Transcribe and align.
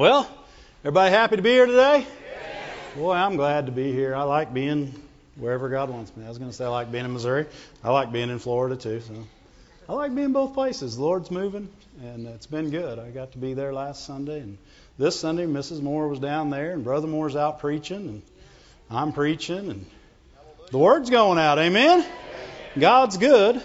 Well, 0.00 0.26
everybody 0.80 1.10
happy 1.10 1.36
to 1.36 1.42
be 1.42 1.50
here 1.50 1.66
today? 1.66 2.06
Boy, 2.96 3.12
I'm 3.12 3.36
glad 3.36 3.66
to 3.66 3.72
be 3.72 3.92
here. 3.92 4.14
I 4.14 4.22
like 4.22 4.54
being 4.54 4.94
wherever 5.36 5.68
God 5.68 5.90
wants 5.90 6.16
me. 6.16 6.24
I 6.24 6.28
was 6.30 6.38
going 6.38 6.50
to 6.50 6.56
say 6.56 6.64
I 6.64 6.68
like 6.68 6.90
being 6.90 7.04
in 7.04 7.12
Missouri. 7.12 7.44
I 7.84 7.90
like 7.90 8.10
being 8.10 8.30
in 8.30 8.38
Florida 8.38 8.76
too. 8.76 9.02
So 9.02 9.12
I 9.90 9.92
like 9.92 10.14
being 10.14 10.32
both 10.32 10.54
places. 10.54 10.96
The 10.96 11.02
Lord's 11.02 11.30
moving, 11.30 11.68
and 12.02 12.26
it's 12.28 12.46
been 12.46 12.70
good. 12.70 12.98
I 12.98 13.10
got 13.10 13.32
to 13.32 13.38
be 13.38 13.52
there 13.52 13.74
last 13.74 14.06
Sunday, 14.06 14.40
and 14.40 14.56
this 14.96 15.20
Sunday 15.20 15.44
Mrs. 15.44 15.82
Moore 15.82 16.08
was 16.08 16.18
down 16.18 16.48
there, 16.48 16.72
and 16.72 16.82
Brother 16.82 17.06
Moore's 17.06 17.36
out 17.36 17.58
preaching, 17.58 18.08
and 18.08 18.22
I'm 18.90 19.12
preaching, 19.12 19.70
and 19.70 19.84
the 20.70 20.78
word's 20.78 21.10
going 21.10 21.38
out. 21.38 21.58
Amen. 21.58 22.06
God's 22.78 23.18
good. 23.18 23.62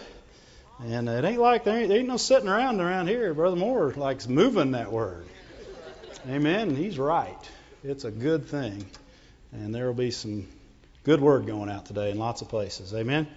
And 0.82 1.08
it 1.08 1.24
ain't 1.24 1.40
like 1.40 1.64
there 1.64 1.78
ain't, 1.78 1.88
there 1.88 2.00
ain't 2.00 2.10
no 2.10 2.18
sitting 2.18 2.50
around 2.50 2.82
around 2.82 3.08
here. 3.08 3.34
Brother 3.34 3.56
Moore 3.56 3.94
likes 3.96 4.28
moving 4.28 4.72
that 4.72 4.92
word. 4.92 5.26
Amen. 6.28 6.76
He's 6.76 6.98
right. 6.98 7.38
It's 7.84 8.04
a 8.04 8.10
good 8.10 8.48
thing. 8.48 8.84
And 9.52 9.76
there 9.76 9.86
will 9.86 9.94
be 9.94 10.10
some 10.10 10.48
good 11.04 11.22
word 11.22 11.46
going 11.46 11.70
out 11.70 11.86
today 11.86 12.10
in 12.10 12.18
lots 12.18 12.42
of 12.42 12.50
places. 12.50 12.96
Amen. 12.96 13.28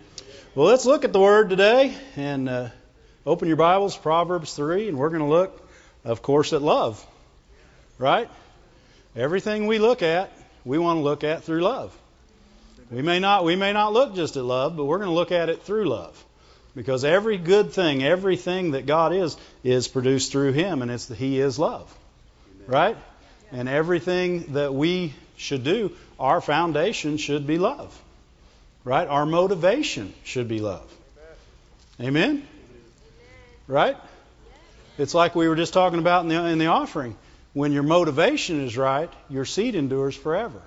Well, 0.55 0.69
let's 0.69 0.87
look 0.87 1.05
at 1.05 1.13
the 1.13 1.21
word 1.21 1.51
today 1.51 1.95
and 2.17 2.49
uh, 2.49 2.69
open 3.27 3.47
your 3.47 3.59
Bibles, 3.59 3.95
Proverbs 3.95 4.55
3, 4.55 4.89
and 4.89 4.97
we're 4.97 5.11
going 5.11 5.21
to 5.21 5.29
look, 5.29 5.69
of 6.03 6.23
course, 6.23 6.55
at 6.55 6.63
love. 6.63 7.05
Right? 7.99 8.31
Everything 9.15 9.67
we 9.67 9.79
look 9.79 10.03
at, 10.03 10.33
we 10.65 10.79
want 10.79 10.97
to 10.97 11.03
look 11.03 11.25
at 11.25 11.45
through 11.45 11.61
love. 11.61 11.95
We 12.91 13.03
may 13.03 13.21
not 13.21 13.45
we 13.45 13.55
may 13.55 13.75
not 13.75 13.93
look 13.93 14.15
just 14.15 14.39
at 14.39 14.45
love, 14.45 14.79
but 14.79 14.87
we're 14.87 14.97
going 14.97 15.11
to 15.11 15.15
look 15.15 15.31
at 15.33 15.51
it 15.51 15.63
through 15.63 15.91
love. 15.91 16.25
Because 16.75 17.05
every 17.05 17.37
good 17.37 17.73
thing, 17.73 18.03
everything 18.03 18.71
that 18.71 18.87
God 18.87 19.13
is, 19.13 19.37
is 19.63 19.89
produced 19.89 20.33
through 20.33 20.53
Him, 20.53 20.81
and 20.81 20.91
it's 20.91 21.07
He 21.09 21.39
is 21.39 21.59
love. 21.59 21.95
Right? 22.69 22.99
And 23.51 23.67
everything 23.67 24.53
that 24.53 24.75
we 24.75 25.15
should 25.39 25.65
do, 25.65 25.93
our 26.21 26.43
foundation 26.43 27.17
should 27.17 27.47
be 27.47 27.59
love. 27.59 27.99
Right? 28.85 29.09
Our 29.09 29.25
motivation 29.25 30.13
should 30.23 30.49
be 30.49 30.61
love. 30.61 30.93
Amen? 31.99 32.47
Right? 33.67 33.97
It's 34.99 35.15
like 35.15 35.35
we 35.35 35.49
were 35.49 35.57
just 35.57 35.73
talking 35.73 35.99
about 35.99 36.23
in 36.25 36.29
the, 36.29 36.45
in 36.47 36.59
the 36.59 36.67
offering. 36.67 37.17
When 37.55 37.73
your 37.73 37.83
motivation 37.83 38.61
is 38.65 38.77
right, 38.77 39.11
your 39.31 39.47
seed 39.47 39.75
endures 39.75 40.15
forever. 40.15 40.61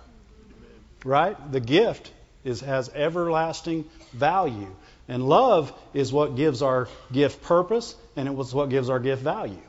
Right? 1.06 1.38
The 1.52 1.60
gift 1.60 2.12
is, 2.44 2.62
has 2.62 2.90
everlasting 2.90 3.86
value. 4.12 4.74
And 5.08 5.28
love 5.28 5.72
is 5.94 6.12
what 6.12 6.36
gives 6.36 6.64
our 6.64 6.88
gift 7.12 7.44
purpose, 7.44 7.96
and 8.16 8.28
it 8.28 8.34
was 8.34 8.56
what 8.56 8.70
gives 8.70 8.90
our 8.90 9.00
gift 9.00 9.22
value. 9.22 9.62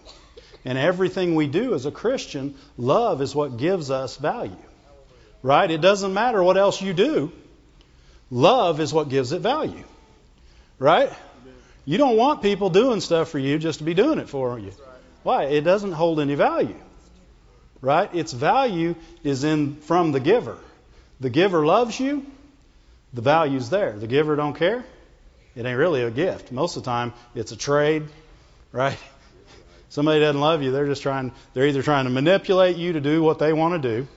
And 0.64 0.78
everything 0.78 1.34
we 1.34 1.46
do 1.48 1.74
as 1.74 1.86
a 1.86 1.90
Christian, 1.90 2.54
love 2.76 3.20
is 3.20 3.34
what 3.34 3.56
gives 3.56 3.90
us 3.90 4.16
value. 4.16 4.56
Right? 5.42 5.70
It 5.70 5.80
doesn't 5.80 6.14
matter 6.14 6.42
what 6.42 6.56
else 6.56 6.80
you 6.80 6.92
do. 6.92 7.32
Love 8.30 8.80
is 8.80 8.92
what 8.92 9.08
gives 9.08 9.32
it 9.32 9.40
value. 9.40 9.84
Right? 10.78 11.12
You 11.84 11.98
don't 11.98 12.16
want 12.16 12.42
people 12.42 12.70
doing 12.70 13.00
stuff 13.00 13.28
for 13.28 13.38
you 13.38 13.58
just 13.58 13.80
to 13.80 13.84
be 13.84 13.94
doing 13.94 14.18
it 14.18 14.28
for 14.28 14.58
you. 14.58 14.72
Why? 15.24 15.44
It 15.44 15.62
doesn't 15.62 15.92
hold 15.92 16.20
any 16.20 16.36
value. 16.36 16.76
Right? 17.80 18.14
Its 18.14 18.32
value 18.32 18.94
is 19.24 19.42
in 19.42 19.76
from 19.76 20.12
the 20.12 20.20
giver. 20.20 20.58
The 21.18 21.30
giver 21.30 21.66
loves 21.66 21.98
you, 21.98 22.24
the 23.12 23.22
value's 23.22 23.70
there. 23.70 23.92
The 23.92 24.06
giver 24.06 24.36
don't 24.36 24.54
care, 24.54 24.84
it 25.54 25.66
ain't 25.66 25.78
really 25.78 26.02
a 26.02 26.10
gift. 26.10 26.52
Most 26.52 26.76
of 26.76 26.84
the 26.84 26.90
time 26.90 27.12
it's 27.34 27.52
a 27.52 27.56
trade, 27.56 28.04
right? 28.70 28.98
Somebody 29.92 30.20
doesn't 30.20 30.40
love 30.40 30.62
you, 30.62 30.70
they're 30.72 30.86
just 30.86 31.02
trying 31.02 31.32
they're 31.52 31.66
either 31.66 31.82
trying 31.82 32.04
to 32.04 32.10
manipulate 32.10 32.78
you 32.78 32.94
to 32.94 33.00
do 33.02 33.22
what 33.22 33.38
they 33.38 33.52
want 33.52 33.82
to 33.82 33.96
do, 33.96 34.08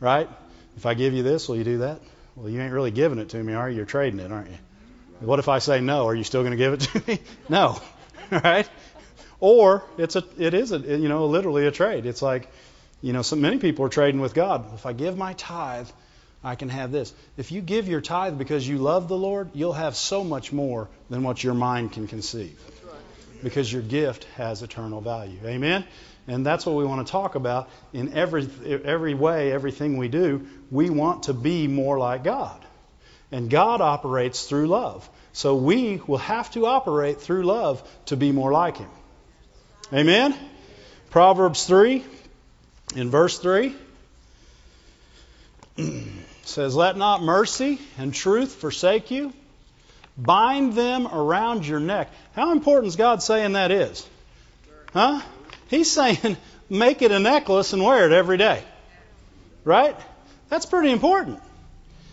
right? 0.00 0.28
If 0.76 0.84
I 0.84 0.92
give 0.92 1.14
you 1.14 1.22
this, 1.22 1.48
will 1.48 1.56
you 1.56 1.64
do 1.64 1.78
that? 1.78 2.02
Well, 2.36 2.50
you 2.50 2.60
ain't 2.60 2.74
really 2.74 2.90
giving 2.90 3.18
it 3.18 3.30
to 3.30 3.42
me, 3.42 3.54
are 3.54 3.70
you? 3.70 3.76
You're 3.76 3.86
trading 3.86 4.20
it, 4.20 4.30
aren't 4.30 4.50
you? 4.50 4.58
What 5.20 5.38
if 5.38 5.48
I 5.48 5.60
say 5.60 5.80
no? 5.80 6.08
Are 6.08 6.14
you 6.14 6.24
still 6.24 6.42
going 6.42 6.50
to 6.50 6.58
give 6.58 6.74
it 6.74 6.80
to 6.80 7.02
me? 7.06 7.20
no, 7.48 7.80
right? 8.30 8.68
Or 9.40 9.82
it's 9.96 10.14
a, 10.14 10.24
it 10.36 10.52
is 10.52 10.72
a, 10.72 10.78
you 10.78 11.08
know, 11.08 11.24
literally 11.24 11.66
a 11.66 11.70
trade. 11.70 12.04
It's 12.04 12.20
like, 12.20 12.52
you 13.00 13.14
know, 13.14 13.22
so 13.22 13.34
many 13.34 13.56
people 13.56 13.86
are 13.86 13.88
trading 13.88 14.20
with 14.20 14.34
God. 14.34 14.74
If 14.74 14.84
I 14.84 14.92
give 14.92 15.16
my 15.16 15.32
tithe, 15.32 15.88
I 16.44 16.54
can 16.54 16.68
have 16.68 16.92
this. 16.92 17.14
If 17.38 17.50
you 17.50 17.62
give 17.62 17.88
your 17.88 18.02
tithe 18.02 18.36
because 18.36 18.68
you 18.68 18.76
love 18.76 19.08
the 19.08 19.16
Lord, 19.16 19.52
you'll 19.54 19.72
have 19.72 19.96
so 19.96 20.22
much 20.22 20.52
more 20.52 20.90
than 21.08 21.22
what 21.22 21.42
your 21.42 21.54
mind 21.54 21.92
can 21.92 22.08
conceive. 22.08 22.60
Because 23.42 23.72
your 23.72 23.82
gift 23.82 24.24
has 24.36 24.62
eternal 24.62 25.00
value. 25.00 25.38
Amen? 25.44 25.84
And 26.26 26.44
that's 26.44 26.66
what 26.66 26.76
we 26.76 26.84
want 26.84 27.06
to 27.06 27.10
talk 27.10 27.34
about 27.34 27.70
in 27.92 28.12
every 28.14 28.48
every 28.84 29.14
way, 29.14 29.52
everything 29.52 29.96
we 29.96 30.08
do. 30.08 30.46
We 30.70 30.90
want 30.90 31.24
to 31.24 31.32
be 31.32 31.68
more 31.68 31.98
like 31.98 32.24
God. 32.24 32.64
And 33.32 33.48
God 33.50 33.80
operates 33.80 34.46
through 34.46 34.66
love. 34.68 35.08
So 35.32 35.56
we 35.56 36.00
will 36.06 36.18
have 36.18 36.50
to 36.52 36.66
operate 36.66 37.20
through 37.20 37.44
love 37.44 37.82
to 38.06 38.16
be 38.16 38.32
more 38.32 38.52
like 38.52 38.78
Him. 38.78 38.90
Amen? 39.92 40.34
Proverbs 41.10 41.64
3, 41.64 42.04
in 42.94 43.10
verse 43.10 43.38
3, 43.38 43.74
says, 46.42 46.74
Let 46.74 46.96
not 46.96 47.22
mercy 47.22 47.78
and 47.96 48.12
truth 48.12 48.54
forsake 48.54 49.10
you. 49.10 49.32
Bind 50.18 50.72
them 50.72 51.06
around 51.06 51.64
your 51.64 51.78
neck. 51.78 52.10
How 52.34 52.50
important 52.50 52.88
is 52.88 52.96
God 52.96 53.22
saying 53.22 53.52
that 53.52 53.70
is? 53.70 54.06
Huh? 54.92 55.20
He's 55.68 55.90
saying, 55.90 56.36
make 56.68 57.02
it 57.02 57.12
a 57.12 57.20
necklace 57.20 57.72
and 57.72 57.82
wear 57.84 58.06
it 58.06 58.12
every 58.12 58.36
day. 58.36 58.62
Right? 59.64 59.96
That's 60.48 60.66
pretty 60.66 60.90
important. 60.90 61.40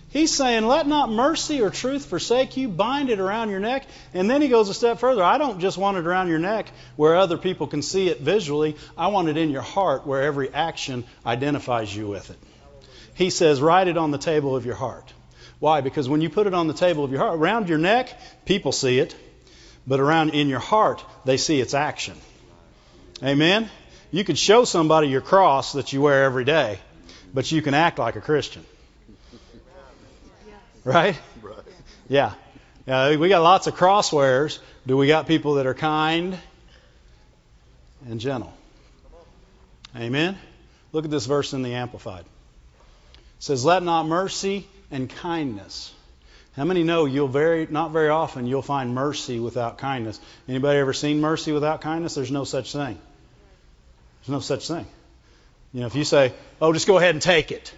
He's 0.09 0.33
saying, 0.33 0.65
let 0.65 0.87
not 0.87 1.09
mercy 1.09 1.61
or 1.61 1.69
truth 1.69 2.05
forsake 2.05 2.55
you. 2.55 2.69
Bind 2.69 3.09
it 3.09 3.19
around 3.19 3.49
your 3.49 3.59
neck. 3.59 3.85
And 4.13 4.29
then 4.29 4.41
he 4.41 4.47
goes 4.47 4.69
a 4.69 4.73
step 4.73 4.99
further. 4.99 5.23
I 5.23 5.37
don't 5.37 5.59
just 5.59 5.77
want 5.77 5.97
it 5.97 6.05
around 6.05 6.29
your 6.29 6.39
neck 6.39 6.67
where 6.95 7.17
other 7.17 7.37
people 7.37 7.67
can 7.67 7.81
see 7.81 8.07
it 8.07 8.21
visually. 8.21 8.77
I 8.97 9.07
want 9.07 9.27
it 9.27 9.35
in 9.35 9.49
your 9.49 9.61
heart 9.61 10.07
where 10.07 10.21
every 10.21 10.53
action 10.53 11.03
identifies 11.25 11.93
you 11.93 12.07
with 12.07 12.29
it. 12.29 12.37
He 13.15 13.29
says, 13.29 13.61
write 13.61 13.89
it 13.89 13.97
on 13.97 14.11
the 14.11 14.17
table 14.17 14.55
of 14.55 14.65
your 14.65 14.75
heart. 14.75 15.11
Why? 15.65 15.81
Because 15.81 16.07
when 16.07 16.21
you 16.21 16.29
put 16.29 16.45
it 16.45 16.53
on 16.53 16.67
the 16.67 16.75
table 16.75 17.03
of 17.03 17.09
your 17.09 17.21
heart, 17.21 17.39
around 17.39 17.69
your 17.69 17.79
neck, 17.79 18.15
people 18.45 18.71
see 18.71 18.99
it. 18.99 19.15
But 19.87 19.99
around 19.99 20.35
in 20.35 20.47
your 20.47 20.59
heart, 20.59 21.03
they 21.25 21.37
see 21.37 21.59
its 21.59 21.73
action. 21.73 22.15
Amen? 23.23 23.67
You 24.11 24.23
could 24.23 24.37
show 24.37 24.65
somebody 24.65 25.07
your 25.07 25.21
cross 25.21 25.73
that 25.73 25.91
you 25.91 26.01
wear 26.01 26.23
every 26.23 26.45
day, 26.45 26.77
but 27.33 27.51
you 27.51 27.63
can 27.63 27.73
act 27.73 27.97
like 27.97 28.15
a 28.15 28.21
Christian. 28.21 28.63
Right? 30.83 31.19
Yeah. 32.09 32.33
Yeah, 32.85 33.15
we 33.15 33.27
got 33.27 33.41
lots 33.41 33.65
of 33.65 33.73
cross 33.73 34.13
wearers. 34.13 34.59
Do 34.85 34.95
we 34.97 35.07
got 35.07 35.25
people 35.25 35.55
that 35.55 35.65
are 35.65 35.73
kind 35.73 36.37
and 38.07 38.19
gentle? 38.19 38.53
Amen. 39.95 40.37
Look 40.91 41.05
at 41.05 41.09
this 41.09 41.25
verse 41.25 41.53
in 41.53 41.63
the 41.63 41.73
Amplified. 41.73 42.25
It 42.25 42.27
says, 43.39 43.65
"Let 43.65 43.81
not 43.81 44.05
mercy 44.05 44.67
and 44.91 45.09
kindness." 45.09 45.93
How 46.55 46.63
many 46.63 46.83
know 46.83 47.05
you'll 47.05 47.27
very 47.27 47.67
not 47.69 47.91
very 47.91 48.09
often 48.09 48.47
you'll 48.47 48.61
find 48.61 48.95
mercy 48.95 49.39
without 49.39 49.77
kindness? 49.77 50.19
Anybody 50.47 50.79
ever 50.79 50.93
seen 50.93 51.19
mercy 51.19 51.51
without 51.51 51.81
kindness? 51.81 52.15
There's 52.15 52.31
no 52.31 52.45
such 52.45 52.71
thing. 52.71 52.97
There's 54.21 54.29
no 54.29 54.39
such 54.39 54.67
thing. 54.67 54.85
You 55.73 55.81
know, 55.81 55.87
if 55.87 55.95
you 55.95 56.05
say, 56.05 56.33
"Oh, 56.61 56.71
just 56.71 56.87
go 56.87 56.97
ahead 56.97 57.13
and 57.13 57.21
take 57.21 57.51
it," 57.51 57.73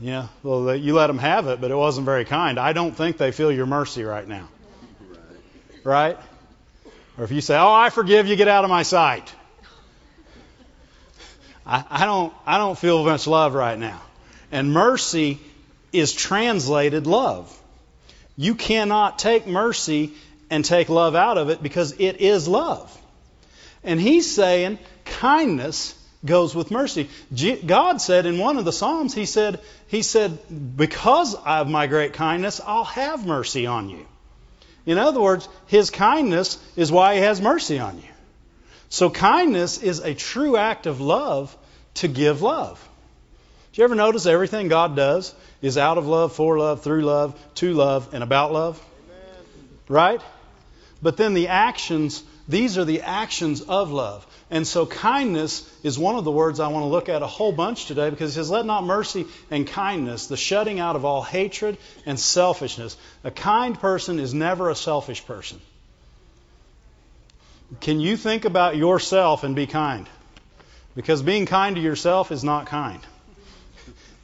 Yeah, 0.00 0.26
well, 0.42 0.74
you 0.74 0.94
let 0.94 1.06
them 1.06 1.18
have 1.18 1.46
it, 1.46 1.60
but 1.60 1.70
it 1.70 1.76
wasn't 1.76 2.04
very 2.04 2.24
kind. 2.24 2.58
I 2.58 2.72
don't 2.72 2.96
think 2.96 3.16
they 3.16 3.30
feel 3.30 3.52
your 3.52 3.66
mercy 3.66 4.02
right 4.02 4.26
now. 4.26 4.48
Right? 5.84 6.18
Or 7.16 7.24
if 7.24 7.30
you 7.30 7.40
say, 7.40 7.56
"Oh, 7.56 7.72
I 7.72 7.90
forgive 7.90 8.26
you, 8.26 8.34
get 8.34 8.48
out 8.48 8.64
of 8.64 8.70
my 8.70 8.82
sight," 8.82 9.32
I, 11.64 11.84
I 11.88 12.06
don't, 12.06 12.32
I 12.44 12.58
don't 12.58 12.76
feel 12.76 13.04
much 13.04 13.26
love 13.26 13.54
right 13.54 13.78
now. 13.78 14.00
And 14.50 14.72
mercy 14.72 15.38
is 15.94 16.12
translated 16.12 17.06
love. 17.06 17.56
You 18.36 18.54
cannot 18.54 19.18
take 19.18 19.46
mercy 19.46 20.14
and 20.50 20.64
take 20.64 20.88
love 20.88 21.14
out 21.14 21.38
of 21.38 21.50
it 21.50 21.62
because 21.62 21.92
it 21.98 22.20
is 22.20 22.48
love. 22.48 23.00
And 23.82 24.00
he's 24.00 24.34
saying 24.34 24.78
kindness 25.04 25.94
goes 26.24 26.54
with 26.54 26.70
mercy. 26.70 27.08
God 27.66 28.00
said 28.00 28.26
in 28.26 28.38
one 28.38 28.56
of 28.56 28.64
the 28.64 28.72
Psalms, 28.72 29.14
He 29.14 29.26
said, 29.26 29.60
He 29.88 30.02
said, 30.02 30.38
because 30.76 31.34
of 31.34 31.68
my 31.68 31.86
great 31.86 32.14
kindness, 32.14 32.60
I'll 32.64 32.84
have 32.84 33.26
mercy 33.26 33.66
on 33.66 33.90
you. 33.90 34.06
In 34.86 34.98
other 34.98 35.20
words, 35.20 35.48
His 35.66 35.90
kindness 35.90 36.58
is 36.76 36.90
why 36.90 37.16
He 37.16 37.20
has 37.20 37.40
mercy 37.40 37.78
on 37.78 37.98
you. 37.98 38.08
So 38.88 39.10
kindness 39.10 39.82
is 39.82 40.00
a 40.00 40.14
true 40.14 40.56
act 40.56 40.86
of 40.86 41.00
love 41.00 41.54
to 41.94 42.08
give 42.08 42.42
love. 42.42 42.86
Do 43.74 43.80
you 43.80 43.84
ever 43.86 43.96
notice 43.96 44.24
everything 44.26 44.68
God 44.68 44.94
does 44.94 45.34
is 45.60 45.76
out 45.76 45.98
of 45.98 46.06
love, 46.06 46.32
for 46.32 46.56
love, 46.56 46.82
through 46.84 47.02
love, 47.02 47.36
to 47.56 47.72
love, 47.72 48.14
and 48.14 48.22
about 48.22 48.52
love? 48.52 48.80
Amen. 49.10 49.44
Right? 49.88 50.20
But 51.02 51.16
then 51.16 51.34
the 51.34 51.48
actions 51.48 52.22
These 52.46 52.78
are 52.78 52.84
the 52.84 53.00
actions 53.02 53.62
of 53.62 53.90
love. 53.90 54.24
And 54.48 54.64
so 54.64 54.86
kindness 54.86 55.68
is 55.82 55.98
one 55.98 56.14
of 56.14 56.22
the 56.22 56.30
words 56.30 56.60
I 56.60 56.68
want 56.68 56.84
to 56.84 56.88
look 56.88 57.08
at 57.08 57.22
a 57.22 57.26
whole 57.26 57.50
bunch 57.50 57.86
today 57.86 58.10
because 58.10 58.30
it 58.30 58.34
says, 58.34 58.48
Let 58.48 58.64
not 58.64 58.84
mercy 58.84 59.26
and 59.50 59.66
kindness, 59.66 60.28
the 60.28 60.36
shutting 60.36 60.78
out 60.78 60.94
of 60.94 61.04
all 61.04 61.22
hatred 61.22 61.76
and 62.06 62.20
selfishness. 62.20 62.96
A 63.24 63.32
kind 63.32 63.80
person 63.80 64.20
is 64.20 64.32
never 64.32 64.70
a 64.70 64.76
selfish 64.76 65.26
person. 65.26 65.60
Can 67.80 67.98
you 67.98 68.16
think 68.16 68.44
about 68.44 68.76
yourself 68.76 69.42
and 69.42 69.56
be 69.56 69.66
kind? 69.66 70.08
Because 70.94 71.22
being 71.22 71.46
kind 71.46 71.74
to 71.74 71.82
yourself 71.82 72.30
is 72.30 72.44
not 72.44 72.66
kind. 72.66 73.00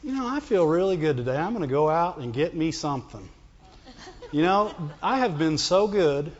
You 0.03 0.15
know, 0.15 0.27
I 0.27 0.41
feel 0.41 0.67
really 0.67 0.97
good 0.97 1.19
today. 1.19 1.37
I'm 1.37 1.51
going 1.51 1.61
to 1.61 1.73
go 1.73 1.91
out 1.91 2.19
and 2.19 2.33
get 2.33 2.55
me 2.55 2.73
something. 2.73 3.29
You 4.33 4.43
know, 4.43 4.75
I 5.03 5.19
have 5.19 5.37
been 5.39 5.59
so 5.59 5.89
good, 5.89 6.33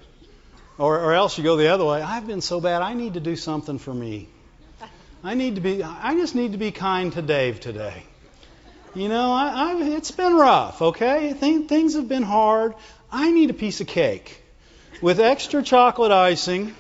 or, 0.79 0.99
or 0.99 1.13
else 1.13 1.37
you 1.37 1.45
go 1.45 1.57
the 1.57 1.69
other 1.69 1.85
way. 1.85 2.01
I've 2.01 2.27
been 2.27 2.41
so 2.41 2.61
bad. 2.61 2.81
I 2.81 2.95
need 2.95 3.15
to 3.15 3.21
do 3.21 3.37
something 3.37 3.79
for 3.79 3.93
me. 3.93 4.29
I 5.23 5.35
need 5.35 5.57
to 5.57 5.61
be. 5.61 5.83
I 5.83 6.15
just 6.15 6.35
need 6.35 6.53
to 6.53 6.59
be 6.59 6.71
kind 6.71 7.13
to 7.13 7.21
Dave 7.21 7.61
today. 7.61 8.03
You 8.95 9.09
know, 9.11 9.33
I, 9.33 9.73
I, 9.73 9.83
it's 9.97 10.11
been 10.11 10.35
rough. 10.35 10.81
Okay, 10.81 11.35
Th- 11.39 11.69
things 11.69 11.95
have 11.95 12.09
been 12.09 12.23
hard. 12.23 12.75
I 13.13 13.31
need 13.31 13.51
a 13.51 13.55
piece 13.55 13.83
of 13.83 13.87
cake 13.87 14.43
with 15.03 15.21
extra 15.21 15.63
chocolate 15.63 16.13
icing. 16.13 16.75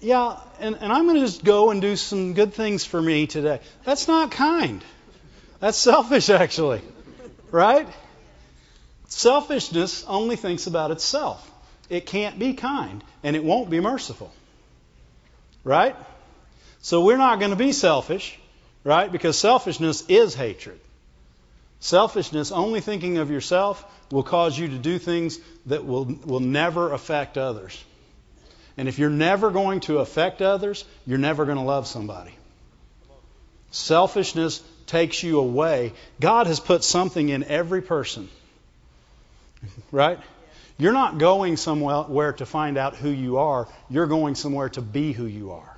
Yeah, 0.00 0.38
and, 0.60 0.76
and 0.80 0.92
I'm 0.92 1.04
going 1.04 1.16
to 1.16 1.26
just 1.26 1.42
go 1.42 1.70
and 1.70 1.82
do 1.82 1.96
some 1.96 2.34
good 2.34 2.54
things 2.54 2.84
for 2.84 3.02
me 3.02 3.26
today. 3.26 3.60
That's 3.84 4.06
not 4.06 4.30
kind. 4.30 4.82
That's 5.60 5.78
selfish, 5.78 6.30
actually. 6.30 6.80
Right? 7.50 7.86
Selfishness 9.08 10.04
only 10.04 10.36
thinks 10.36 10.66
about 10.66 10.90
itself. 10.90 11.46
It 11.88 12.06
can't 12.06 12.38
be 12.38 12.54
kind, 12.54 13.02
and 13.22 13.36
it 13.36 13.44
won't 13.44 13.68
be 13.68 13.80
merciful. 13.80 14.32
Right? 15.64 15.96
So 16.80 17.02
we're 17.04 17.18
not 17.18 17.38
going 17.40 17.50
to 17.50 17.56
be 17.56 17.72
selfish, 17.72 18.38
right? 18.84 19.10
Because 19.10 19.38
selfishness 19.38 20.04
is 20.08 20.34
hatred. 20.34 20.80
Selfishness, 21.80 22.52
only 22.52 22.80
thinking 22.80 23.18
of 23.18 23.30
yourself, 23.30 23.84
will 24.10 24.22
cause 24.22 24.58
you 24.58 24.68
to 24.68 24.78
do 24.78 24.98
things 24.98 25.38
that 25.66 25.84
will, 25.84 26.04
will 26.24 26.40
never 26.40 26.92
affect 26.92 27.36
others. 27.36 27.82
And 28.76 28.88
if 28.88 28.98
you're 28.98 29.10
never 29.10 29.50
going 29.50 29.80
to 29.80 29.98
affect 29.98 30.40
others, 30.40 30.84
you're 31.06 31.18
never 31.18 31.44
going 31.44 31.58
to 31.58 31.64
love 31.64 31.86
somebody. 31.86 32.32
Selfishness 33.70 34.62
takes 34.90 35.22
you 35.22 35.38
away. 35.38 35.92
God 36.20 36.48
has 36.48 36.58
put 36.60 36.82
something 36.84 37.28
in 37.28 37.44
every 37.44 37.80
person. 37.80 38.28
Right? 39.92 40.18
You're 40.78 40.92
not 40.92 41.18
going 41.18 41.56
somewhere 41.56 42.32
to 42.34 42.46
find 42.46 42.76
out 42.76 42.96
who 42.96 43.10
you 43.10 43.38
are. 43.38 43.68
You're 43.88 44.06
going 44.06 44.34
somewhere 44.34 44.68
to 44.70 44.82
be 44.82 45.12
who 45.12 45.26
you 45.26 45.52
are. 45.52 45.76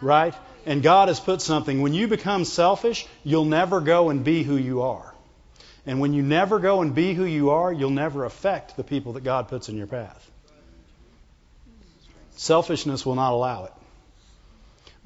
Right? 0.00 0.34
And 0.64 0.82
God 0.82 1.08
has 1.08 1.20
put 1.20 1.42
something. 1.42 1.82
When 1.82 1.92
you 1.92 2.08
become 2.08 2.44
selfish, 2.44 3.06
you'll 3.24 3.44
never 3.44 3.80
go 3.80 4.10
and 4.10 4.24
be 4.24 4.42
who 4.42 4.56
you 4.56 4.82
are. 4.82 5.12
And 5.84 6.00
when 6.00 6.14
you 6.14 6.22
never 6.22 6.58
go 6.58 6.80
and 6.82 6.94
be 6.94 7.12
who 7.14 7.24
you 7.24 7.50
are, 7.50 7.72
you'll 7.72 7.90
never 7.90 8.24
affect 8.24 8.76
the 8.76 8.84
people 8.84 9.12
that 9.14 9.24
God 9.24 9.48
puts 9.48 9.68
in 9.68 9.76
your 9.76 9.86
path. 9.86 10.30
Selfishness 12.36 13.04
will 13.04 13.14
not 13.14 13.32
allow 13.32 13.64
it. 13.64 13.72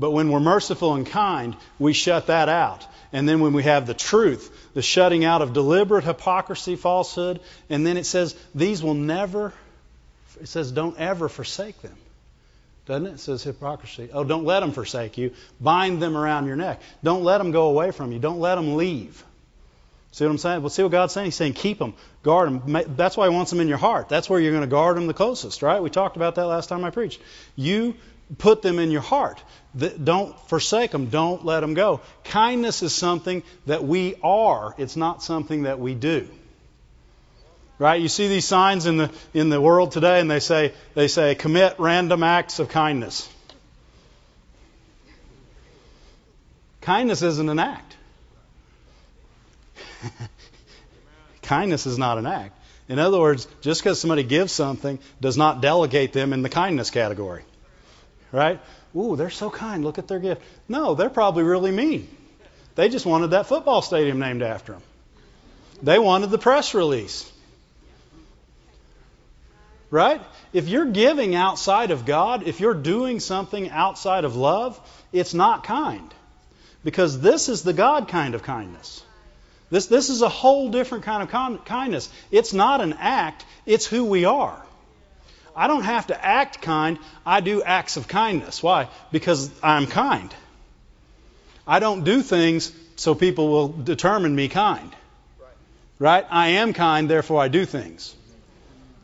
But 0.00 0.12
when 0.12 0.30
we're 0.30 0.40
merciful 0.40 0.94
and 0.94 1.06
kind, 1.06 1.54
we 1.78 1.92
shut 1.92 2.28
that 2.28 2.48
out. 2.48 2.86
And 3.12 3.28
then 3.28 3.40
when 3.40 3.52
we 3.52 3.64
have 3.64 3.86
the 3.86 3.94
truth, 3.94 4.70
the 4.72 4.80
shutting 4.82 5.24
out 5.26 5.42
of 5.42 5.52
deliberate 5.52 6.04
hypocrisy, 6.04 6.74
falsehood, 6.76 7.40
and 7.68 7.86
then 7.86 7.98
it 7.98 8.06
says, 8.06 8.34
these 8.54 8.82
will 8.82 8.94
never, 8.94 9.52
it 10.40 10.48
says, 10.48 10.72
don't 10.72 10.98
ever 10.98 11.28
forsake 11.28 11.80
them. 11.82 11.96
Doesn't 12.86 13.06
it? 13.06 13.12
It 13.14 13.20
says 13.20 13.42
hypocrisy. 13.42 14.08
Oh, 14.12 14.24
don't 14.24 14.44
let 14.44 14.60
them 14.60 14.72
forsake 14.72 15.18
you. 15.18 15.32
Bind 15.60 16.02
them 16.02 16.16
around 16.16 16.46
your 16.46 16.56
neck. 16.56 16.80
Don't 17.04 17.22
let 17.22 17.38
them 17.38 17.50
go 17.50 17.68
away 17.68 17.90
from 17.90 18.10
you. 18.10 18.18
Don't 18.18 18.40
let 18.40 18.54
them 18.54 18.76
leave. 18.76 19.22
See 20.12 20.24
what 20.24 20.30
I'm 20.30 20.38
saying? 20.38 20.62
Well, 20.62 20.70
see 20.70 20.82
what 20.82 20.90
God's 20.90 21.12
saying? 21.12 21.26
He's 21.26 21.36
saying 21.36 21.52
keep 21.52 21.78
them, 21.78 21.94
guard 22.22 22.48
them. 22.48 22.96
That's 22.96 23.16
why 23.16 23.28
He 23.28 23.34
wants 23.34 23.50
them 23.50 23.60
in 23.60 23.68
your 23.68 23.78
heart. 23.78 24.08
That's 24.08 24.28
where 24.28 24.40
you're 24.40 24.50
going 24.50 24.62
to 24.62 24.66
guard 24.66 24.96
them 24.96 25.06
the 25.06 25.14
closest, 25.14 25.62
right? 25.62 25.80
We 25.80 25.90
talked 25.90 26.16
about 26.16 26.34
that 26.34 26.46
last 26.46 26.68
time 26.68 26.84
I 26.84 26.90
preached. 26.90 27.20
You 27.54 27.94
put 28.38 28.62
them 28.62 28.78
in 28.78 28.90
your 28.90 29.00
heart. 29.00 29.42
Don't 29.76 30.38
forsake 30.48 30.90
them. 30.90 31.06
Don't 31.06 31.44
let 31.44 31.60
them 31.60 31.74
go. 31.74 32.00
Kindness 32.24 32.82
is 32.82 32.94
something 32.94 33.42
that 33.66 33.84
we 33.84 34.16
are. 34.22 34.74
It's 34.78 34.96
not 34.96 35.22
something 35.22 35.64
that 35.64 35.78
we 35.78 35.94
do. 35.94 36.28
Right? 37.78 38.00
You 38.00 38.08
see 38.08 38.28
these 38.28 38.44
signs 38.44 38.86
in 38.86 38.98
the 38.98 39.10
in 39.32 39.48
the 39.48 39.60
world 39.60 39.92
today, 39.92 40.20
and 40.20 40.30
they 40.30 40.40
say 40.40 40.74
they 40.94 41.08
say 41.08 41.34
commit 41.34 41.76
random 41.78 42.22
acts 42.22 42.58
of 42.58 42.68
kindness. 42.68 43.28
Kindness 46.82 47.22
isn't 47.22 47.48
an 47.48 47.58
act. 47.58 47.96
kindness 51.42 51.86
is 51.86 51.96
not 51.96 52.18
an 52.18 52.26
act. 52.26 52.58
In 52.88 52.98
other 52.98 53.18
words, 53.18 53.46
just 53.60 53.82
because 53.82 54.00
somebody 54.00 54.24
gives 54.24 54.52
something 54.52 54.98
does 55.20 55.38
not 55.38 55.62
delegate 55.62 56.12
them 56.12 56.32
in 56.32 56.42
the 56.42 56.48
kindness 56.48 56.90
category 56.90 57.44
right? 58.32 58.60
Ooh, 58.96 59.16
they're 59.16 59.30
so 59.30 59.50
kind. 59.50 59.84
Look 59.84 59.98
at 59.98 60.08
their 60.08 60.18
gift. 60.18 60.42
No, 60.68 60.94
they're 60.94 61.10
probably 61.10 61.42
really 61.42 61.70
mean. 61.70 62.08
They 62.74 62.88
just 62.88 63.06
wanted 63.06 63.30
that 63.30 63.46
football 63.46 63.82
stadium 63.82 64.18
named 64.18 64.42
after 64.42 64.72
them. 64.72 64.82
They 65.82 65.98
wanted 65.98 66.30
the 66.30 66.38
press 66.38 66.74
release. 66.74 67.30
Right? 69.90 70.20
If 70.52 70.68
you're 70.68 70.86
giving 70.86 71.34
outside 71.34 71.90
of 71.90 72.06
God, 72.06 72.46
if 72.46 72.60
you're 72.60 72.74
doing 72.74 73.18
something 73.18 73.70
outside 73.70 74.24
of 74.24 74.36
love, 74.36 74.80
it's 75.12 75.34
not 75.34 75.64
kind. 75.64 76.14
Because 76.84 77.20
this 77.20 77.48
is 77.48 77.62
the 77.62 77.72
God 77.72 78.08
kind 78.08 78.34
of 78.34 78.42
kindness. 78.42 79.02
This, 79.70 79.86
this 79.86 80.08
is 80.08 80.22
a 80.22 80.28
whole 80.28 80.70
different 80.70 81.04
kind 81.04 81.22
of 81.22 81.30
con- 81.30 81.58
kindness. 81.58 82.08
It's 82.30 82.52
not 82.52 82.80
an 82.80 82.94
act, 82.94 83.44
it's 83.66 83.86
who 83.86 84.04
we 84.04 84.24
are. 84.24 84.60
I 85.60 85.66
don't 85.66 85.82
have 85.82 86.06
to 86.06 86.24
act 86.24 86.62
kind. 86.62 86.98
I 87.26 87.40
do 87.40 87.62
acts 87.62 87.98
of 87.98 88.08
kindness. 88.08 88.62
Why? 88.62 88.88
Because 89.12 89.50
I'm 89.62 89.86
kind. 89.86 90.34
I 91.66 91.80
don't 91.80 92.02
do 92.02 92.22
things 92.22 92.72
so 92.96 93.14
people 93.14 93.48
will 93.48 93.68
determine 93.68 94.34
me 94.34 94.48
kind. 94.48 94.90
Right? 95.98 96.24
I 96.30 96.48
am 96.62 96.72
kind, 96.72 97.10
therefore 97.10 97.42
I 97.42 97.48
do 97.48 97.66
things. 97.66 98.14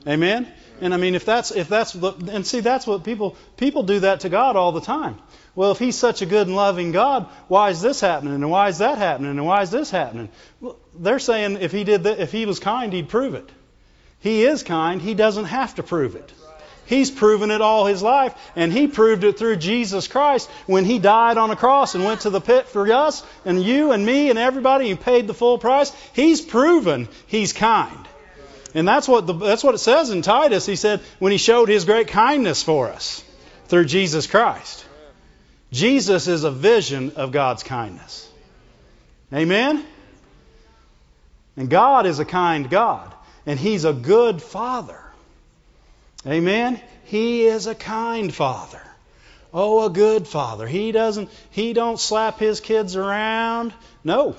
Amen? 0.08 0.50
And 0.80 0.94
I 0.94 0.96
mean, 0.96 1.14
if 1.14 1.26
that's 1.26 1.50
if 1.50 1.68
that's 1.68 1.92
the, 1.92 2.12
and 2.32 2.46
see 2.46 2.60
that's 2.60 2.86
what 2.86 3.04
people 3.04 3.36
people 3.58 3.82
do 3.82 4.00
that 4.00 4.20
to 4.20 4.30
God 4.30 4.56
all 4.56 4.72
the 4.72 4.80
time. 4.80 5.18
Well, 5.54 5.72
if 5.72 5.78
He's 5.78 5.96
such 5.96 6.22
a 6.22 6.26
good 6.26 6.46
and 6.46 6.56
loving 6.56 6.90
God, 6.92 7.28
why 7.48 7.68
is 7.68 7.82
this 7.82 8.00
happening? 8.00 8.32
And 8.32 8.50
why 8.50 8.68
is 8.68 8.78
that 8.78 8.96
happening? 8.96 9.32
And 9.32 9.44
why 9.44 9.60
is 9.60 9.70
this 9.70 9.90
happening? 9.90 10.30
Well, 10.62 10.78
they're 10.94 11.18
saying 11.18 11.58
if 11.60 11.70
He 11.72 11.84
did 11.84 12.06
if 12.06 12.32
He 12.32 12.46
was 12.46 12.60
kind, 12.60 12.94
He'd 12.94 13.10
prove 13.10 13.34
it. 13.34 13.50
He 14.20 14.44
is 14.44 14.62
kind. 14.62 15.02
He 15.02 15.12
doesn't 15.14 15.44
have 15.44 15.74
to 15.74 15.82
prove 15.82 16.16
it. 16.16 16.32
He's 16.86 17.10
proven 17.10 17.50
it 17.50 17.60
all 17.60 17.86
his 17.86 18.02
life, 18.02 18.34
and 18.54 18.72
he 18.72 18.86
proved 18.86 19.24
it 19.24 19.38
through 19.38 19.56
Jesus 19.56 20.08
Christ 20.08 20.48
when 20.66 20.84
he 20.84 20.98
died 20.98 21.38
on 21.38 21.50
a 21.50 21.56
cross 21.56 21.94
and 21.94 22.04
went 22.04 22.22
to 22.22 22.30
the 22.30 22.40
pit 22.40 22.68
for 22.68 22.90
us 22.92 23.24
and 23.44 23.62
you 23.62 23.92
and 23.92 24.04
me 24.04 24.30
and 24.30 24.38
everybody. 24.38 24.88
He 24.88 24.94
paid 24.94 25.26
the 25.26 25.34
full 25.34 25.58
price. 25.58 25.92
He's 26.12 26.40
proven 26.40 27.08
he's 27.26 27.52
kind. 27.52 28.08
And 28.74 28.86
that's 28.86 29.08
what, 29.08 29.26
the, 29.26 29.32
that's 29.32 29.64
what 29.64 29.74
it 29.74 29.78
says 29.78 30.10
in 30.10 30.22
Titus. 30.22 30.66
He 30.66 30.76
said, 30.76 31.00
when 31.18 31.32
he 31.32 31.38
showed 31.38 31.68
his 31.68 31.84
great 31.84 32.08
kindness 32.08 32.62
for 32.62 32.88
us 32.88 33.24
through 33.68 33.86
Jesus 33.86 34.26
Christ. 34.26 34.84
Jesus 35.72 36.28
is 36.28 36.44
a 36.44 36.50
vision 36.50 37.12
of 37.16 37.32
God's 37.32 37.62
kindness. 37.62 38.30
Amen? 39.32 39.84
And 41.56 41.68
God 41.68 42.06
is 42.06 42.18
a 42.18 42.24
kind 42.24 42.68
God 42.70 43.12
and 43.46 43.58
He's 43.58 43.84
a 43.84 43.92
good 43.92 44.42
Father. 44.42 45.00
Amen? 46.26 46.80
He 47.04 47.46
is 47.46 47.66
a 47.66 47.74
kind 47.74 48.34
Father. 48.34 48.82
Oh, 49.54 49.86
a 49.86 49.90
good 49.90 50.26
Father. 50.26 50.66
He 50.66 50.92
doesn't, 50.92 51.30
He 51.50 51.72
don't 51.72 52.00
slap 52.00 52.38
His 52.38 52.60
kids 52.60 52.96
around. 52.96 53.72
No. 54.02 54.36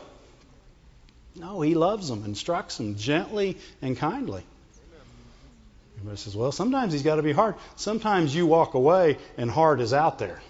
No, 1.36 1.62
He 1.62 1.76
loves 1.76 2.10
them, 2.10 2.26
instructs 2.26 2.78
them 2.78 2.96
gently 2.96 3.58
and 3.82 3.96
kindly. 3.96 4.44
Everybody 5.98 6.18
says, 6.18 6.36
well, 6.36 6.52
sometimes 6.52 6.94
He's 6.94 7.04
got 7.04 7.16
to 7.16 7.24
be 7.24 7.32
hard. 7.32 7.56
Sometimes 7.78 8.36
you 8.36 8.46
walk 8.46 8.74
away 8.74 9.18
and 9.38 9.50
hard 9.50 9.80
is 9.80 9.94
out 9.94 10.20
there. 10.20 10.42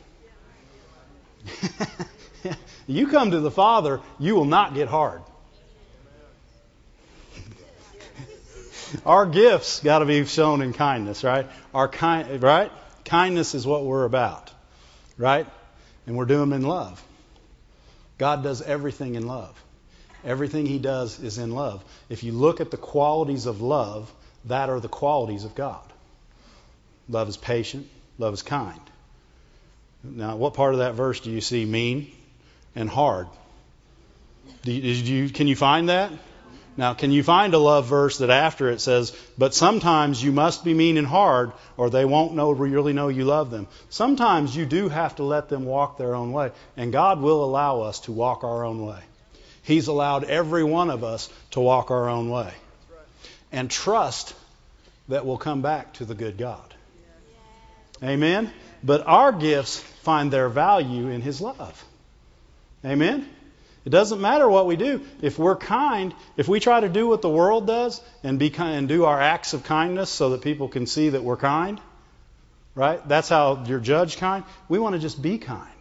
you 2.88 3.08
come 3.08 3.32
to 3.32 3.40
the 3.40 3.52
Father, 3.52 4.02
you 4.20 4.36
will 4.36 4.46
not 4.46 4.74
get 4.74 4.88
hard. 4.88 5.22
Our 9.06 9.26
gifts 9.26 9.80
got 9.82 10.00
to 10.00 10.06
be 10.06 10.26
shown 10.26 10.62
in 10.62 10.74
kindness, 10.74 11.24
right? 11.24 11.48
Our 11.74 11.88
kind, 11.88 12.42
right? 12.42 12.72
Kindness 13.06 13.56
is 13.56 13.66
what 13.66 13.86
we're 13.86 14.06
about, 14.06 14.52
right? 15.18 15.48
And 16.06 16.16
we're 16.16 16.26
doing 16.26 16.50
them 16.50 16.54
in 16.54 16.68
love. 16.68 17.04
God 18.18 18.44
does 18.44 18.62
everything 18.62 19.16
in 19.16 19.28
love. 19.28 19.62
Everything 20.24 20.66
He 20.66 20.80
does 20.80 21.20
is 21.20 21.38
in 21.38 21.52
love. 21.52 21.84
If 22.10 22.24
you 22.24 22.32
look 22.32 22.62
at 22.62 22.72
the 22.72 22.78
qualities 22.78 23.46
of 23.46 23.62
love, 23.62 24.12
that 24.46 24.70
are 24.70 24.80
the 24.80 24.90
qualities 24.90 25.44
of 25.44 25.56
God. 25.56 25.82
Love 27.10 27.30
is 27.30 27.38
patient. 27.38 27.88
Love 28.18 28.34
is 28.34 28.42
kind. 28.42 28.82
Now, 30.04 30.36
what 30.36 30.54
part 30.54 30.74
of 30.74 30.80
that 30.80 30.96
verse 30.96 31.20
do 31.20 31.32
you 31.32 31.42
see 31.42 31.66
mean 31.66 32.12
and 32.76 32.90
hard? 32.90 33.28
You, 34.64 35.30
can 35.30 35.48
you 35.48 35.56
find 35.56 35.90
that? 35.90 36.12
Now, 36.78 36.94
can 36.94 37.12
you 37.12 37.24
find 37.24 37.56
a 37.56 37.58
love 37.58 37.88
verse 37.88 38.20
that 38.20 38.30
after 38.30 38.70
it 38.70 38.80
says, 38.80 39.18
but 39.36 39.56
sometimes 39.56 40.24
you 40.24 40.32
must 40.32 40.64
be 40.64 40.76
mean 40.76 40.98
and 40.98 41.08
hard, 41.08 41.52
or 41.76 41.90
they 41.90 42.06
won't 42.06 42.36
know 42.36 42.52
really 42.52 42.94
know 42.94 43.08
you 43.08 43.26
love 43.26 43.50
them? 43.50 43.68
Sometimes 43.90 44.56
you 44.56 44.68
do 44.68 44.88
have 44.88 45.16
to 45.16 45.24
let 45.24 45.50
them 45.50 45.66
walk 45.66 45.98
their 45.98 46.14
own 46.14 46.32
way, 46.32 46.52
and 46.78 46.94
God 46.94 47.20
will 47.20 47.44
allow 47.44 47.82
us 47.82 48.02
to 48.02 48.12
walk 48.12 48.44
our 48.44 48.64
own 48.64 48.86
way. 48.86 49.00
He's 49.64 49.88
allowed 49.88 50.26
every 50.26 50.64
one 50.64 50.92
of 50.92 51.04
us 51.04 51.30
to 51.52 51.60
walk 51.60 51.90
our 51.90 52.10
own 52.10 52.30
way. 52.30 52.54
And 53.52 53.72
trust 53.72 54.36
that 55.08 55.26
we'll 55.26 55.38
come 55.38 55.64
back 55.64 55.94
to 55.94 56.06
the 56.06 56.16
good 56.16 56.38
God. 56.38 56.74
Amen? 58.04 58.54
But 58.84 59.08
our 59.08 59.32
gifts 59.32 59.80
find 59.80 60.32
their 60.32 60.48
value 60.48 61.08
in 61.08 61.22
His 61.22 61.42
love. 61.42 61.84
Amen? 62.86 63.28
It 63.88 63.92
doesn't 63.92 64.20
matter 64.20 64.50
what 64.50 64.66
we 64.66 64.76
do. 64.76 65.00
If 65.22 65.40
we're 65.40 65.56
kind, 65.56 66.14
if 66.36 66.50
we 66.50 66.60
try 66.60 66.82
to 66.82 66.90
do 66.90 67.08
what 67.08 67.22
the 67.22 67.30
world 67.30 67.66
does 67.66 68.02
and 68.22 68.38
be 68.38 68.50
kind, 68.50 68.76
and 68.76 68.88
do 68.90 69.06
our 69.06 69.22
acts 69.22 69.54
of 69.54 69.64
kindness 69.64 70.10
so 70.10 70.32
that 70.32 70.42
people 70.42 70.68
can 70.68 70.88
see 70.88 71.08
that 71.08 71.24
we're 71.24 71.38
kind, 71.38 71.80
right? 72.76 73.00
That's 73.08 73.30
how 73.30 73.64
you're 73.66 73.80
judged 73.80 74.20
kind. 74.20 74.44
We 74.68 74.78
want 74.78 74.96
to 74.96 75.00
just 75.00 75.22
be 75.22 75.38
kind. 75.38 75.72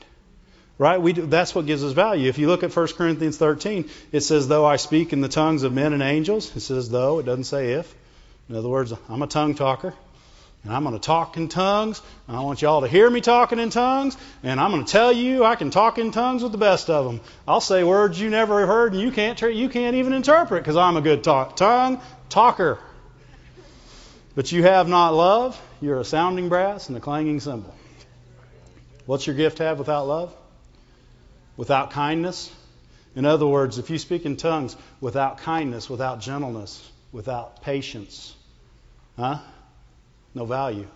Right? 0.78 1.02
We 1.02 1.14
do, 1.14 1.26
that's 1.26 1.52
what 1.52 1.66
gives 1.66 1.82
us 1.82 1.94
value. 1.94 2.28
If 2.28 2.38
you 2.38 2.46
look 2.46 2.62
at 2.62 2.72
1 2.72 2.86
Corinthians 2.96 3.38
13, 3.38 3.90
it 4.12 4.20
says, 4.20 4.46
Though 4.46 4.64
I 4.64 4.76
speak 4.76 5.12
in 5.12 5.20
the 5.20 5.28
tongues 5.28 5.64
of 5.64 5.72
men 5.72 5.92
and 5.92 6.00
angels, 6.00 6.54
it 6.54 6.60
says 6.60 6.88
though, 6.88 7.18
it 7.18 7.26
doesn't 7.26 7.44
say 7.44 7.72
if. 7.72 7.92
In 8.48 8.54
other 8.54 8.68
words, 8.68 8.92
I'm 9.08 9.22
a 9.22 9.26
tongue 9.26 9.56
talker 9.56 9.94
and 10.66 10.74
I'm 10.74 10.82
going 10.82 10.96
to 10.96 11.00
talk 11.00 11.36
in 11.36 11.46
tongues. 11.46 12.02
I 12.26 12.40
want 12.40 12.60
y'all 12.60 12.80
to 12.80 12.88
hear 12.88 13.08
me 13.08 13.20
talking 13.20 13.60
in 13.60 13.70
tongues, 13.70 14.16
and 14.42 14.58
I'm 14.58 14.72
going 14.72 14.84
to 14.84 14.90
tell 14.90 15.12
you 15.12 15.44
I 15.44 15.54
can 15.54 15.70
talk 15.70 15.98
in 15.98 16.10
tongues 16.10 16.42
with 16.42 16.50
the 16.50 16.58
best 16.58 16.90
of 16.90 17.04
them. 17.04 17.20
I'll 17.46 17.60
say 17.60 17.84
words 17.84 18.20
you 18.20 18.30
never 18.30 18.66
heard 18.66 18.92
and 18.92 19.00
you 19.00 19.12
can't 19.12 19.40
you 19.40 19.68
can't 19.68 19.94
even 19.94 20.12
interpret 20.12 20.64
because 20.64 20.76
I'm 20.76 20.96
a 20.96 21.00
good 21.00 21.22
talk, 21.22 21.54
tongue 21.54 22.00
talker. 22.28 22.80
But 24.34 24.50
you 24.50 24.64
have 24.64 24.88
not 24.88 25.10
love, 25.10 25.60
you're 25.80 26.00
a 26.00 26.04
sounding 26.04 26.48
brass 26.48 26.88
and 26.88 26.96
a 26.96 27.00
clanging 27.00 27.38
cymbal. 27.38 27.72
What's 29.06 29.24
your 29.24 29.36
gift 29.36 29.58
have 29.58 29.78
without 29.78 30.08
love? 30.08 30.34
Without 31.56 31.92
kindness? 31.92 32.52
In 33.14 33.24
other 33.24 33.46
words, 33.46 33.78
if 33.78 33.88
you 33.88 33.98
speak 33.98 34.26
in 34.26 34.36
tongues 34.36 34.76
without 35.00 35.38
kindness, 35.38 35.88
without 35.88 36.20
gentleness, 36.20 36.90
without 37.12 37.62
patience, 37.62 38.34
huh? 39.16 39.38
No 40.36 40.44
value. 40.44 40.86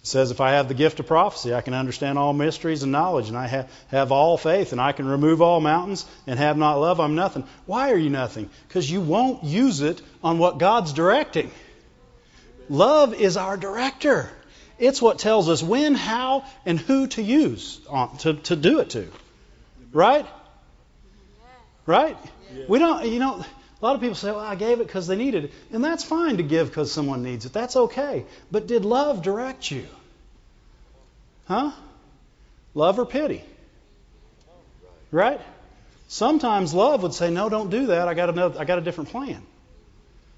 It 0.00 0.06
says, 0.06 0.30
if 0.30 0.40
I 0.40 0.52
have 0.52 0.68
the 0.68 0.74
gift 0.74 1.00
of 1.00 1.06
prophecy, 1.06 1.52
I 1.52 1.60
can 1.60 1.74
understand 1.74 2.18
all 2.18 2.32
mysteries 2.32 2.82
and 2.82 2.92
knowledge, 2.92 3.28
and 3.28 3.36
I 3.36 3.46
have, 3.46 3.70
have 3.88 4.12
all 4.12 4.38
faith, 4.38 4.72
and 4.72 4.80
I 4.80 4.92
can 4.92 5.06
remove 5.06 5.42
all 5.42 5.60
mountains 5.60 6.06
and 6.26 6.38
have 6.38 6.56
not 6.56 6.76
love, 6.76 7.00
I'm 7.00 7.14
nothing. 7.14 7.44
Why 7.66 7.90
are 7.90 7.98
you 7.98 8.08
nothing? 8.08 8.48
Because 8.68 8.90
you 8.90 9.00
won't 9.00 9.44
use 9.44 9.80
it 9.80 10.00
on 10.22 10.38
what 10.38 10.58
God's 10.58 10.92
directing. 10.92 11.50
Love 12.70 13.12
is 13.14 13.36
our 13.36 13.56
director. 13.56 14.30
It's 14.78 15.02
what 15.02 15.18
tells 15.18 15.50
us 15.50 15.62
when, 15.62 15.94
how, 15.94 16.44
and 16.64 16.78
who 16.78 17.06
to 17.08 17.22
use 17.22 17.80
on, 17.88 18.16
to, 18.18 18.34
to 18.34 18.56
do 18.56 18.78
it 18.78 18.90
to. 18.90 19.08
Right? 19.92 20.26
Right? 21.84 22.16
We 22.68 22.78
don't, 22.78 23.06
you 23.06 23.18
know, 23.18 23.44
a 23.80 23.84
lot 23.84 23.94
of 23.94 24.00
people 24.00 24.14
say, 24.14 24.30
well, 24.30 24.40
I 24.40 24.56
gave 24.56 24.80
it 24.80 24.86
because 24.86 25.06
they 25.06 25.16
needed 25.16 25.44
it. 25.44 25.52
And 25.72 25.82
that's 25.82 26.04
fine 26.04 26.36
to 26.36 26.42
give 26.42 26.68
because 26.68 26.92
someone 26.92 27.22
needs 27.22 27.46
it. 27.46 27.52
That's 27.52 27.76
okay. 27.76 28.26
But 28.50 28.66
did 28.66 28.84
love 28.84 29.22
direct 29.22 29.70
you? 29.70 29.86
Huh? 31.48 31.72
Love 32.74 32.98
or 32.98 33.06
pity? 33.06 33.42
Right? 35.10 35.40
Sometimes 36.08 36.74
love 36.74 37.02
would 37.02 37.14
say, 37.14 37.30
no, 37.30 37.48
don't 37.48 37.70
do 37.70 37.86
that. 37.86 38.06
I 38.06 38.14
got, 38.14 38.28
another, 38.28 38.60
I 38.60 38.64
got 38.64 38.78
a 38.78 38.82
different 38.82 39.10
plan. 39.10 39.42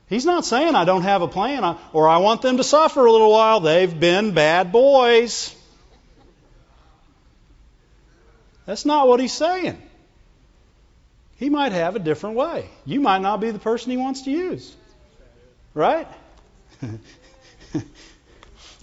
He's 0.08 0.24
not 0.24 0.44
saying 0.44 0.74
I 0.74 0.84
don't 0.84 1.02
have 1.02 1.22
a 1.22 1.28
plan 1.28 1.76
or 1.92 2.08
I 2.08 2.18
want 2.18 2.42
them 2.42 2.58
to 2.58 2.64
suffer 2.64 3.04
a 3.04 3.10
little 3.10 3.32
while. 3.32 3.60
They've 3.60 3.98
been 3.98 4.34
bad 4.34 4.70
boys. 4.70 5.56
That's 8.66 8.84
not 8.84 9.08
what 9.08 9.18
he's 9.18 9.32
saying. 9.32 9.82
He 11.42 11.50
might 11.50 11.72
have 11.72 11.96
a 11.96 11.98
different 11.98 12.36
way. 12.36 12.68
You 12.84 13.00
might 13.00 13.20
not 13.20 13.40
be 13.40 13.50
the 13.50 13.58
person 13.58 13.90
he 13.90 13.96
wants 13.96 14.22
to 14.22 14.30
use. 14.30 14.72
Right? 15.74 16.06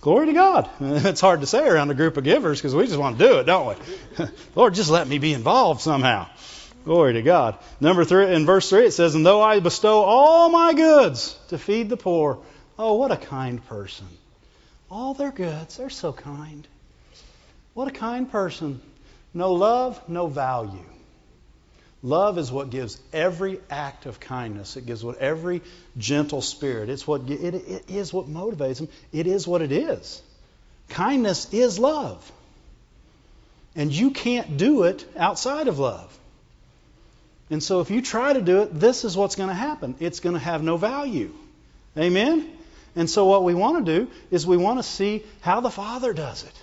Glory 0.02 0.26
to 0.26 0.34
God. 0.34 0.70
It's 0.82 1.22
hard 1.22 1.40
to 1.40 1.48
say 1.48 1.66
around 1.66 1.90
a 1.90 1.94
group 1.94 2.18
of 2.18 2.26
givers 2.26 2.60
because 2.60 2.76
we 2.76 2.86
just 2.86 3.00
want 3.00 3.18
to 3.18 3.26
do 3.26 3.40
it, 3.40 3.46
don't 3.46 3.70
we? 3.70 4.26
Lord, 4.56 4.74
just 4.74 4.90
let 4.90 5.08
me 5.08 5.20
be 5.20 5.32
involved 5.32 5.80
somehow. 5.80 6.28
Glory 6.84 7.14
to 7.14 7.22
God. 7.22 7.58
Number 7.80 8.04
three, 8.04 8.36
in 8.36 8.46
verse 8.46 8.70
three, 8.70 8.88
it 8.88 8.92
says, 8.92 9.16
"And 9.16 9.26
though 9.26 9.42
I 9.42 9.62
bestow 9.62 10.04
all 10.04 10.50
my 10.50 10.74
goods 10.74 11.40
to 11.48 11.58
feed 11.58 11.88
the 11.88 11.96
poor, 11.96 12.40
oh, 12.78 12.96
what 12.96 13.14
a 13.14 13.18
kind 13.18 13.66
person! 13.68 14.08
All 14.92 15.14
their 15.14 15.32
goods, 15.32 15.78
they're 15.78 15.90
so 15.90 16.12
kind. 16.12 16.68
What 17.74 17.88
a 17.88 17.92
kind 17.92 18.30
person. 18.30 18.82
No 19.34 19.54
love, 19.54 20.10
no 20.10 20.28
value. 20.28 20.84
Love 22.02 22.38
is 22.38 22.52
what 22.52 22.70
gives 22.70 22.98
every 23.12 23.60
act 23.70 24.06
of 24.06 24.20
kindness. 24.20 24.78
It 24.78 24.86
gives 24.86 25.04
what 25.04 25.18
every 25.18 25.62
gentle 25.98 26.42
spirit. 26.42 26.90
It's 26.90 27.06
what 27.06 27.30
it, 27.30 27.54
it 27.56 27.90
is 27.90 28.14
what 28.14 28.28
motivates 28.28 28.78
them. 28.78 28.88
It 29.12 29.28
is 29.28 29.48
what 29.48 29.62
it 29.62 29.72
is. 29.72 30.22
Kindness 30.90 31.54
is 31.54 31.78
love. 31.78 32.32
And 33.76 33.92
you 33.92 34.12
can't 34.12 34.58
do 34.58 34.84
it 34.84 35.06
outside 35.18 35.68
of 35.68 35.78
love. 35.78 36.18
And 37.50 37.62
so 37.62 37.82
if 37.82 37.92
you 37.92 38.02
try 38.02 38.34
to 38.34 38.42
do 38.42 38.62
it, 38.62 38.80
this 38.80 39.04
is 39.04 39.18
what's 39.18 39.36
going 39.36 39.50
to 39.50 39.56
happen. 39.56 39.96
It's 40.00 40.20
going 40.20 40.34
to 40.36 40.40
have 40.40 40.64
no 40.64 40.78
value. 40.78 41.34
Amen? 41.98 42.50
And 42.96 43.10
so 43.10 43.26
what 43.26 43.44
we 43.44 43.54
want 43.54 43.86
to 43.86 44.00
do 44.00 44.12
is 44.32 44.48
we 44.48 44.58
want 44.58 44.80
to 44.80 44.84
see 44.84 45.24
how 45.42 45.60
the 45.60 45.70
Father 45.70 46.14
does 46.14 46.44
it. 46.44 46.54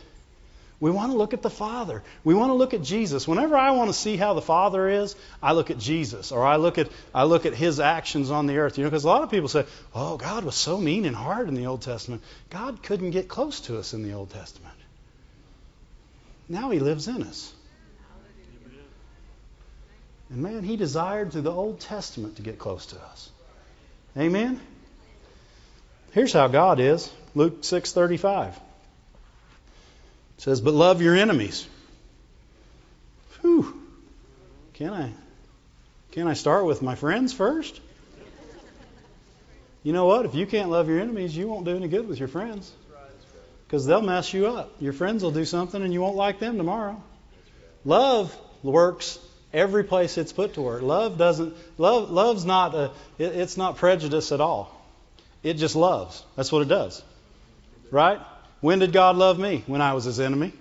We 0.79 0.91
want 0.91 1.13
to 1.13 1.17
look 1.17 1.33
at 1.33 1.41
the 1.41 1.51
Father. 1.51 2.03
We 2.23 2.35
want 2.35 2.51
to 2.51 2.55
look 2.55 2.75
at 2.75 2.83
Jesus. 2.83 3.27
Whenever 3.27 3.57
I 3.57 3.71
want 3.71 3.89
to 3.89 3.95
see 3.95 4.17
how 4.17 4.35
the 4.35 4.43
Father 4.43 4.89
is, 4.89 5.17
I 5.43 5.53
look 5.53 5.71
at 5.71 5.79
Jesus 5.79 6.33
or 6.33 6.45
I 6.45 6.57
look 6.57 6.77
at 6.77 6.89
I 7.15 7.25
look 7.25 7.47
at 7.47 7.55
his 7.55 7.81
actions 7.81 8.31
on 8.31 8.47
the 8.47 8.59
earth. 8.59 8.77
You 8.77 8.85
know, 8.85 8.91
because 8.91 9.05
a 9.05 9.09
lot 9.09 9.23
of 9.23 9.31
people 9.31 9.49
say, 9.49 9.65
"Oh, 9.95 10.19
God 10.19 10.45
was 10.45 10.55
so 10.55 10.77
mean 10.77 11.07
and 11.07 11.17
hard 11.17 11.49
in 11.49 11.55
the 11.55 11.67
Old 11.67 11.81
Testament." 11.81 12.23
God 12.51 12.83
couldn't 12.83 13.13
get 13.13 13.27
close 13.27 13.61
to 13.61 13.79
us 13.79 13.95
in 13.95 14.03
the 14.03 14.13
Old 14.13 14.31
Testament. 14.31 14.75
Now 16.49 16.71
he 16.71 16.79
lives 16.79 17.09
in 17.09 17.23
us. 17.23 17.53
And 20.29 20.43
man, 20.43 20.63
he 20.63 20.77
desired 20.77 21.33
through 21.33 21.43
the 21.43 21.53
Old 21.53 21.81
Testament 21.81 22.37
to 22.37 22.43
get 22.43 22.59
close 22.59 22.87
to 22.87 22.97
us. 23.01 23.31
Amen. 24.17 24.61
Here's 26.13 26.33
how 26.33 26.49
God 26.49 26.81
is. 26.81 27.11
Luke 27.35 27.63
6:35. 27.63 28.61
It 30.37 30.43
says, 30.43 30.61
But 30.61 30.75
love 30.75 31.03
your 31.03 31.15
enemies. 31.15 31.67
Whew. 33.41 33.83
Can 34.75 34.93
I 34.93 35.13
can 36.17 36.29
I 36.29 36.33
start 36.33 36.65
with 36.65 36.81
my 36.81 36.95
friends 36.95 37.35
first? 37.35 37.79
You 39.83 39.93
know 39.93 40.07
what? 40.07 40.25
If 40.25 40.35
you 40.35 40.47
can't 40.47 40.71
love 40.71 40.89
your 40.89 40.99
enemies, 40.99 41.37
you 41.37 41.47
won't 41.47 41.67
do 41.67 41.77
any 41.77 41.89
good 41.89 42.09
with 42.09 42.19
your 42.19 42.29
friends. 42.29 42.73
Because 43.67 43.85
they'll 43.85 44.01
mess 44.01 44.33
you 44.33 44.47
up. 44.47 44.73
Your 44.81 44.95
friends 44.95 45.23
will 45.23 45.31
do 45.31 45.45
something 45.45 45.83
and 45.83 45.93
you 45.93 46.01
won't 46.01 46.17
like 46.17 46.41
them 46.41 46.57
tomorrow. 46.57 47.03
Love 47.85 48.35
works 48.63 49.19
every 49.53 49.85
place 49.85 50.17
it's 50.17 50.33
put 50.33 50.55
to 50.55 50.63
work. 50.63 50.81
Love 50.81 51.19
doesn't 51.19 51.55
love 51.77 52.11
love's 52.11 52.47
not 52.47 52.75
a, 52.75 52.93
it, 53.19 53.37
it's 53.37 53.59
not 53.59 53.77
prejudice 53.77 54.33
at 54.33 54.41
all. 54.41 54.75
It 55.43 55.55
just 55.59 55.77
loves. 55.77 56.25
That's 56.35 56.51
what 56.51 56.63
it 56.63 56.69
does. 56.69 57.03
Right? 57.91 58.21
When 58.67 58.81
did 58.81 58.93
God 58.93 59.15
love 59.15 59.39
me? 59.39 59.63
When 59.69 59.81
I 59.81 59.93
was 59.93 60.03
his 60.03 60.19
enemy. 60.19 60.53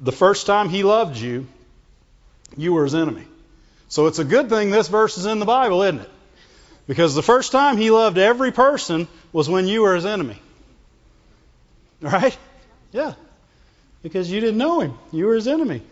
The 0.00 0.10
first 0.10 0.46
time 0.46 0.68
he 0.68 0.82
loved 0.82 1.16
you, 1.16 1.46
you 2.56 2.72
were 2.72 2.82
his 2.82 2.96
enemy. 2.96 3.22
So 3.86 4.08
it's 4.08 4.18
a 4.18 4.24
good 4.24 4.48
thing 4.48 4.70
this 4.70 4.88
verse 4.88 5.16
is 5.16 5.24
in 5.24 5.38
the 5.38 5.46
Bible, 5.46 5.84
isn't 5.84 6.00
it? 6.00 6.10
Because 6.88 7.14
the 7.14 7.22
first 7.22 7.52
time 7.52 7.76
he 7.76 7.92
loved 7.92 8.18
every 8.18 8.50
person 8.50 9.06
was 9.32 9.48
when 9.48 9.68
you 9.68 9.82
were 9.82 9.94
his 9.94 10.04
enemy. 10.04 10.42
Right? 12.00 12.36
Yeah. 12.90 13.14
Because 14.02 14.28
you 14.28 14.40
didn't 14.40 14.58
know 14.58 14.80
him. 14.80 14.98
You 15.12 15.26
were 15.26 15.36
his 15.36 15.46
enemy. 15.46 15.82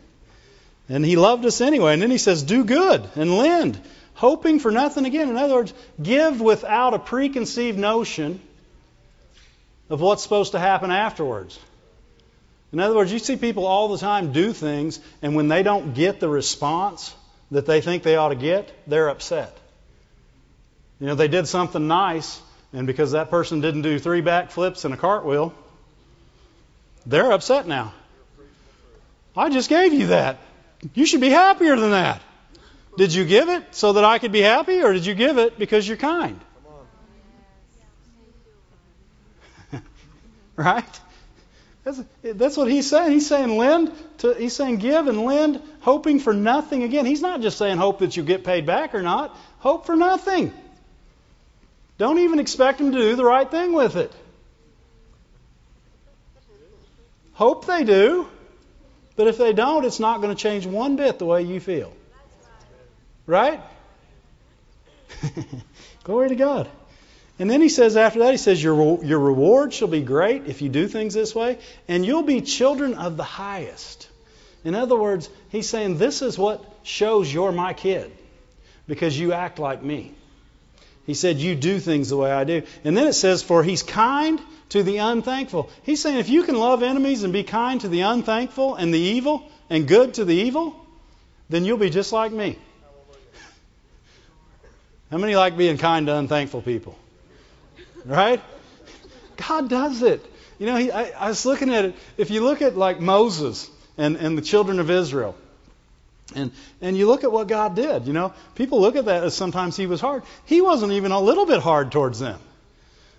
And 0.88 1.06
he 1.06 1.14
loved 1.14 1.46
us 1.46 1.60
anyway. 1.60 1.92
And 1.92 2.02
then 2.02 2.10
he 2.10 2.18
says, 2.18 2.42
do 2.42 2.64
good 2.64 3.08
and 3.14 3.38
lend, 3.38 3.80
hoping 4.14 4.58
for 4.58 4.72
nothing 4.72 5.06
again. 5.06 5.28
In 5.28 5.36
other 5.36 5.54
words, 5.54 5.72
give 6.02 6.40
without 6.40 6.94
a 6.94 6.98
preconceived 6.98 7.78
notion 7.78 8.40
of 9.92 10.00
what's 10.00 10.22
supposed 10.22 10.52
to 10.52 10.58
happen 10.58 10.90
afterwards. 10.90 11.58
In 12.72 12.80
other 12.80 12.96
words, 12.96 13.12
you 13.12 13.18
see 13.18 13.36
people 13.36 13.66
all 13.66 13.88
the 13.88 13.98
time 13.98 14.32
do 14.32 14.54
things, 14.54 14.98
and 15.20 15.36
when 15.36 15.48
they 15.48 15.62
don't 15.62 15.92
get 15.92 16.18
the 16.18 16.30
response 16.30 17.14
that 17.50 17.66
they 17.66 17.82
think 17.82 18.02
they 18.02 18.16
ought 18.16 18.30
to 18.30 18.34
get, 18.34 18.72
they're 18.86 19.10
upset. 19.10 19.54
You 20.98 21.08
know, 21.08 21.14
they 21.14 21.28
did 21.28 21.46
something 21.46 21.86
nice, 21.88 22.40
and 22.72 22.86
because 22.86 23.12
that 23.12 23.28
person 23.28 23.60
didn't 23.60 23.82
do 23.82 23.98
three 23.98 24.22
backflips 24.22 24.86
and 24.86 24.94
a 24.94 24.96
cartwheel, 24.96 25.52
They're 27.04 27.30
upset 27.30 27.66
now. 27.66 27.92
I 29.36 29.50
just 29.50 29.68
gave 29.68 29.92
you 29.92 30.06
that. 30.06 30.38
You 30.94 31.04
should 31.04 31.20
be 31.20 31.28
happier 31.28 31.76
than 31.76 31.90
that. 31.90 32.22
Did 32.96 33.12
you 33.12 33.26
give 33.26 33.50
it 33.50 33.74
so 33.74 33.92
that 33.94 34.04
I 34.04 34.18
could 34.18 34.32
be 34.32 34.40
happy, 34.40 34.82
or 34.82 34.94
did 34.94 35.04
you 35.04 35.14
give 35.14 35.36
it 35.36 35.58
because 35.58 35.86
you're 35.86 35.98
kind? 35.98 36.40
Right? 40.56 41.00
That's, 41.84 42.00
that's 42.22 42.56
what 42.56 42.70
he's 42.70 42.88
saying. 42.88 43.12
He's 43.12 43.26
saying 43.26 43.56
lend 43.56 43.92
to, 44.18 44.34
he's 44.34 44.54
saying 44.54 44.76
give 44.76 45.08
and 45.08 45.24
lend, 45.24 45.60
hoping 45.80 46.20
for 46.20 46.32
nothing 46.32 46.84
again. 46.84 47.06
He's 47.06 47.22
not 47.22 47.40
just 47.40 47.58
saying 47.58 47.78
hope 47.78 47.98
that 47.98 48.16
you 48.16 48.22
get 48.22 48.44
paid 48.44 48.66
back 48.66 48.94
or 48.94 49.02
not. 49.02 49.36
Hope 49.58 49.86
for 49.86 49.96
nothing. 49.96 50.52
Don't 51.98 52.20
even 52.20 52.38
expect 52.38 52.80
him 52.80 52.92
to 52.92 52.98
do 52.98 53.16
the 53.16 53.24
right 53.24 53.50
thing 53.50 53.72
with 53.72 53.96
it. 53.96 54.12
Hope 57.34 57.66
they 57.66 57.82
do, 57.82 58.28
but 59.16 59.26
if 59.26 59.38
they 59.38 59.52
don't, 59.52 59.84
it's 59.84 59.98
not 60.00 60.20
going 60.20 60.34
to 60.34 60.40
change 60.40 60.66
one 60.66 60.96
bit 60.96 61.18
the 61.18 61.26
way 61.26 61.42
you 61.42 61.58
feel. 61.58 61.92
Right? 63.26 63.60
Glory 66.04 66.28
to 66.28 66.36
God. 66.36 66.68
And 67.42 67.50
then 67.50 67.60
he 67.60 67.70
says 67.70 67.96
after 67.96 68.20
that, 68.20 68.30
he 68.30 68.36
says, 68.36 68.62
your, 68.62 69.02
your 69.04 69.18
reward 69.18 69.74
shall 69.74 69.88
be 69.88 70.00
great 70.00 70.46
if 70.46 70.62
you 70.62 70.68
do 70.68 70.86
things 70.86 71.12
this 71.12 71.34
way, 71.34 71.58
and 71.88 72.06
you'll 72.06 72.22
be 72.22 72.40
children 72.40 72.94
of 72.94 73.16
the 73.16 73.24
highest. 73.24 74.08
In 74.62 74.76
other 74.76 74.94
words, 74.94 75.28
he's 75.48 75.68
saying, 75.68 75.98
This 75.98 76.22
is 76.22 76.38
what 76.38 76.64
shows 76.84 77.34
you're 77.34 77.50
my 77.50 77.72
kid, 77.72 78.12
because 78.86 79.18
you 79.18 79.32
act 79.32 79.58
like 79.58 79.82
me. 79.82 80.14
He 81.04 81.14
said, 81.14 81.38
You 81.38 81.56
do 81.56 81.80
things 81.80 82.10
the 82.10 82.16
way 82.16 82.30
I 82.30 82.44
do. 82.44 82.62
And 82.84 82.96
then 82.96 83.08
it 83.08 83.14
says, 83.14 83.42
For 83.42 83.64
he's 83.64 83.82
kind 83.82 84.40
to 84.68 84.84
the 84.84 84.98
unthankful. 84.98 85.68
He's 85.82 86.00
saying, 86.00 86.18
If 86.18 86.28
you 86.28 86.44
can 86.44 86.54
love 86.54 86.84
enemies 86.84 87.24
and 87.24 87.32
be 87.32 87.42
kind 87.42 87.80
to 87.80 87.88
the 87.88 88.02
unthankful 88.02 88.76
and 88.76 88.94
the 88.94 89.00
evil, 89.00 89.50
and 89.68 89.88
good 89.88 90.14
to 90.14 90.24
the 90.24 90.36
evil, 90.36 90.76
then 91.48 91.64
you'll 91.64 91.76
be 91.76 91.90
just 91.90 92.12
like 92.12 92.30
me. 92.30 92.56
How 95.10 95.18
many 95.18 95.34
like 95.34 95.56
being 95.56 95.76
kind 95.76 96.06
to 96.06 96.16
unthankful 96.16 96.62
people? 96.62 96.96
Right? 98.04 98.40
God 99.36 99.68
does 99.68 100.02
it. 100.02 100.24
You 100.58 100.66
know, 100.66 100.76
he, 100.76 100.92
I, 100.92 101.10
I, 101.10 101.28
was 101.28 101.44
looking 101.44 101.72
at 101.74 101.84
it. 101.86 101.94
If 102.16 102.30
you 102.30 102.42
look 102.42 102.62
at 102.62 102.76
like 102.76 103.00
Moses 103.00 103.68
and, 103.98 104.16
and 104.16 104.36
the 104.38 104.42
children 104.42 104.78
of 104.78 104.90
Israel, 104.90 105.34
and 106.34 106.52
and 106.80 106.96
you 106.96 107.06
look 107.06 107.24
at 107.24 107.32
what 107.32 107.48
God 107.48 107.74
did, 107.74 108.06
you 108.06 108.12
know, 108.12 108.32
people 108.54 108.80
look 108.80 108.96
at 108.96 109.06
that 109.06 109.24
as 109.24 109.34
sometimes 109.34 109.76
he 109.76 109.86
was 109.86 110.00
hard. 110.00 110.22
He 110.44 110.60
wasn't 110.60 110.92
even 110.92 111.10
a 111.10 111.20
little 111.20 111.46
bit 111.46 111.60
hard 111.60 111.90
towards 111.90 112.20
them. 112.20 112.38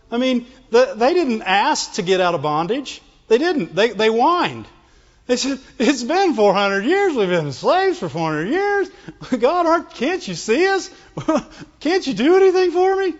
I 0.10 0.18
mean, 0.18 0.46
the, 0.70 0.94
they 0.96 1.13
didn't 1.13 1.42
ask 1.42 1.94
to 1.94 2.02
get 2.02 2.22
out 2.22 2.36
of 2.36 2.42
bondage. 2.42 3.02
They 3.28 3.38
didn't. 3.38 3.75
They 3.75 3.90
they 3.90 4.08
whined. 4.08 4.66
They 5.25 5.38
said, 5.38 5.60
It's 5.80 6.04
been 6.04 6.34
400 6.34 6.84
years. 6.84 7.16
We've 7.16 7.30
been 7.30 7.54
slaves 7.54 8.00
for 8.00 8.10
400 8.10 8.50
years. 8.50 8.90
God, 9.40 9.66
aren't, 9.66 9.90
can't 9.92 10.28
you 10.28 10.34
see 10.34 10.68
us? 10.68 10.90
can't 11.80 12.06
you 12.06 12.13
do 12.13 12.36
anything 12.36 12.72
for 12.72 12.96
me? 12.96 13.13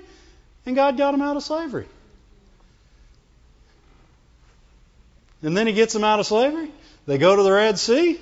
And 0.66 0.76
God 0.76 0.98
got 0.98 1.12
them 1.12 1.22
out 1.22 1.36
of 1.36 1.44
slavery. 1.44 1.88
And 5.42 5.56
then 5.58 5.68
He 5.68 5.74
gets 5.74 5.94
them 5.94 6.04
out 6.04 6.20
of 6.20 6.26
slavery. 6.26 6.72
They 7.06 7.18
go 7.18 7.36
to 7.36 7.44
the 7.44 7.52
Red 7.52 7.78
Sea. 7.78 8.20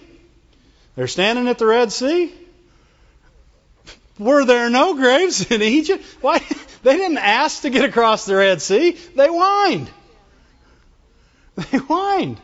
They're 0.95 1.07
standing 1.07 1.48
at 1.48 1.57
the 1.57 1.67
Red 1.67 1.91
Sea. 1.91 2.33
Were 4.17 4.45
there 4.45 4.69
no 4.69 4.95
graves 4.95 5.50
in 5.51 5.62
Egypt? 5.62 6.03
Why? 6.21 6.41
They 6.83 6.98
didn't 6.98 7.19
ask 7.19 7.62
to 7.62 7.69
get 7.69 7.86
across 7.86 8.25
the 8.25 8.36
Red 8.36 8.60
Sea. 8.60 8.93
They 9.15 9.27
whined. 9.27 9.88
They 11.55 11.77
whined. 11.77 12.41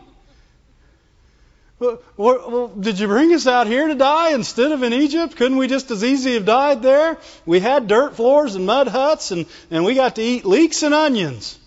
Well, 1.79 2.69
did 2.69 2.99
you 2.99 3.05
bring 3.05 3.31
us 3.33 3.45
out 3.45 3.67
here 3.67 3.87
to 3.87 3.93
die 3.93 4.33
instead 4.33 4.71
of 4.71 4.81
in 4.81 4.93
Egypt? 4.93 5.35
Couldn't 5.35 5.57
we 5.57 5.67
just 5.67 5.91
as 5.91 6.03
easy 6.03 6.33
have 6.33 6.45
died 6.45 6.81
there? 6.81 7.17
We 7.45 7.59
had 7.59 7.87
dirt 7.87 8.15
floors 8.15 8.55
and 8.55 8.65
mud 8.65 8.87
huts, 8.87 9.29
and, 9.29 9.45
and 9.69 9.85
we 9.85 9.93
got 9.93 10.15
to 10.15 10.23
eat 10.23 10.43
leeks 10.43 10.81
and 10.81 10.95
onions. 10.95 11.59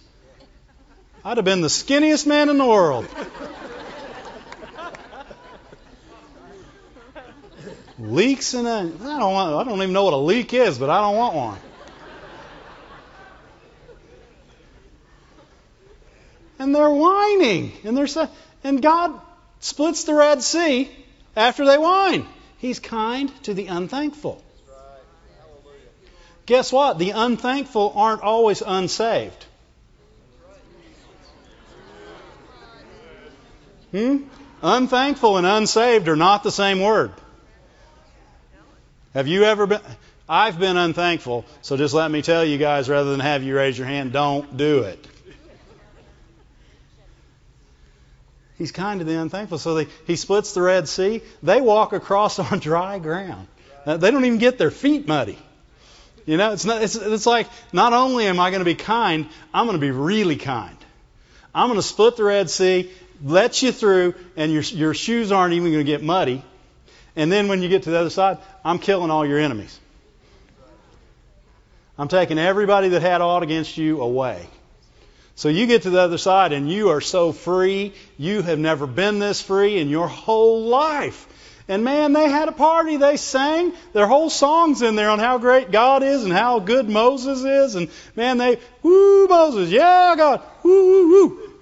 I'd 1.24 1.36
have 1.36 1.44
been 1.44 1.60
the 1.60 1.68
skinniest 1.68 2.26
man 2.26 2.48
in 2.48 2.58
the 2.58 2.66
world. 2.66 3.06
leeks 8.00 8.54
and 8.54 8.66
onions. 8.66 9.00
I 9.02 9.18
don't 9.20 9.32
want. 9.32 9.54
I 9.54 9.70
don't 9.70 9.80
even 9.80 9.92
know 9.92 10.04
what 10.04 10.14
a 10.14 10.16
leek 10.16 10.52
is, 10.54 10.76
but 10.76 10.90
I 10.90 11.00
don't 11.02 11.16
want 11.16 11.36
one. 11.36 11.58
And 16.58 16.74
they're 16.74 16.90
whining, 16.90 17.72
and 17.84 17.96
they're 17.96 18.08
saying, 18.08 18.28
and 18.64 18.82
God 18.82 19.20
splits 19.60 20.04
the 20.04 20.14
Red 20.14 20.42
Sea 20.42 20.90
after 21.36 21.64
they 21.64 21.78
whine. 21.78 22.26
He's 22.58 22.78
kind 22.78 23.30
to 23.44 23.54
the 23.54 23.66
unthankful. 23.68 24.42
Guess 26.46 26.72
what? 26.72 26.98
The 26.98 27.10
unthankful 27.10 27.92
aren't 27.94 28.22
always 28.22 28.60
unsaved. 28.60 29.46
Hmm? 33.92 34.24
Unthankful 34.62 35.36
and 35.36 35.46
unsaved 35.46 36.08
are 36.08 36.16
not 36.16 36.42
the 36.42 36.50
same 36.50 36.80
word. 36.80 37.12
Have 39.14 39.26
you 39.26 39.44
ever 39.44 39.66
been? 39.66 39.80
I've 40.28 40.60
been 40.60 40.76
unthankful, 40.76 41.44
so 41.60 41.76
just 41.76 41.92
let 41.92 42.08
me 42.08 42.22
tell 42.22 42.44
you 42.44 42.56
guys 42.56 42.88
rather 42.88 43.10
than 43.10 43.18
have 43.18 43.42
you 43.42 43.56
raise 43.56 43.76
your 43.76 43.88
hand, 43.88 44.12
don't 44.12 44.56
do 44.56 44.82
it. 44.82 45.04
He's 48.60 48.72
kind 48.72 49.00
to 49.00 49.06
the 49.06 49.18
unthankful. 49.18 49.56
So 49.56 49.74
they, 49.74 49.86
he 50.06 50.16
splits 50.16 50.52
the 50.52 50.60
Red 50.60 50.86
Sea. 50.86 51.22
They 51.42 51.62
walk 51.62 51.94
across 51.94 52.38
on 52.52 52.58
dry 52.58 52.98
ground. 52.98 53.48
They 53.86 54.10
don't 54.10 54.26
even 54.26 54.38
get 54.38 54.58
their 54.58 54.70
feet 54.70 55.08
muddy. 55.08 55.38
You 56.26 56.36
know, 56.36 56.52
it's, 56.52 56.66
not, 56.66 56.82
it's, 56.82 56.94
it's 56.94 57.24
like 57.24 57.46
not 57.72 57.94
only 57.94 58.26
am 58.26 58.38
I 58.38 58.50
going 58.50 58.60
to 58.60 58.66
be 58.66 58.74
kind, 58.74 59.26
I'm 59.54 59.64
going 59.64 59.78
to 59.78 59.80
be 59.80 59.90
really 59.90 60.36
kind. 60.36 60.76
I'm 61.54 61.68
going 61.68 61.78
to 61.78 61.82
split 61.82 62.18
the 62.18 62.24
Red 62.24 62.50
Sea, 62.50 62.90
let 63.24 63.62
you 63.62 63.72
through, 63.72 64.14
and 64.36 64.52
your, 64.52 64.60
your 64.62 64.92
shoes 64.92 65.32
aren't 65.32 65.54
even 65.54 65.72
going 65.72 65.86
to 65.86 65.90
get 65.90 66.02
muddy. 66.02 66.44
And 67.16 67.32
then 67.32 67.48
when 67.48 67.62
you 67.62 67.70
get 67.70 67.84
to 67.84 67.90
the 67.90 67.98
other 67.98 68.10
side, 68.10 68.36
I'm 68.62 68.78
killing 68.78 69.10
all 69.10 69.24
your 69.24 69.38
enemies. 69.38 69.80
I'm 71.96 72.08
taking 72.08 72.38
everybody 72.38 72.90
that 72.90 73.00
had 73.00 73.22
aught 73.22 73.42
against 73.42 73.78
you 73.78 74.02
away. 74.02 74.46
So 75.40 75.48
you 75.48 75.66
get 75.66 75.84
to 75.84 75.90
the 75.90 76.02
other 76.02 76.18
side 76.18 76.52
and 76.52 76.70
you 76.70 76.90
are 76.90 77.00
so 77.00 77.32
free. 77.32 77.94
You 78.18 78.42
have 78.42 78.58
never 78.58 78.86
been 78.86 79.20
this 79.20 79.40
free 79.40 79.78
in 79.78 79.88
your 79.88 80.06
whole 80.06 80.64
life. 80.64 81.26
And 81.66 81.82
man, 81.82 82.12
they 82.12 82.28
had 82.28 82.48
a 82.48 82.52
party. 82.52 82.98
They 82.98 83.16
sang 83.16 83.72
their 83.94 84.06
whole 84.06 84.28
songs 84.28 84.82
in 84.82 84.96
there 84.96 85.08
on 85.08 85.18
how 85.18 85.38
great 85.38 85.70
God 85.70 86.02
is 86.02 86.24
and 86.24 86.32
how 86.34 86.58
good 86.58 86.90
Moses 86.90 87.42
is. 87.42 87.74
And 87.74 87.88
man, 88.16 88.36
they, 88.36 88.58
woo, 88.82 89.28
Moses, 89.28 89.70
yeah, 89.70 90.12
God, 90.14 90.42
woo, 90.62 90.88
woo, 90.88 91.08
woo. 91.08 91.52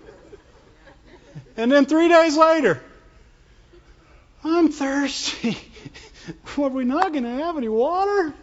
And 1.56 1.70
then 1.70 1.86
three 1.86 2.08
days 2.08 2.36
later, 2.36 2.82
I'm 4.42 4.72
thirsty. 4.72 5.56
Are 6.58 6.68
we 6.68 6.82
not 6.82 7.12
going 7.12 7.22
to 7.22 7.44
have 7.44 7.56
any 7.56 7.68
water? 7.68 8.34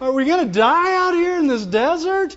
Are 0.00 0.12
we 0.12 0.24
going 0.24 0.46
to 0.46 0.52
die 0.58 0.96
out 0.96 1.12
here 1.12 1.36
in 1.36 1.46
this 1.46 1.66
desert? 1.66 2.34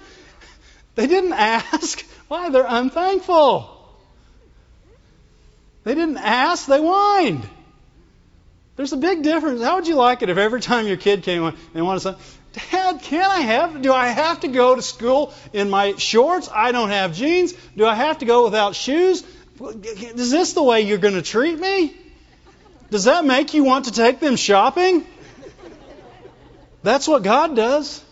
They 0.95 1.07
didn't 1.07 1.31
ask. 1.71 2.05
Why? 2.27 2.49
They're 2.49 2.65
unthankful. 2.67 3.71
They 5.83 5.93
didn't 5.93 6.17
ask, 6.17 6.65
they 6.65 6.79
whined. 6.79 7.47
There's 8.75 8.91
a 8.91 8.97
big 8.97 9.21
difference. 9.21 9.61
How 9.61 9.75
would 9.75 9.87
you 9.87 9.95
like 9.95 10.21
it 10.21 10.29
if 10.29 10.37
every 10.37 10.59
time 10.59 10.87
your 10.87 10.97
kid 10.97 11.23
came 11.23 11.43
and 11.73 11.85
wanted 11.85 12.01
to 12.01 12.13
say, 12.13 12.17
Dad, 12.71 13.01
can 13.01 13.29
I 13.29 13.39
have, 13.41 13.81
do 13.81 13.93
I 13.93 14.07
have 14.07 14.41
to 14.41 14.47
go 14.47 14.75
to 14.75 14.81
school 14.81 15.33
in 15.53 15.69
my 15.69 15.95
shorts? 15.97 16.49
I 16.51 16.71
don't 16.71 16.89
have 16.89 17.13
jeans. 17.13 17.53
Do 17.77 17.85
I 17.85 17.95
have 17.95 18.19
to 18.19 18.25
go 18.25 18.45
without 18.45 18.75
shoes? 18.75 19.23
Is 19.61 20.31
this 20.31 20.53
the 20.53 20.63
way 20.63 20.81
you're 20.81 20.97
going 20.97 21.13
to 21.13 21.21
treat 21.21 21.59
me? 21.59 21.95
Does 22.89 23.05
that 23.05 23.25
make 23.25 23.53
you 23.53 23.63
want 23.63 23.85
to 23.85 23.91
take 23.91 24.19
them 24.19 24.35
shopping? 24.35 25.05
That's 26.83 27.07
what 27.07 27.23
God 27.23 27.55
does. 27.55 28.03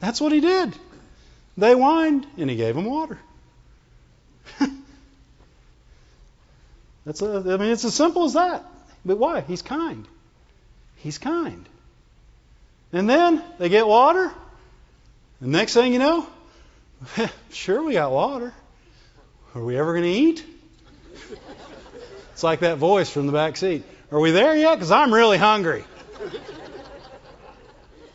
That's 0.00 0.20
what 0.20 0.32
He 0.32 0.40
did. 0.40 0.74
They 1.56 1.72
whined, 1.72 2.26
and 2.36 2.50
he 2.50 2.56
gave 2.56 2.74
them 2.74 2.84
water. 2.86 3.18
That's 7.06 7.22
a, 7.22 7.36
I 7.36 7.56
mean, 7.56 7.70
it's 7.70 7.84
as 7.84 7.94
simple 7.94 8.24
as 8.24 8.32
that. 8.34 8.64
But 9.04 9.18
why? 9.18 9.42
He's 9.42 9.62
kind. 9.62 10.06
He's 10.96 11.18
kind. 11.18 11.68
And 12.92 13.08
then 13.08 13.42
they 13.58 13.68
get 13.68 13.86
water. 13.86 14.32
The 15.40 15.48
next 15.48 15.74
thing 15.74 15.92
you 15.92 15.98
know, 15.98 16.26
sure, 17.50 17.82
we 17.82 17.92
got 17.92 18.10
water. 18.10 18.54
Are 19.54 19.62
we 19.62 19.76
ever 19.76 19.92
going 19.92 20.04
to 20.04 20.10
eat? 20.10 20.44
It's 22.32 22.42
like 22.42 22.60
that 22.60 22.78
voice 22.78 23.10
from 23.10 23.26
the 23.26 23.32
back 23.32 23.56
seat. 23.56 23.84
Are 24.10 24.18
we 24.18 24.30
there 24.30 24.56
yet? 24.56 24.74
Because 24.74 24.90
I'm 24.90 25.12
really 25.12 25.38
hungry. 25.38 25.84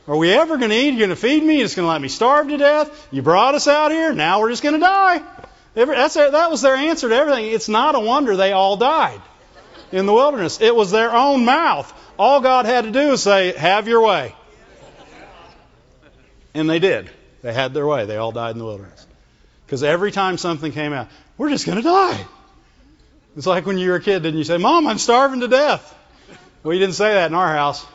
Are 0.09 0.17
we 0.17 0.33
ever 0.33 0.57
going 0.57 0.71
to 0.71 0.75
eat? 0.75 0.95
You're 0.95 1.05
going 1.05 1.09
to 1.11 1.15
feed 1.15 1.43
me? 1.43 1.57
You're 1.57 1.65
just 1.65 1.75
going 1.75 1.85
to 1.85 1.91
let 1.91 2.01
me 2.01 2.07
starve 2.07 2.47
to 2.47 2.57
death? 2.57 3.07
You 3.11 3.21
brought 3.21 3.53
us 3.53 3.67
out 3.67 3.91
here. 3.91 4.11
Now 4.11 4.39
we're 4.39 4.49
just 4.49 4.63
going 4.63 4.73
to 4.73 4.81
die. 4.81 5.21
That's 5.75 6.15
that 6.15 6.49
was 6.49 6.63
their 6.63 6.75
answer 6.75 7.09
to 7.09 7.15
everything. 7.15 7.45
It's 7.45 7.69
not 7.69 7.93
a 7.93 7.99
wonder 7.99 8.35
they 8.35 8.51
all 8.51 8.75
died 8.75 9.21
in 9.91 10.07
the 10.07 10.13
wilderness. 10.13 10.61
It 10.61 10.75
was 10.75 10.89
their 10.89 11.11
own 11.11 11.45
mouth. 11.45 11.93
All 12.17 12.41
God 12.41 12.65
had 12.65 12.85
to 12.85 12.91
do 12.91 13.09
was 13.09 13.21
say, 13.21 13.51
Have 13.55 13.87
your 13.87 14.01
way. 14.01 14.35
And 16.55 16.67
they 16.67 16.79
did. 16.79 17.11
They 17.43 17.53
had 17.53 17.75
their 17.75 17.85
way. 17.85 18.05
They 18.05 18.17
all 18.17 18.31
died 18.31 18.53
in 18.53 18.57
the 18.57 18.65
wilderness. 18.65 19.05
Because 19.67 19.83
every 19.83 20.11
time 20.11 20.39
something 20.39 20.71
came 20.71 20.91
out, 20.91 21.07
we're 21.37 21.49
just 21.49 21.67
going 21.67 21.77
to 21.77 21.83
die. 21.83 22.25
It's 23.37 23.45
like 23.45 23.67
when 23.67 23.77
you 23.77 23.91
were 23.91 23.97
a 23.97 24.01
kid, 24.01 24.23
didn't 24.23 24.39
you 24.39 24.43
say, 24.43 24.57
Mom, 24.57 24.87
I'm 24.87 24.97
starving 24.97 25.41
to 25.41 25.47
death? 25.47 25.95
Well, 26.63 26.73
you 26.73 26.79
didn't 26.79 26.95
say 26.95 27.13
that 27.13 27.27
in 27.27 27.35
our 27.35 27.53
house. 27.53 27.85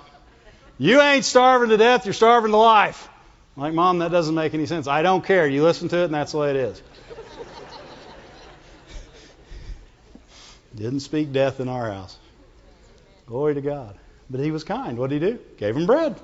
You 0.78 1.00
ain't 1.00 1.24
starving 1.24 1.70
to 1.70 1.76
death, 1.76 2.04
you're 2.04 2.14
starving 2.14 2.50
to 2.50 2.56
life. 2.56 3.08
I'm 3.56 3.62
like, 3.62 3.74
Mom, 3.74 3.98
that 4.00 4.10
doesn't 4.10 4.34
make 4.34 4.54
any 4.54 4.66
sense. 4.66 4.88
I 4.88 5.02
don't 5.02 5.24
care. 5.24 5.46
You 5.46 5.62
listen 5.62 5.88
to 5.88 5.98
it, 5.98 6.04
and 6.06 6.14
that's 6.14 6.32
the 6.32 6.38
way 6.38 6.50
it 6.50 6.56
is. 6.56 6.82
Didn't 10.74 11.00
speak 11.00 11.32
death 11.32 11.60
in 11.60 11.68
our 11.68 11.92
house. 11.92 12.18
Glory 13.26 13.54
to 13.54 13.60
God. 13.60 13.96
But 14.28 14.40
he 14.40 14.50
was 14.50 14.64
kind. 14.64 14.98
What 14.98 15.10
did 15.10 15.22
he 15.22 15.30
do? 15.30 15.38
Gave 15.58 15.76
him 15.76 15.86
bread. 15.86 16.16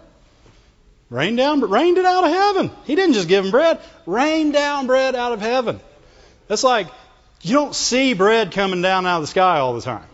Rained 1.09 1.37
down, 1.37 1.61
but 1.61 1.71
rained 1.71 1.99
it 1.99 2.05
out 2.05 2.25
of 2.25 2.31
heaven. 2.31 2.71
He 2.85 2.95
didn't 2.95 3.15
just 3.15 3.29
give 3.29 3.45
him 3.45 3.51
bread. 3.51 3.81
Rained 4.07 4.53
down 4.53 4.87
bread 4.87 5.15
out 5.15 5.33
of 5.33 5.41
heaven. 5.41 5.81
That's 6.49 6.65
like 6.65 6.89
you 7.43 7.55
don't 7.55 7.75
see 7.75 8.15
bread 8.15 8.53
coming 8.53 8.83
down 8.83 9.07
out 9.07 9.17
of 9.17 9.23
the 9.23 9.29
sky 9.29 9.59
all 9.59 9.75
the 9.75 9.81
time. 9.81 10.07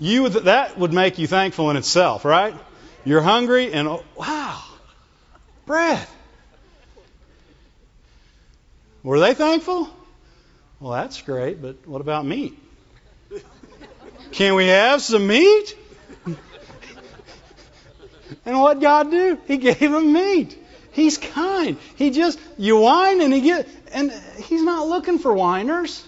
You 0.00 0.28
that 0.28 0.78
would 0.78 0.92
make 0.92 1.18
you 1.18 1.26
thankful 1.26 1.70
in 1.70 1.76
itself, 1.76 2.24
right? 2.24 2.54
You're 3.08 3.22
hungry 3.22 3.72
and 3.72 3.88
oh, 3.88 4.04
wow, 4.16 4.62
bread. 5.64 6.06
Were 9.02 9.18
they 9.18 9.32
thankful? 9.32 9.88
Well, 10.78 10.92
that's 10.92 11.22
great, 11.22 11.62
but 11.62 11.88
what 11.88 12.02
about 12.02 12.26
meat? 12.26 12.58
Can 14.32 14.56
we 14.56 14.66
have 14.66 15.00
some 15.00 15.26
meat? 15.26 15.74
and 18.44 18.60
what 18.60 18.78
God 18.78 19.10
do? 19.10 19.38
He 19.46 19.56
gave 19.56 19.80
them 19.80 20.12
meat. 20.12 20.62
He's 20.92 21.16
kind. 21.16 21.78
He 21.96 22.10
just 22.10 22.38
you 22.58 22.76
whine 22.76 23.22
and 23.22 23.32
he 23.32 23.40
get 23.40 23.66
and 23.90 24.12
he's 24.36 24.62
not 24.62 24.86
looking 24.86 25.18
for 25.18 25.32
whiners, 25.32 26.04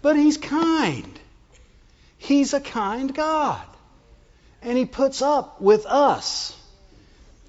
but 0.00 0.16
he's 0.16 0.38
kind. 0.38 1.20
He's 2.16 2.54
a 2.54 2.62
kind 2.62 3.14
God. 3.14 3.60
And 4.64 4.78
he 4.78 4.86
puts 4.86 5.22
up 5.22 5.60
with 5.60 5.86
us. 5.86 6.58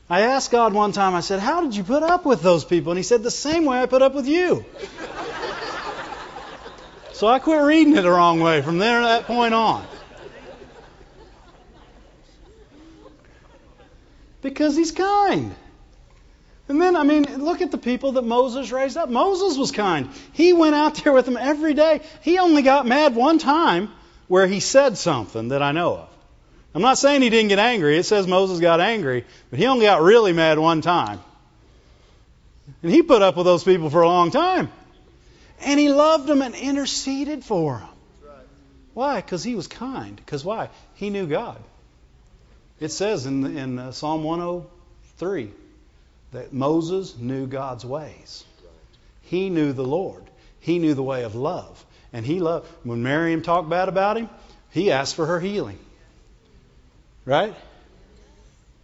I 0.10 0.22
asked 0.22 0.52
God 0.52 0.74
one 0.74 0.92
time, 0.92 1.16
I 1.16 1.22
said, 1.22 1.40
How 1.40 1.62
did 1.62 1.76
you 1.76 1.84
put 1.84 2.04
up 2.04 2.26
with 2.26 2.42
those 2.42 2.64
people? 2.64 2.92
And 2.92 3.00
he 3.00 3.04
said, 3.04 3.24
The 3.24 3.32
same 3.32 3.66
way 3.66 3.80
I 3.80 3.86
put 3.88 4.02
up 4.02 4.14
with 4.14 4.28
you. 4.28 4.66
so 7.14 7.28
I 7.28 7.40
quit 7.40 7.62
reading 7.62 7.96
it 7.96 8.02
the 8.02 8.12
wrong 8.12 8.40
way 8.42 8.62
from 8.62 8.78
there 8.78 9.02
that 9.02 9.26
point 9.26 9.54
on. 9.54 9.88
Because 14.42 14.76
he's 14.76 14.92
kind. 14.92 15.56
And 16.68 16.82
then, 16.82 16.96
I 16.96 17.04
mean, 17.04 17.44
look 17.44 17.62
at 17.62 17.72
the 17.72 17.78
people 17.78 18.14
that 18.14 18.24
Moses 18.24 18.72
raised 18.72 18.98
up. 18.98 19.10
Moses 19.10 19.58
was 19.58 19.72
kind. 19.72 20.10
He 20.34 20.54
went 20.54 20.76
out 20.76 20.96
there 21.04 21.14
with 21.14 21.26
them 21.26 21.38
every 21.38 21.74
day. 21.74 22.02
He 22.22 22.38
only 22.40 22.62
got 22.62 22.86
mad 22.86 23.16
one 23.16 23.40
time 23.40 23.92
where 24.28 24.46
he 24.46 24.60
said 24.60 24.98
something 24.98 25.48
that 25.48 25.64
I 25.64 25.72
know 25.72 25.96
of. 25.96 26.15
I'm 26.76 26.82
not 26.82 26.98
saying 26.98 27.22
he 27.22 27.30
didn't 27.30 27.48
get 27.48 27.60
angry. 27.60 27.98
It 27.98 28.04
says 28.04 28.28
Moses 28.28 28.60
got 28.60 28.82
angry, 28.82 29.24
but 29.50 29.60
he 29.60 29.66
only 29.66 29.86
got 29.86 30.02
really 30.02 30.34
mad 30.34 30.60
one 30.60 30.82
time. 30.82 31.22
And 32.84 32.92
he 32.92 33.02
put 33.02 33.22
up 33.22 33.38
with 33.38 33.46
those 33.46 33.64
people 33.64 33.90
for 33.90 34.02
a 34.02 34.08
long 34.08 34.30
time. 34.30 34.70
And 35.62 35.80
he 35.80 35.88
loved 35.88 36.28
them 36.28 36.42
and 36.42 36.54
interceded 36.54 37.46
for 37.46 37.78
them. 37.78 38.34
Why? 38.94 39.22
Because 39.22 39.42
he 39.42 39.56
was 39.56 39.68
kind. 39.68 40.18
Because 40.18 40.44
why? 40.44 40.70
He 40.96 41.10
knew 41.10 41.28
God. 41.28 41.58
It 42.82 42.92
says 42.92 43.26
in, 43.26 43.58
in 43.58 43.80
uh, 43.80 43.92
Psalm 43.94 44.26
103 44.26 45.52
that 46.34 46.52
Moses 46.52 47.18
knew 47.18 47.48
God's 47.48 47.86
ways. 47.86 48.44
He 49.22 49.50
knew 49.50 49.72
the 49.72 49.86
Lord. 49.86 50.24
He 50.60 50.80
knew 50.80 50.94
the 50.94 51.04
way 51.04 51.24
of 51.24 51.36
love. 51.36 51.86
And 52.12 52.26
he 52.26 52.42
loved, 52.42 52.70
when 52.84 53.02
Miriam 53.02 53.42
talked 53.42 53.70
bad 53.70 53.88
about 53.88 54.18
him, 54.18 54.30
he 54.72 54.92
asked 54.92 55.16
for 55.16 55.26
her 55.26 55.40
healing. 55.40 55.80
Right? 57.26 57.56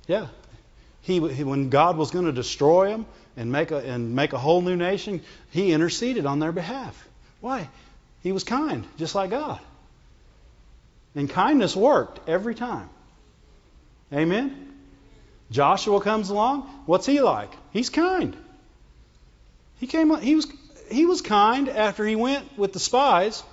Yeah. 0.08 0.28
He, 1.02 1.20
he 1.30 1.44
when 1.44 1.70
God 1.70 1.98
was 1.98 2.12
going 2.12 2.26
to 2.26 2.32
destroy 2.32 2.90
them 2.90 3.06
and 3.38 3.52
make 3.52 3.72
a 3.72 3.78
and 3.78 4.16
make 4.16 4.34
a 4.34 4.38
whole 4.38 4.62
new 4.62 4.76
nation, 4.76 5.22
he 5.52 5.72
interceded 5.72 6.26
on 6.26 6.40
their 6.40 6.52
behalf. 6.52 7.08
Why? 7.40 7.70
He 8.22 8.32
was 8.32 8.44
kind, 8.44 8.86
just 8.98 9.16
like 9.16 9.30
God. 9.30 9.60
And 11.16 11.30
kindness 11.30 11.76
worked 11.76 12.28
every 12.30 12.56
time. 12.56 12.90
Amen. 14.14 14.74
Joshua 15.50 16.00
comes 16.02 16.30
along. 16.30 16.62
What's 16.86 17.06
he 17.06 17.22
like? 17.22 17.52
He's 17.72 17.90
kind. 17.90 18.36
He 19.80 19.88
came. 19.88 20.16
He 20.20 20.36
was. 20.36 20.48
He 20.90 21.06
was 21.06 21.22
kind 21.22 21.70
after 21.70 22.06
he 22.06 22.16
went 22.16 22.58
with 22.58 22.74
the 22.74 22.80
spies. 22.80 23.44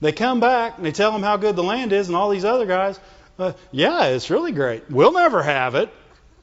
They 0.00 0.12
come 0.12 0.40
back 0.40 0.76
and 0.76 0.84
they 0.84 0.92
tell 0.92 1.14
him 1.14 1.22
how 1.22 1.38
good 1.38 1.56
the 1.56 1.64
land 1.64 1.92
is, 1.92 2.08
and 2.08 2.16
all 2.16 2.28
these 2.28 2.44
other 2.44 2.66
guys 2.66 3.00
uh, 3.38 3.52
yeah, 3.70 4.06
it's 4.06 4.30
really 4.30 4.52
great. 4.52 4.90
We'll 4.90 5.12
never 5.12 5.42
have 5.42 5.74
it 5.74 5.90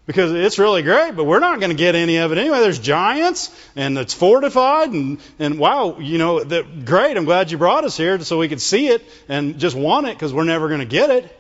because 0.05 0.31
it's 0.31 0.59
really 0.59 0.81
great, 0.81 1.15
but 1.15 1.23
we're 1.23 1.39
not 1.39 1.59
going 1.59 1.71
to 1.71 1.77
get 1.77 1.95
any 1.95 2.17
of 2.17 2.31
it 2.31 2.37
anyway. 2.37 2.59
There's 2.59 2.79
giants 2.79 3.49
and 3.75 3.97
it's 3.97 4.13
fortified 4.13 4.89
and, 4.89 5.19
and 5.39 5.57
wow, 5.57 5.97
you 5.99 6.17
know, 6.17 6.43
the, 6.43 6.63
great. 6.63 7.15
I'm 7.15 7.25
glad 7.25 7.51
you 7.51 7.57
brought 7.57 7.85
us 7.85 7.95
here 7.95 8.19
so 8.19 8.37
we 8.37 8.49
could 8.49 8.61
see 8.61 8.87
it 8.87 9.03
and 9.29 9.59
just 9.59 9.75
want 9.75 10.07
it 10.07 10.15
because 10.15 10.33
we're 10.33 10.43
never 10.43 10.67
going 10.67 10.81
to 10.81 10.85
get 10.85 11.09
it. 11.09 11.39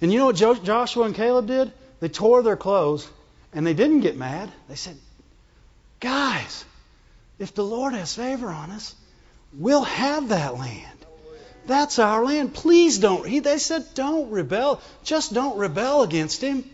And 0.00 0.12
you 0.12 0.18
know 0.18 0.26
what 0.26 0.36
Joshua 0.36 1.04
and 1.04 1.14
Caleb 1.14 1.46
did? 1.46 1.72
They 2.00 2.08
tore 2.08 2.42
their 2.42 2.56
clothes 2.56 3.08
and 3.52 3.66
they 3.66 3.74
didn't 3.74 4.00
get 4.00 4.16
mad. 4.16 4.50
They 4.68 4.76
said, 4.76 4.96
guys, 5.98 6.64
if 7.38 7.54
the 7.54 7.64
Lord 7.64 7.94
has 7.94 8.14
favor 8.14 8.48
on 8.48 8.70
us, 8.70 8.94
we'll 9.52 9.84
have 9.84 10.28
that 10.28 10.54
land. 10.54 10.97
That's 11.68 11.98
our 11.98 12.24
land. 12.24 12.54
Please 12.54 12.98
don't. 12.98 13.28
He, 13.28 13.40
they 13.40 13.58
said, 13.58 13.84
don't 13.94 14.30
rebel. 14.30 14.80
Just 15.04 15.34
don't 15.34 15.58
rebel 15.58 16.02
against 16.02 16.42
him. 16.42 16.64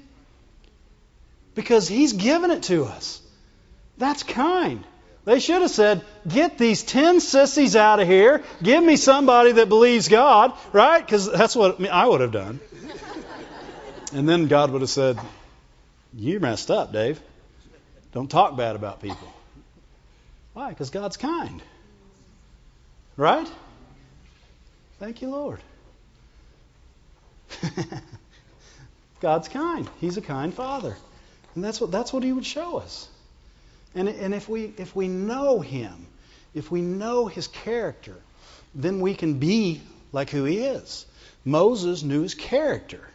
Because 1.57 1.89
he's 1.89 2.13
given 2.13 2.51
it 2.53 2.63
to 2.65 2.85
us. 2.85 3.21
That's 3.99 4.23
kind. 4.23 4.85
They 5.25 5.41
should 5.41 5.63
have 5.63 5.71
said, 5.71 6.03
get 6.29 6.59
these 6.59 6.83
ten 6.85 7.21
sissies 7.21 7.75
out 7.75 7.99
of 7.99 8.07
here. 8.07 8.43
Give 8.63 8.85
me 8.85 8.97
somebody 8.97 9.53
that 9.53 9.69
believes 9.69 10.09
God, 10.09 10.53
right? 10.73 11.05
Because 11.05 11.31
that's 11.31 11.57
what 11.57 11.85
I 11.89 12.07
would 12.07 12.21
have 12.21 12.33
done. 12.33 12.61
And 14.13 14.29
then 14.29 14.47
God 14.47 14.71
would 14.71 14.83
have 14.83 14.91
said, 14.91 15.19
you 16.13 16.39
messed 16.39 16.71
up, 16.71 16.93
Dave. 16.93 17.21
Don't 18.13 18.31
talk 18.31 18.57
bad 18.57 18.77
about 18.77 19.03
people. 19.03 19.33
Why? 20.53 20.69
Because 20.69 20.91
God's 20.91 21.17
kind. 21.17 21.61
Right? 23.17 23.51
Thank 25.05 25.21
you, 25.21 25.29
Lord. 25.29 25.61
God's 29.21 29.49
kind. 29.49 29.87
He's 30.01 30.17
a 30.17 30.23
kind 30.23 30.55
Father. 30.55 30.97
And 31.55 31.63
that's 31.63 31.79
what, 31.79 31.91
that's 31.91 32.11
what 32.11 32.23
He 32.23 32.33
would 32.33 32.47
show 32.47 32.79
us. 32.79 33.07
And, 33.95 34.09
and 34.09 34.33
if, 34.33 34.49
we, 34.49 34.73
if 34.79 34.97
we 34.97 35.09
know 35.09 35.61
Him, 35.61 36.07
if 36.55 36.71
we 36.71 36.81
know 36.81 37.27
His 37.27 37.49
character, 37.49 38.15
then 38.75 39.03
we 39.03 39.15
can 39.15 39.35
be 39.35 39.83
like 40.11 40.31
who 40.31 40.45
He 40.45 40.61
is. 40.61 41.05
Moses 41.45 42.03
knew 42.03 42.23
His 42.23 42.35
character, 42.35 43.07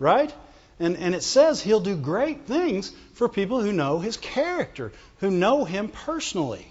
right? 0.00 0.34
And, 0.80 0.96
and 0.96 1.14
it 1.14 1.22
says 1.22 1.62
He'll 1.62 1.78
do 1.78 1.96
great 1.96 2.46
things 2.46 2.92
for 3.12 3.28
people 3.28 3.60
who 3.60 3.72
know 3.72 4.00
His 4.00 4.16
character, 4.16 4.90
who 5.20 5.30
know 5.30 5.64
Him 5.64 5.86
personally. 5.86 6.66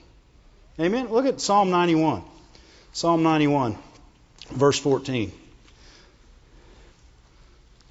Amen? 0.77 1.07
Look 1.07 1.25
at 1.25 1.39
Psalm 1.39 1.69
91. 1.69 2.21
Psalm 2.91 3.23
91 3.23 3.77
verse 4.49 4.79
14. 4.79 5.31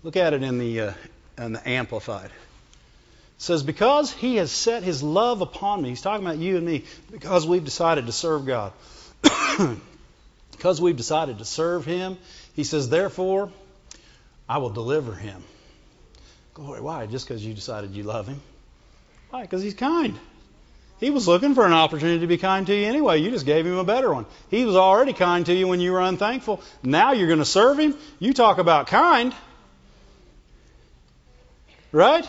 Look 0.03 0.17
at 0.17 0.35
it 0.35 0.43
in 0.43 0.59
the, 0.59 0.81
uh, 0.81 0.93
in 1.39 1.53
the 1.53 1.69
Amplified. 1.69 2.27
It 2.27 2.33
says, 3.39 3.63
Because 3.63 4.13
he 4.13 4.37
has 4.37 4.51
set 4.53 4.83
his 4.83 5.03
love 5.03 5.41
upon 5.41 5.83
me, 5.83 5.91
he's 5.91 6.03
talking 6.03 6.25
about 6.25 6.39
you 6.39 6.57
and 6.57 6.65
me, 6.65 6.85
because 7.11 7.47
we've 7.47 7.65
decided 7.65 8.07
to 8.07 8.13
serve 8.13 8.47
God. 8.47 8.73
because 10.53 10.81
we've 10.81 10.97
decided 10.97 11.39
to 11.39 11.45
serve 11.45 11.85
him, 11.85 12.19
he 12.55 12.65
says, 12.65 12.89
Therefore, 12.89 13.51
I 14.49 14.59
will 14.59 14.71
deliver 14.71 15.15
him. 15.15 15.43
Glory. 16.55 16.81
Why? 16.81 17.07
Just 17.07 17.29
because 17.29 17.45
you 17.45 17.53
decided 17.53 17.95
you 17.95 18.03
love 18.03 18.27
him? 18.27 18.41
Why? 19.31 19.43
Because 19.43 19.63
he's 19.63 19.75
kind. 19.75 20.19
He 20.99 21.11
was 21.11 21.29
looking 21.29 21.55
for 21.55 21.67
an 21.67 21.73
opportunity 21.73 22.21
to 22.21 22.27
be 22.27 22.39
kind 22.39 22.67
to 22.67 22.75
you 22.75 22.87
anyway. 22.87 23.21
You 23.21 23.31
just 23.31 23.45
gave 23.45 23.67
him 23.67 23.77
a 23.77 23.85
better 23.85 24.13
one. 24.13 24.25
He 24.51 24.65
was 24.65 24.77
already 24.77 25.13
kind 25.13 25.45
to 25.47 25.55
you 25.55 25.69
when 25.69 25.81
you 25.81 25.93
were 25.93 26.01
unthankful. 26.01 26.63
Now 26.83 27.13
you're 27.13 27.27
going 27.27 27.39
to 27.39 27.45
serve 27.45 27.79
him. 27.79 27.95
You 28.19 28.33
talk 28.33 28.59
about 28.59 28.87
kind. 28.87 29.35
Right? 31.93 32.27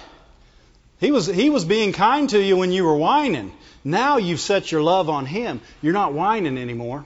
He 1.00 1.12
was, 1.12 1.28
he 1.28 1.50
was 1.50 1.64
being 1.64 1.94
kind 1.94 2.30
to 2.32 2.42
you 2.42 2.58
when 2.58 2.72
you 2.72 2.84
were 2.84 2.96
whining. 2.96 3.54
Now 3.86 4.18
you've 4.18 4.42
set 4.42 4.70
your 4.72 4.82
love 4.82 5.10
on 5.10 5.26
him. 5.26 5.62
You're 5.82 5.94
not 5.94 6.14
whining 6.14 6.58
anymore. 6.58 7.06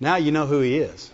Now 0.00 0.16
you 0.16 0.32
know 0.32 0.46
who 0.46 0.60
he 0.60 0.78
is. 0.78 1.10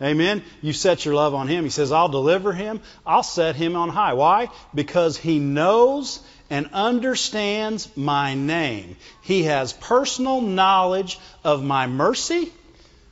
Amen. 0.00 0.42
You 0.62 0.72
set 0.72 1.04
your 1.04 1.14
love 1.14 1.34
on 1.34 1.48
him. 1.48 1.64
He 1.64 1.70
says, 1.70 1.90
I'll 1.92 2.08
deliver 2.08 2.52
him. 2.52 2.80
I'll 3.04 3.22
set 3.22 3.56
him 3.56 3.76
on 3.76 3.88
high. 3.88 4.14
Why? 4.14 4.48
Because 4.74 5.16
he 5.16 5.38
knows 5.38 6.20
and 6.50 6.70
understands 6.72 7.94
my 7.96 8.34
name. 8.34 8.96
He 9.22 9.44
has 9.44 9.72
personal 9.72 10.40
knowledge 10.40 11.18
of 11.44 11.62
my 11.62 11.86
mercy, 11.86 12.52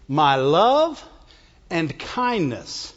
my 0.08 0.36
love, 0.36 1.02
and 1.70 1.98
kindness. 1.98 2.94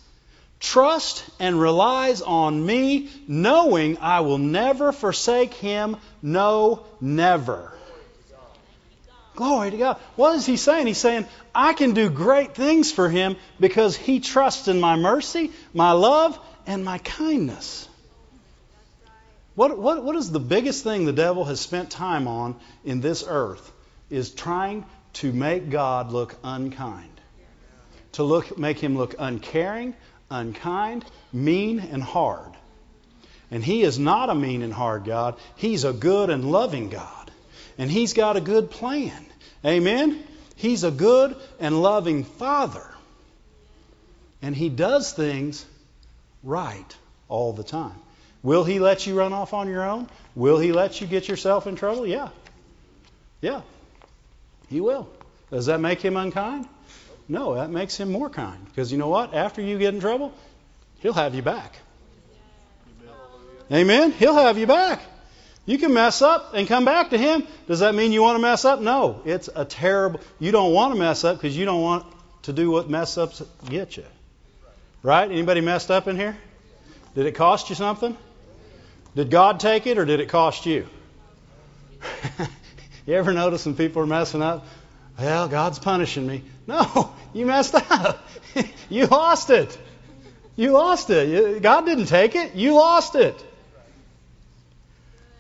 Trust 0.60 1.24
and 1.40 1.60
relies 1.60 2.22
on 2.22 2.66
me, 2.66 3.10
knowing 3.28 3.98
I 4.00 4.22
will 4.22 4.38
never 4.38 4.92
forsake 4.92 5.54
him. 5.54 5.98
No, 6.22 6.84
never. 7.00 7.74
Glory 9.36 9.72
to 9.72 9.78
God. 9.78 9.98
What 10.18 10.36
is 10.36 10.46
he 10.46 10.58
saying? 10.58 10.88
He's 10.88 10.98
saying, 10.98 11.26
I 11.56 11.74
can 11.74 11.94
do 11.94 12.10
great 12.10 12.56
things 12.56 12.92
for 12.92 13.10
him 13.10 13.38
because 13.60 13.96
he 13.96 14.20
trusts 14.20 14.68
in 14.68 14.82
my 14.82 14.98
mercy, 14.98 15.52
my 15.74 15.94
love, 15.94 16.38
and 16.68 16.84
my 16.84 16.98
kindness. 16.98 17.89
What, 19.60 19.78
what, 19.78 20.06
what 20.06 20.16
is 20.16 20.32
the 20.32 20.40
biggest 20.40 20.86
thing 20.86 21.04
the 21.04 21.12
devil 21.12 21.44
has 21.44 21.60
spent 21.60 21.92
time 21.92 22.30
on 22.30 22.56
in 22.86 23.02
this 23.02 23.26
earth? 23.28 23.70
Is 24.10 24.30
trying 24.30 24.86
to 25.16 25.34
make 25.34 25.70
God 25.70 26.14
look 26.14 26.34
unkind. 26.46 27.12
To 28.14 28.24
look, 28.24 28.58
make 28.58 28.80
him 28.80 28.98
look 28.98 29.16
uncaring, 29.20 29.96
unkind, 30.32 31.04
mean, 31.34 31.82
and 31.82 32.02
hard. 32.02 32.54
And 33.52 33.62
he 33.62 33.82
is 33.82 34.00
not 34.00 34.30
a 34.30 34.34
mean 34.34 34.62
and 34.62 34.72
hard 34.72 35.04
God. 35.04 35.36
He's 35.58 35.84
a 35.84 35.92
good 35.92 36.30
and 36.30 36.50
loving 36.50 36.88
God. 36.90 37.30
And 37.78 37.92
he's 37.92 38.14
got 38.14 38.38
a 38.38 38.42
good 38.42 38.72
plan. 38.72 39.26
Amen? 39.66 40.24
He's 40.56 40.86
a 40.86 40.92
good 40.92 41.36
and 41.60 41.82
loving 41.82 42.24
Father. 42.24 42.88
And 44.42 44.56
He 44.56 44.70
does 44.70 45.12
things 45.12 45.66
right 46.44 46.96
all 47.28 47.52
the 47.52 47.66
time. 47.66 48.00
Will 48.42 48.64
He 48.64 48.80
let 48.80 49.06
you 49.06 49.18
run 49.18 49.34
off 49.34 49.54
on 49.54 49.68
your 49.70 49.84
own? 49.84 50.08
Will 50.36 50.60
He 50.60 50.72
let 50.72 51.02
you 51.02 51.08
get 51.08 51.28
yourself 51.28 51.68
in 51.68 51.76
trouble? 51.76 52.08
Yeah. 52.08 52.30
Yeah. 53.42 53.62
He 54.70 54.82
will. 54.82 55.10
Does 55.52 55.66
that 55.66 55.80
make 55.80 56.02
Him 56.02 56.16
unkind? 56.16 56.68
No, 57.28 57.56
that 57.56 57.70
makes 57.70 57.98
Him 57.98 58.12
more 58.12 58.30
kind. 58.30 58.64
Because 58.66 58.92
you 58.92 58.98
know 58.98 59.10
what? 59.10 59.34
After 59.34 59.62
you 59.62 59.78
get 59.78 59.94
in 59.94 60.00
trouble, 60.00 60.34
He'll 61.00 61.14
have 61.14 61.36
you 61.36 61.42
back. 61.42 61.76
Amen? 63.72 64.12
He'll 64.12 64.36
have 64.36 64.58
you 64.58 64.68
back. 64.68 65.02
You 65.66 65.78
can 65.78 65.94
mess 65.94 66.24
up 66.24 66.54
and 66.56 66.68
come 66.68 66.86
back 66.86 67.12
to 67.12 67.18
Him. 67.18 67.46
Does 67.68 67.82
that 67.82 67.94
mean 67.94 68.12
you 68.12 68.22
want 68.22 68.38
to 68.38 68.42
mess 68.42 68.66
up? 68.66 68.80
No. 68.80 69.22
It's 69.26 69.50
a 69.54 69.66
terrible. 69.66 70.20
You 70.40 70.52
don't 70.52 70.74
want 70.74 70.94
to 70.94 71.00
mess 71.00 71.24
up 71.24 71.38
because 71.38 71.56
you 71.56 71.66
don't 71.66 71.82
want 71.82 72.06
to 72.44 72.54
do 72.54 72.72
what 72.72 72.90
mess 72.90 73.18
ups 73.18 73.44
get 73.70 73.96
you. 73.98 74.06
Right? 75.04 75.30
Anybody 75.30 75.62
messed 75.62 75.92
up 75.92 76.08
in 76.08 76.16
here? 76.16 76.36
Did 77.14 77.28
it 77.28 77.34
cost 77.36 77.70
you 77.70 77.76
something? 77.76 78.18
Did 79.16 79.30
God 79.30 79.60
take 79.60 79.88
it 79.88 79.98
or 79.98 80.06
did 80.06 80.20
it 80.20 80.30
cost 80.30 80.66
you? 80.66 80.88
you 83.06 83.16
ever 83.16 83.34
notice 83.34 83.66
when 83.66 83.76
people 83.76 84.02
are 84.02 84.08
messing 84.08 84.42
up? 84.42 84.66
Well, 85.18 85.48
God's 85.48 85.80
punishing 85.80 86.26
me. 86.26 86.44
No, 86.68 87.14
you 87.34 87.46
messed 87.46 87.76
up. 87.76 88.26
you 88.90 89.08
lost 89.08 89.50
it. 89.50 89.78
You 90.56 90.72
lost 90.72 91.10
it. 91.10 91.62
God 91.62 91.86
didn't 91.86 92.06
take 92.06 92.36
it. 92.36 92.56
You 92.56 92.74
lost 92.74 93.16
it. 93.16 93.46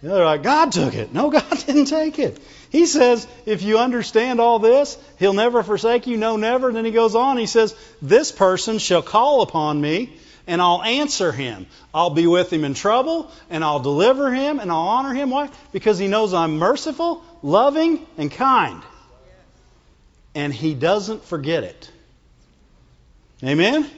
They're 0.01 0.23
like, 0.23 0.43
God 0.43 0.71
took 0.71 0.93
it. 0.95 1.13
No, 1.13 1.29
God 1.32 1.49
didn't 1.65 1.86
take 1.86 2.19
it. 2.19 2.39
He 2.69 2.86
says, 2.86 3.27
if 3.45 3.62
you 3.62 3.79
understand 3.79 4.39
all 4.39 4.60
this, 4.60 4.97
He'll 5.17 5.34
never 5.34 5.63
forsake 5.63 6.08
you. 6.08 6.17
No, 6.17 6.38
never. 6.38 6.67
And 6.67 6.77
then 6.77 6.86
He 6.86 6.91
goes 6.91 7.15
on. 7.15 7.38
He 7.38 7.47
says, 7.47 7.75
This 8.01 8.32
person 8.32 8.77
shall 8.77 9.01
call 9.01 9.41
upon 9.41 9.79
me, 9.79 10.13
and 10.49 10.62
I'll 10.62 10.81
answer 10.81 11.31
him. 11.31 11.67
I'll 11.93 12.09
be 12.09 12.27
with 12.27 12.51
him 12.51 12.65
in 12.65 12.73
trouble, 12.73 13.31
and 13.49 13.63
I'll 13.63 13.79
deliver 13.79 14.33
him, 14.33 14.59
and 14.59 14.71
I'll 14.71 14.89
honor 14.89 15.13
him. 15.13 15.29
Why? 15.29 15.49
Because 15.71 15.99
He 15.99 16.07
knows 16.07 16.33
I'm 16.33 16.57
merciful, 16.57 17.23
loving, 17.43 18.05
and 18.17 18.31
kind. 18.31 18.81
And 20.33 20.53
He 20.53 20.73
doesn't 20.73 21.23
forget 21.23 21.63
it. 21.63 21.91
Amen? 23.43 23.89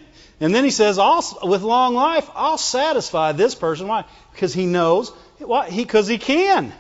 And 0.42 0.54
then 0.54 0.66
He 0.66 0.72
says, 0.72 0.98
with 1.42 1.62
long 1.62 1.96
life, 1.96 2.30
I'll 2.36 2.58
satisfy 2.58 3.32
this 3.32 3.56
person. 3.56 3.88
Why? 3.88 4.04
Because 4.34 4.54
He 4.54 4.66
knows 4.66 5.12
why? 5.46 5.70
Because 5.70 6.08
he, 6.08 6.16
he 6.16 6.20
can. 6.20 6.74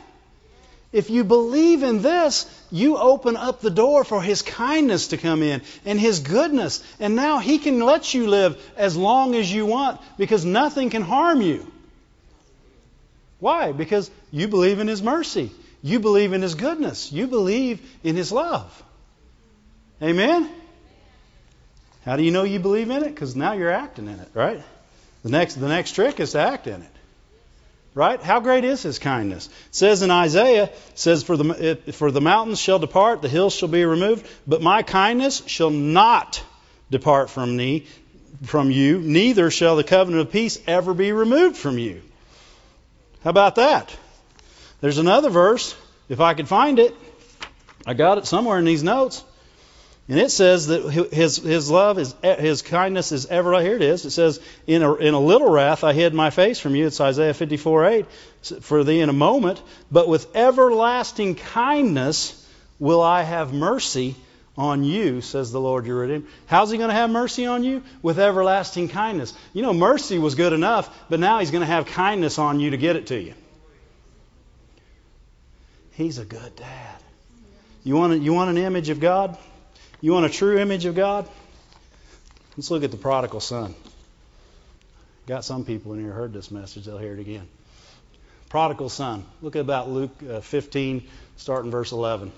If 0.91 1.09
you 1.09 1.23
believe 1.23 1.83
in 1.83 2.01
this, 2.01 2.45
you 2.69 2.97
open 2.97 3.37
up 3.37 3.61
the 3.61 3.69
door 3.69 4.03
for 4.03 4.21
His 4.21 4.41
kindness 4.41 5.09
to 5.09 5.17
come 5.17 5.41
in 5.41 5.61
and 5.85 5.99
His 5.99 6.19
goodness. 6.19 6.83
And 6.99 7.15
now 7.15 7.39
He 7.39 7.59
can 7.59 7.79
let 7.79 8.13
you 8.13 8.27
live 8.27 8.61
as 8.75 8.97
long 8.97 9.35
as 9.35 9.51
you 9.51 9.65
want 9.65 10.01
because 10.17 10.43
nothing 10.43 10.89
can 10.89 11.01
harm 11.01 11.41
you. 11.41 11.71
Why? 13.39 13.71
Because 13.71 14.11
you 14.31 14.49
believe 14.49 14.79
in 14.79 14.87
His 14.87 15.01
mercy. 15.01 15.51
You 15.81 15.99
believe 15.99 16.33
in 16.33 16.41
His 16.41 16.55
goodness. 16.55 17.11
You 17.11 17.27
believe 17.27 17.81
in 18.03 18.15
His 18.15 18.31
love. 18.31 18.83
Amen? 20.01 20.49
How 22.03 22.17
do 22.17 22.23
you 22.23 22.31
know 22.31 22.43
you 22.43 22.59
believe 22.59 22.89
in 22.89 23.03
it? 23.03 23.09
Because 23.09 23.35
now 23.35 23.53
you're 23.53 23.71
acting 23.71 24.07
in 24.07 24.19
it, 24.19 24.29
right? 24.33 24.61
The 25.23 25.29
next, 25.29 25.55
the 25.55 25.67
next 25.67 25.93
trick 25.93 26.19
is 26.19 26.31
to 26.31 26.39
act 26.39 26.67
in 26.67 26.81
it. 26.81 26.90
Right? 27.93 28.21
How 28.21 28.39
great 28.39 28.63
is 28.63 28.81
his 28.81 28.99
kindness? 28.99 29.47
It 29.47 29.75
says 29.75 30.01
in 30.01 30.11
Isaiah, 30.11 30.65
it 30.65 30.79
says, 30.95 31.23
for 31.23 31.35
the, 31.35 31.77
for 31.91 32.09
the 32.09 32.21
mountains 32.21 32.59
shall 32.59 32.79
depart, 32.79 33.21
the 33.21 33.27
hills 33.27 33.53
shall 33.53 33.67
be 33.67 33.83
removed, 33.83 34.25
but 34.47 34.61
my 34.61 34.81
kindness 34.81 35.43
shall 35.45 35.71
not 35.71 36.41
depart 36.89 37.29
from 37.29 37.55
me, 37.55 37.87
from 38.43 38.71
you, 38.71 38.99
neither 38.99 39.51
shall 39.51 39.75
the 39.75 39.83
covenant 39.83 40.21
of 40.21 40.31
peace 40.31 40.57
ever 40.67 40.93
be 40.93 41.11
removed 41.11 41.57
from 41.57 41.77
you. 41.77 42.01
How 43.23 43.29
about 43.29 43.55
that? 43.55 43.95
There's 44.79 44.97
another 44.97 45.29
verse, 45.29 45.75
if 46.07 46.21
I 46.21 46.33
could 46.33 46.47
find 46.47 46.79
it. 46.79 46.95
I 47.85 47.93
got 47.93 48.17
it 48.17 48.25
somewhere 48.25 48.57
in 48.57 48.65
these 48.65 48.83
notes. 48.83 49.23
And 50.07 50.19
it 50.19 50.31
says 50.31 50.67
that 50.67 50.89
his, 51.13 51.37
his 51.37 51.69
love, 51.69 51.97
is, 51.97 52.13
eh, 52.23 52.35
his 52.35 52.61
kindness 52.61 53.11
is 53.11 53.27
ever. 53.27 53.59
Here 53.61 53.75
it 53.75 53.81
is. 53.81 54.03
It 54.03 54.11
says, 54.11 54.39
in 54.67 54.81
a, 54.81 54.93
in 54.95 55.13
a 55.13 55.19
little 55.19 55.49
wrath 55.49 55.83
I 55.83 55.93
hid 55.93 56.13
my 56.13 56.31
face 56.31 56.59
from 56.59 56.75
you. 56.75 56.87
It's 56.87 56.99
Isaiah 56.99 57.33
54 57.33 57.85
8. 57.85 58.05
For 58.61 58.83
thee 58.83 58.99
in 58.99 59.09
a 59.09 59.13
moment. 59.13 59.61
But 59.91 60.07
with 60.07 60.35
everlasting 60.35 61.35
kindness 61.35 62.37
will 62.79 63.01
I 63.01 63.21
have 63.21 63.53
mercy 63.53 64.15
on 64.57 64.83
you, 64.83 65.21
says 65.21 65.51
the 65.51 65.61
Lord 65.61 65.85
your 65.85 65.99
Redeemer. 65.99 66.25
How's 66.47 66.71
he 66.71 66.77
going 66.77 66.89
to 66.89 66.95
have 66.95 67.09
mercy 67.09 67.45
on 67.45 67.63
you? 67.63 67.83
With 68.01 68.19
everlasting 68.19 68.89
kindness. 68.89 69.33
You 69.53 69.61
know, 69.61 69.73
mercy 69.73 70.17
was 70.19 70.35
good 70.35 70.51
enough, 70.51 70.89
but 71.09 71.19
now 71.19 71.39
he's 71.39 71.51
going 71.51 71.61
to 71.61 71.67
have 71.67 71.85
kindness 71.85 72.37
on 72.37 72.59
you 72.59 72.71
to 72.71 72.77
get 72.77 72.95
it 72.95 73.07
to 73.07 73.19
you. 73.19 73.33
He's 75.91 76.17
a 76.17 76.25
good 76.25 76.55
dad. 76.55 76.97
You 77.83 77.95
want, 77.95 78.13
a, 78.13 78.17
you 78.17 78.33
want 78.33 78.49
an 78.49 78.57
image 78.57 78.89
of 78.89 78.99
God? 78.99 79.37
You 80.01 80.13
want 80.13 80.25
a 80.25 80.29
true 80.29 80.57
image 80.57 80.85
of 80.85 80.95
God? 80.95 81.29
Let's 82.57 82.71
look 82.71 82.83
at 82.83 82.91
the 82.91 82.97
prodigal 82.97 83.39
son. 83.39 83.75
Got 85.27 85.45
some 85.45 85.63
people 85.63 85.93
in 85.93 86.01
here 86.01 86.11
heard 86.11 86.33
this 86.33 86.49
message, 86.49 86.85
they'll 86.85 86.97
hear 86.97 87.13
it 87.13 87.19
again. 87.19 87.47
Prodigal 88.49 88.89
son. 88.89 89.23
Look 89.41 89.55
at 89.55 89.61
about 89.61 89.89
Luke 89.89 90.11
uh, 90.29 90.41
15, 90.41 91.07
starting 91.37 91.71
verse 91.71 91.91
11. 91.91 92.31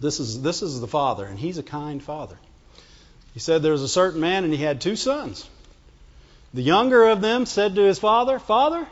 This 0.00 0.20
is, 0.20 0.42
this 0.42 0.62
is 0.62 0.80
the 0.80 0.88
father, 0.88 1.24
and 1.24 1.38
he's 1.38 1.56
a 1.56 1.62
kind 1.62 2.02
father. 2.02 2.36
He 3.32 3.40
said 3.40 3.62
there 3.62 3.72
was 3.72 3.82
a 3.82 3.88
certain 3.88 4.20
man, 4.20 4.44
and 4.44 4.52
he 4.52 4.62
had 4.62 4.80
two 4.80 4.96
sons. 4.96 5.48
The 6.52 6.62
younger 6.62 7.08
of 7.08 7.20
them 7.20 7.46
said 7.46 7.76
to 7.76 7.82
his 7.82 7.98
father, 7.98 8.38
Father, 8.38 8.86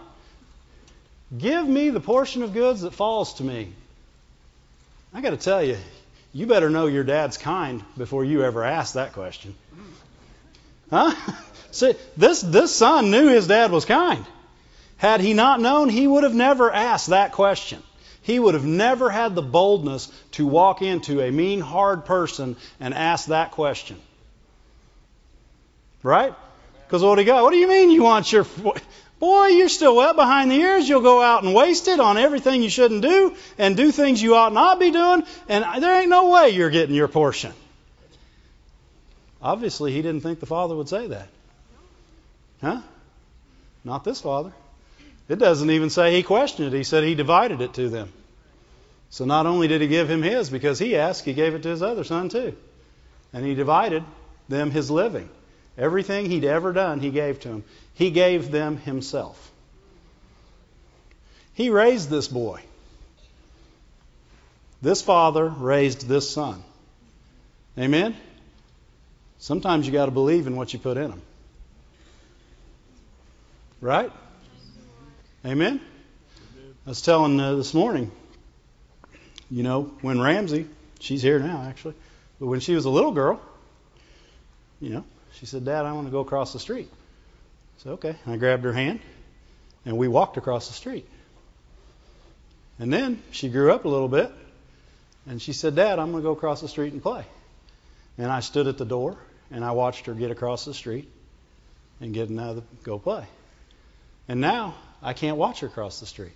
give 1.37 1.66
me 1.68 1.90
the 1.90 2.00
portion 2.00 2.42
of 2.42 2.55
goods 2.55 2.81
that 2.83 2.94
falls 2.94 3.35
to 3.35 3.44
me. 3.44 3.72
I 5.14 5.20
got 5.20 5.31
to 5.31 5.37
tell 5.37 5.62
you, 5.62 5.77
you 6.33 6.46
better 6.46 6.70
know 6.70 6.87
your 6.87 7.05
dad's 7.05 7.37
kind 7.37 7.83
before 7.96 8.25
you 8.25 8.42
ever 8.42 8.64
ask 8.64 8.94
that 8.94 9.12
question. 9.12 9.55
Huh? 10.90 11.14
See, 11.70 11.94
this, 12.16 12.40
this 12.40 12.75
son 12.75 13.11
knew 13.11 13.29
his 13.29 13.46
dad 13.46 13.70
was 13.70 13.85
kind. 13.85 14.25
Had 14.96 15.20
he 15.20 15.35
not 15.35 15.61
known, 15.61 15.88
he 15.88 16.07
would 16.07 16.22
have 16.22 16.35
never 16.35 16.70
asked 16.70 17.09
that 17.09 17.33
question. 17.33 17.83
He 18.22 18.38
would 18.38 18.55
have 18.55 18.64
never 18.64 19.11
had 19.11 19.35
the 19.35 19.42
boldness 19.42 20.12
to 20.33 20.46
walk 20.46 20.81
into 20.81 21.20
a 21.20 21.31
mean, 21.31 21.61
hard 21.61 22.05
person 22.05 22.57
and 22.79 22.94
ask 22.94 23.27
that 23.27 23.51
question. 23.51 24.01
Right? 26.03 26.35
Because 26.87 27.03
what 27.03 27.16
do 27.16 27.22
you 27.22 27.27
got? 27.27 27.42
What 27.42 27.51
do 27.51 27.57
you 27.57 27.68
mean 27.68 27.90
you 27.90 28.03
want 28.03 28.31
your 28.33 28.46
Boy, 29.22 29.50
you're 29.50 29.68
still 29.68 29.94
wet 29.94 30.16
behind 30.16 30.50
the 30.50 30.56
ears. 30.56 30.88
You'll 30.88 31.00
go 31.00 31.22
out 31.22 31.44
and 31.44 31.54
waste 31.54 31.87
it 31.87 32.00
on 32.00 32.18
everything 32.18 32.61
you 32.61 32.68
shouldn't 32.68 33.02
do 33.02 33.37
and 33.56 33.76
do 33.76 33.92
things 33.92 34.20
you 34.20 34.35
ought 34.35 34.52
not 34.52 34.80
be 34.80 34.90
doing, 34.90 35.22
and 35.48 35.80
there 35.80 36.00
ain't 36.00 36.11
no 36.11 36.30
way 36.30 36.50
you're 36.50 36.70
getting 36.70 36.96
your 36.96 37.06
portion. 37.06 37.52
Obviously, 39.40 39.92
he 39.92 40.02
didn't 40.02 40.22
think 40.22 40.40
the 40.40 40.46
father 40.46 40.74
would 40.74 40.88
say 40.88 41.06
that. 41.06 41.28
Huh? 42.61 42.80
Not 43.85 44.02
this 44.02 44.20
father. 44.20 44.52
It 45.28 45.38
doesn't 45.38 45.70
even 45.70 45.88
say 45.88 46.16
he 46.16 46.24
questioned 46.24 46.74
it. 46.74 46.76
He 46.76 46.82
said 46.82 47.04
he 47.04 47.14
divided 47.14 47.61
it 47.61 47.74
to 47.74 47.88
them. 47.90 48.12
So 49.11 49.24
not 49.24 49.46
only 49.46 49.68
did 49.68 49.82
he 49.82 49.87
give 49.87 50.11
him 50.11 50.22
his 50.22 50.50
because 50.50 50.80
he 50.80 50.96
asked, 50.96 51.24
he 51.24 51.32
gave 51.32 51.54
it 51.54 51.62
to 51.62 51.68
his 51.68 51.80
other 51.80 52.02
son 52.02 52.28
too. 52.28 52.56
And 53.32 53.46
he 53.46 53.54
divided 53.54 54.02
them 54.48 54.72
his 54.72 54.90
living. 54.90 55.28
Everything 55.78 56.26
he'd 56.26 56.44
ever 56.44 56.72
done, 56.72 57.00
he 57.00 57.11
gave 57.11 57.40
to 57.40 57.48
him. 57.48 57.64
He 57.94 58.11
gave 58.11 58.50
them 58.50 58.76
himself. 58.76 59.50
He 61.54 61.70
raised 61.70 62.11
this 62.11 62.28
boy. 62.28 62.62
This 64.80 65.00
father 65.00 65.46
raised 65.46 66.08
this 66.08 66.28
son. 66.28 66.62
Amen? 67.78 68.16
Sometimes 69.38 69.87
you 69.87 69.92
got 69.92 70.06
to 70.06 70.12
believe 70.12 70.46
in 70.46 70.56
what 70.56 70.72
you 70.72 70.78
put 70.78 70.96
in 70.96 71.11
them. 71.11 71.22
Right? 73.80 74.12
Amen? 75.44 75.80
I 76.87 76.88
was 76.88 77.02
telling 77.02 77.40
uh, 77.40 77.54
this 77.54 77.74
morning, 77.74 78.11
you 79.50 79.62
know, 79.62 79.92
when 80.00 80.20
Ramsey, 80.20 80.66
she's 81.00 81.22
here 81.22 81.38
now 81.38 81.64
actually, 81.68 81.94
but 82.40 82.46
when 82.46 82.61
she 82.61 82.74
was 82.74 82.85
a 82.85 82.90
little 82.90 83.12
girl, 83.12 83.40
you 84.80 84.90
know, 84.90 85.04
she 85.35 85.47
said, 85.47 85.64
Dad, 85.64 85.85
I 85.85 85.92
want 85.92 86.07
to 86.07 86.11
go 86.11 86.21
across 86.21 86.53
the 86.53 86.59
street. 86.59 86.88
I 86.92 87.83
said, 87.83 87.92
okay. 87.92 88.16
I 88.27 88.37
grabbed 88.37 88.64
her 88.64 88.73
hand 88.73 89.01
and 89.85 89.97
we 89.97 90.09
walked 90.09 90.37
across 90.37 90.68
the 90.68 90.75
street. 90.75 91.09
And 92.79 92.92
then 92.92 93.23
she 93.31 93.49
grew 93.49 93.73
up 93.73 93.85
a 93.85 93.88
little 93.88 94.09
bit 94.09 94.31
and 95.27 95.40
she 95.40 95.53
said, 95.53 95.75
Dad, 95.75 95.99
I'm 95.99 96.11
going 96.11 96.23
to 96.23 96.27
go 96.27 96.33
across 96.33 96.61
the 96.61 96.68
street 96.68 96.92
and 96.92 97.03
play. 97.03 97.25
And 98.18 98.31
I 98.31 98.40
stood 98.40 98.66
at 98.66 98.79
the 98.79 98.85
door 98.85 99.16
and 99.51 99.64
I 99.64 99.73
watched 99.73 100.07
her 100.07 100.14
get 100.14 100.31
across 100.31 100.64
the 100.64 100.75
street 100.75 101.09
and 102.01 102.12
get 102.12 102.29
another 102.29 102.62
go 102.83 102.99
play. 102.99 103.25
And 104.29 104.40
now 104.40 104.75
I 105.03 105.12
can't 105.12 105.37
watch 105.37 105.61
her 105.61 105.68
cross 105.68 106.01
the 106.01 106.07
street. 106.07 106.33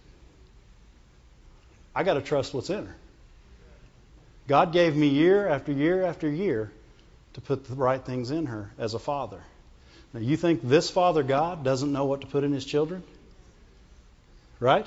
I 1.95 2.03
got 2.03 2.15
to 2.15 2.23
trust 2.23 2.55
what's 2.55 2.71
in 2.71 2.87
her. 2.87 2.97
God 4.49 4.73
gave 4.73 4.95
me 4.95 5.09
year 5.09 5.49
after 5.49 5.73
year 5.73 6.05
after 6.05 6.31
year 6.31 6.71
to 7.37 7.43
put 7.43 7.67
the 7.67 7.75
right 7.75 8.03
things 8.03 8.31
in 8.31 8.47
her 8.47 8.71
as 8.79 8.95
a 8.95 8.99
father. 8.99 9.41
Now, 10.15 10.21
you 10.21 10.39
think 10.39 10.63
this 10.63 10.89
Father 10.89 11.23
God 11.23 11.63
doesn't 11.65 11.93
know 11.93 12.07
what 12.07 12.23
to 12.23 12.27
put 12.27 12.45
in 12.45 12.53
his 12.53 12.65
children? 12.65 13.03
Right? 14.59 14.87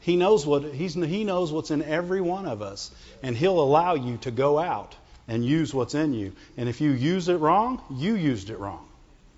He 0.00 0.16
knows 0.16 0.44
what 0.44 0.64
he's, 0.64 0.94
he 0.94 1.22
knows 1.22 1.52
what's 1.52 1.70
in 1.70 1.82
every 1.82 2.20
one 2.20 2.46
of 2.46 2.60
us, 2.60 2.90
and 3.22 3.36
he'll 3.36 3.60
allow 3.60 3.94
you 3.94 4.16
to 4.22 4.32
go 4.32 4.58
out 4.58 4.96
and 5.28 5.44
use 5.44 5.72
what's 5.72 5.94
in 5.94 6.12
you. 6.12 6.32
And 6.56 6.68
if 6.68 6.80
you 6.80 6.90
use 6.90 7.28
it 7.28 7.36
wrong, 7.36 7.80
you 7.88 8.16
used 8.16 8.50
it 8.50 8.58
wrong. 8.58 8.84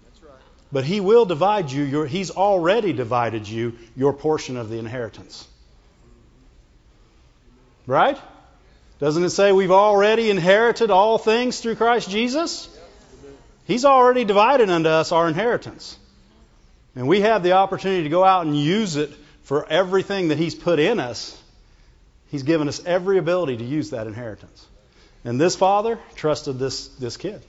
That's 0.07 0.23
right. 0.23 0.41
But 0.73 0.85
he 0.85 1.01
will 1.01 1.27
divide 1.27 1.71
you. 1.71 1.83
Your, 1.83 2.07
he's 2.07 2.31
already 2.31 2.95
divided 2.95 3.47
you 3.47 3.75
your 3.95 4.15
portion 4.15 4.57
of 4.57 4.71
the 4.71 4.79
inheritance. 4.79 5.47
Right? 7.87 8.19
Doesn't 9.03 9.25
it 9.25 9.31
say 9.31 9.51
we've 9.51 9.73
already 9.73 10.31
inherited 10.31 10.93
all 10.93 11.19
things 11.19 11.59
through 11.59 11.75
Christ 11.75 12.09
Jesus? 12.09 12.69
He's 13.67 13.85
already 13.85 14.25
divided 14.25 14.71
unto 14.71 14.89
us 14.89 15.11
our 15.11 15.27
inheritance. 15.27 15.99
And 16.95 17.09
we 17.09 17.23
have 17.23 17.43
the 17.43 17.55
opportunity 17.55 18.05
to 18.05 18.09
go 18.09 18.23
out 18.23 18.47
and 18.47 18.57
use 18.57 18.95
it 18.95 19.11
for 19.43 19.67
everything 19.69 20.29
that 20.29 20.39
He's 20.39 20.55
put 20.55 20.79
in 20.79 21.01
us. 21.01 21.37
He's 22.31 22.45
given 22.45 22.69
us 22.69 22.81
every 22.87 23.19
ability 23.19 23.57
to 23.57 23.65
use 23.65 23.91
that 23.91 24.07
inheritance. 24.07 24.65
And 25.25 25.41
this 25.41 25.57
father 25.57 25.99
trusted 26.15 26.61
this, 26.61 26.87
this 26.87 27.17
kid. 27.17 27.43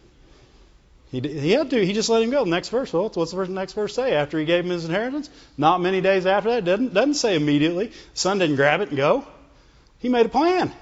He, 1.12 1.20
he 1.20 1.52
had 1.52 1.70
to. 1.70 1.86
He 1.86 1.94
just 1.94 2.10
let 2.10 2.24
him 2.24 2.32
go. 2.32 2.46
next 2.46 2.70
verse. 2.70 2.92
Well, 2.92 3.12
what's 3.14 3.32
the 3.32 3.46
next 3.46 3.74
verse 3.74 3.94
say? 3.94 4.16
After 4.16 4.40
he 4.40 4.46
gave 4.46 4.66
him 4.66 4.72
his 4.72 4.86
inheritance? 4.86 5.30
Not 5.56 5.82
many 5.82 6.02
days 6.02 6.26
after 6.26 6.50
that. 6.50 6.66
Doesn't, 6.66 6.96
doesn't 6.96 7.14
say 7.14 7.36
immediately. 7.36 7.92
Son 8.16 8.40
didn't 8.40 8.56
grab 8.56 8.82
it 8.82 8.88
and 8.88 8.98
go. 8.98 9.24
He 10.00 10.10
made 10.10 10.26
a 10.26 10.30
plan. 10.30 10.74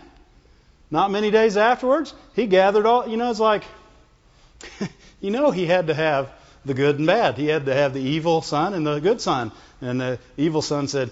Not 0.92 1.10
many 1.10 1.32
days 1.32 1.56
afterwards, 1.56 2.14
he 2.36 2.48
gathered 2.48 2.86
all, 2.86 3.08
you 3.08 3.16
know, 3.16 3.32
it's 3.32 3.40
like, 3.40 3.64
you 5.22 5.32
know, 5.32 5.50
he 5.50 5.66
had 5.66 5.88
to 5.88 5.94
have 5.94 6.30
the 6.66 6.74
good 6.74 6.98
and 6.98 7.08
bad. 7.08 7.38
He 7.38 7.48
had 7.48 7.66
to 7.66 7.74
have 7.74 7.94
the 7.94 8.02
evil 8.02 8.42
son 8.42 8.74
and 8.74 8.86
the 8.86 9.00
good 9.00 9.22
son. 9.22 9.52
And 9.82 10.02
the 10.02 10.20
evil 10.38 10.62
son 10.62 10.88
said, 10.88 11.10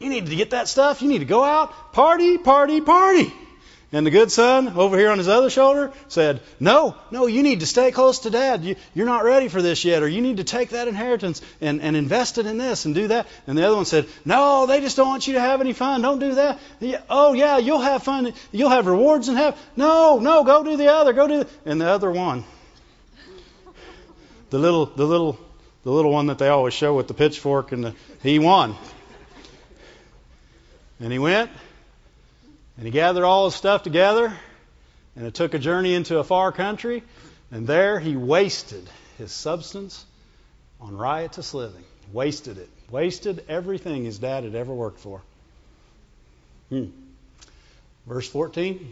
You 0.00 0.10
need 0.10 0.26
to 0.26 0.36
get 0.36 0.50
that 0.50 0.68
stuff. 0.68 1.00
You 1.00 1.08
need 1.08 1.20
to 1.20 1.24
go 1.24 1.44
out, 1.44 1.92
party, 1.92 2.38
party, 2.38 2.80
party. 2.80 3.32
And 3.92 4.06
the 4.06 4.12
good 4.12 4.30
son 4.30 4.68
over 4.68 4.96
here 4.96 5.10
on 5.10 5.18
his 5.18 5.26
other 5.26 5.50
shoulder 5.50 5.92
said, 6.06 6.40
No, 6.60 6.94
no, 7.10 7.26
you 7.26 7.42
need 7.42 7.60
to 7.60 7.66
stay 7.66 7.90
close 7.90 8.20
to 8.20 8.30
dad. 8.30 8.62
You, 8.62 8.76
are 9.02 9.04
not 9.04 9.24
ready 9.24 9.48
for 9.48 9.60
this 9.60 9.84
yet, 9.84 10.04
or 10.04 10.08
you 10.08 10.20
need 10.20 10.36
to 10.36 10.44
take 10.44 10.70
that 10.70 10.86
inheritance 10.86 11.42
and, 11.60 11.80
and 11.80 11.96
invest 11.96 12.38
it 12.38 12.46
in 12.46 12.56
this 12.56 12.84
and 12.84 12.94
do 12.94 13.08
that. 13.08 13.26
And 13.48 13.58
the 13.58 13.66
other 13.66 13.74
one 13.74 13.86
said, 13.86 14.06
No, 14.24 14.66
they 14.66 14.80
just 14.80 14.96
don't 14.96 15.08
want 15.08 15.26
you 15.26 15.34
to 15.34 15.40
have 15.40 15.60
any 15.60 15.72
fun. 15.72 16.02
Don't 16.02 16.20
do 16.20 16.34
that. 16.34 16.60
Oh, 17.08 17.32
yeah, 17.32 17.58
you'll 17.58 17.80
have 17.80 18.04
fun. 18.04 18.32
You'll 18.52 18.70
have 18.70 18.86
rewards 18.86 19.26
and 19.26 19.36
have. 19.36 19.58
No, 19.74 20.20
no, 20.20 20.44
go 20.44 20.62
do 20.62 20.76
the 20.76 20.92
other. 20.92 21.12
Go 21.12 21.26
do 21.26 21.38
the. 21.38 21.48
And 21.66 21.80
the 21.80 21.88
other 21.88 22.12
one, 22.12 22.44
the 24.50 24.58
little, 24.60 24.86
the 24.86 25.04
little, 25.04 25.36
the 25.82 25.90
little 25.90 26.12
one 26.12 26.28
that 26.28 26.38
they 26.38 26.48
always 26.48 26.74
show 26.74 26.94
with 26.94 27.08
the 27.08 27.14
pitchfork 27.14 27.72
and 27.72 27.86
the, 27.86 27.94
he 28.22 28.38
won. 28.38 28.76
And 31.00 31.10
he 31.10 31.18
went 31.18 31.50
and 32.80 32.86
he 32.86 32.92
gathered 32.92 33.26
all 33.26 33.44
his 33.44 33.54
stuff 33.54 33.82
together 33.82 34.32
and 35.14 35.26
it 35.26 35.34
took 35.34 35.52
a 35.52 35.58
journey 35.58 35.92
into 35.92 36.18
a 36.18 36.24
far 36.24 36.50
country. 36.50 37.02
And 37.50 37.66
there 37.66 38.00
he 38.00 38.16
wasted 38.16 38.88
his 39.18 39.32
substance 39.32 40.02
on 40.80 40.96
riotous 40.96 41.52
living. 41.52 41.84
Wasted 42.10 42.56
it. 42.56 42.70
Wasted 42.90 43.44
everything 43.50 44.06
his 44.06 44.18
dad 44.18 44.44
had 44.44 44.54
ever 44.54 44.72
worked 44.72 45.00
for. 45.00 45.20
Hmm. 46.70 46.86
Verse 48.06 48.26
14. 48.30 48.90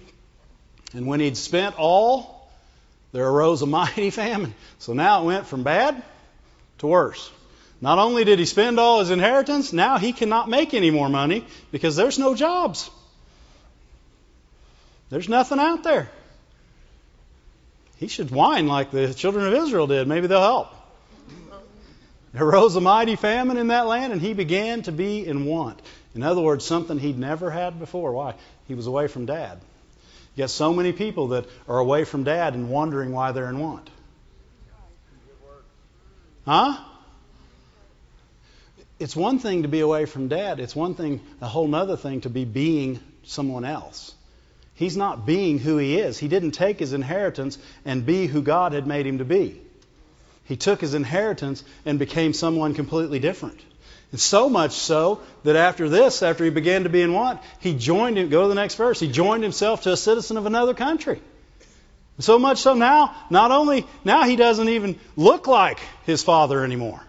And 0.92 1.06
when 1.06 1.20
he'd 1.20 1.38
spent 1.38 1.74
all, 1.78 2.52
there 3.12 3.26
arose 3.26 3.62
a 3.62 3.66
mighty 3.66 4.10
famine. 4.10 4.52
So 4.80 4.92
now 4.92 5.22
it 5.22 5.24
went 5.24 5.46
from 5.46 5.62
bad 5.62 6.02
to 6.80 6.86
worse. 6.86 7.30
Not 7.80 7.98
only 7.98 8.24
did 8.24 8.38
he 8.38 8.44
spend 8.44 8.78
all 8.78 9.00
his 9.00 9.10
inheritance, 9.10 9.72
now 9.72 9.96
he 9.96 10.12
cannot 10.12 10.50
make 10.50 10.74
any 10.74 10.90
more 10.90 11.08
money 11.08 11.46
because 11.72 11.96
there's 11.96 12.18
no 12.18 12.34
jobs. 12.34 12.90
There's 15.10 15.28
nothing 15.28 15.58
out 15.58 15.82
there. 15.84 16.10
He 17.96 18.08
should 18.08 18.30
whine 18.30 18.68
like 18.68 18.90
the 18.90 19.12
children 19.12 19.46
of 19.46 19.54
Israel 19.54 19.86
did. 19.86 20.06
Maybe 20.06 20.26
they'll 20.26 20.40
help. 20.40 20.74
There 22.32 22.44
arose 22.44 22.76
a 22.76 22.80
mighty 22.80 23.16
famine 23.16 23.56
in 23.56 23.68
that 23.68 23.86
land, 23.86 24.12
and 24.12 24.20
he 24.20 24.34
began 24.34 24.82
to 24.82 24.92
be 24.92 25.26
in 25.26 25.46
want. 25.46 25.80
In 26.14 26.22
other 26.22 26.40
words, 26.40 26.64
something 26.64 26.98
he'd 26.98 27.18
never 27.18 27.50
had 27.50 27.78
before. 27.78 28.12
Why? 28.12 28.34
He 28.66 28.74
was 28.74 28.86
away 28.86 29.08
from 29.08 29.26
dad. 29.26 29.58
You 30.36 30.42
got 30.42 30.50
so 30.50 30.72
many 30.72 30.92
people 30.92 31.28
that 31.28 31.46
are 31.66 31.78
away 31.78 32.04
from 32.04 32.24
dad 32.24 32.54
and 32.54 32.70
wondering 32.70 33.12
why 33.12 33.32
they're 33.32 33.48
in 33.48 33.58
want. 33.58 33.90
Huh? 36.44 36.78
It's 38.98 39.16
one 39.16 39.38
thing 39.38 39.62
to 39.62 39.68
be 39.68 39.80
away 39.80 40.04
from 40.04 40.28
dad. 40.28 40.60
It's 40.60 40.76
one 40.76 40.94
thing, 40.94 41.20
a 41.40 41.46
whole 41.46 41.72
other 41.74 41.96
thing 41.96 42.20
to 42.22 42.30
be 42.30 42.44
being 42.44 43.00
someone 43.24 43.64
else. 43.64 44.14
He's 44.78 44.96
not 44.96 45.26
being 45.26 45.58
who 45.58 45.76
he 45.76 45.98
is. 45.98 46.18
He 46.18 46.28
didn't 46.28 46.52
take 46.52 46.78
his 46.78 46.92
inheritance 46.92 47.58
and 47.84 48.06
be 48.06 48.28
who 48.28 48.42
God 48.42 48.72
had 48.72 48.86
made 48.86 49.08
him 49.08 49.18
to 49.18 49.24
be. 49.24 49.60
He 50.44 50.54
took 50.54 50.80
his 50.80 50.94
inheritance 50.94 51.64
and 51.84 51.98
became 51.98 52.32
someone 52.32 52.74
completely 52.74 53.18
different. 53.18 53.58
And 54.12 54.20
so 54.20 54.48
much 54.48 54.70
so 54.70 55.20
that 55.42 55.56
after 55.56 55.88
this, 55.88 56.22
after 56.22 56.44
he 56.44 56.50
began 56.50 56.84
to 56.84 56.90
be 56.90 57.02
in 57.02 57.12
want, 57.12 57.40
he 57.58 57.74
joined 57.74 58.18
him. 58.18 58.28
Go 58.28 58.42
to 58.42 58.48
the 58.48 58.54
next 58.54 58.76
verse. 58.76 59.00
He 59.00 59.10
joined 59.10 59.42
himself 59.42 59.82
to 59.82 59.92
a 59.92 59.96
citizen 59.96 60.36
of 60.36 60.46
another 60.46 60.74
country. 60.74 61.20
So 62.20 62.38
much 62.38 62.58
so 62.58 62.74
now, 62.74 63.16
not 63.30 63.50
only 63.50 63.84
now 64.04 64.22
he 64.26 64.36
doesn't 64.36 64.68
even 64.68 65.00
look 65.16 65.48
like 65.48 65.80
his 66.06 66.22
father 66.22 66.62
anymore. 66.62 67.00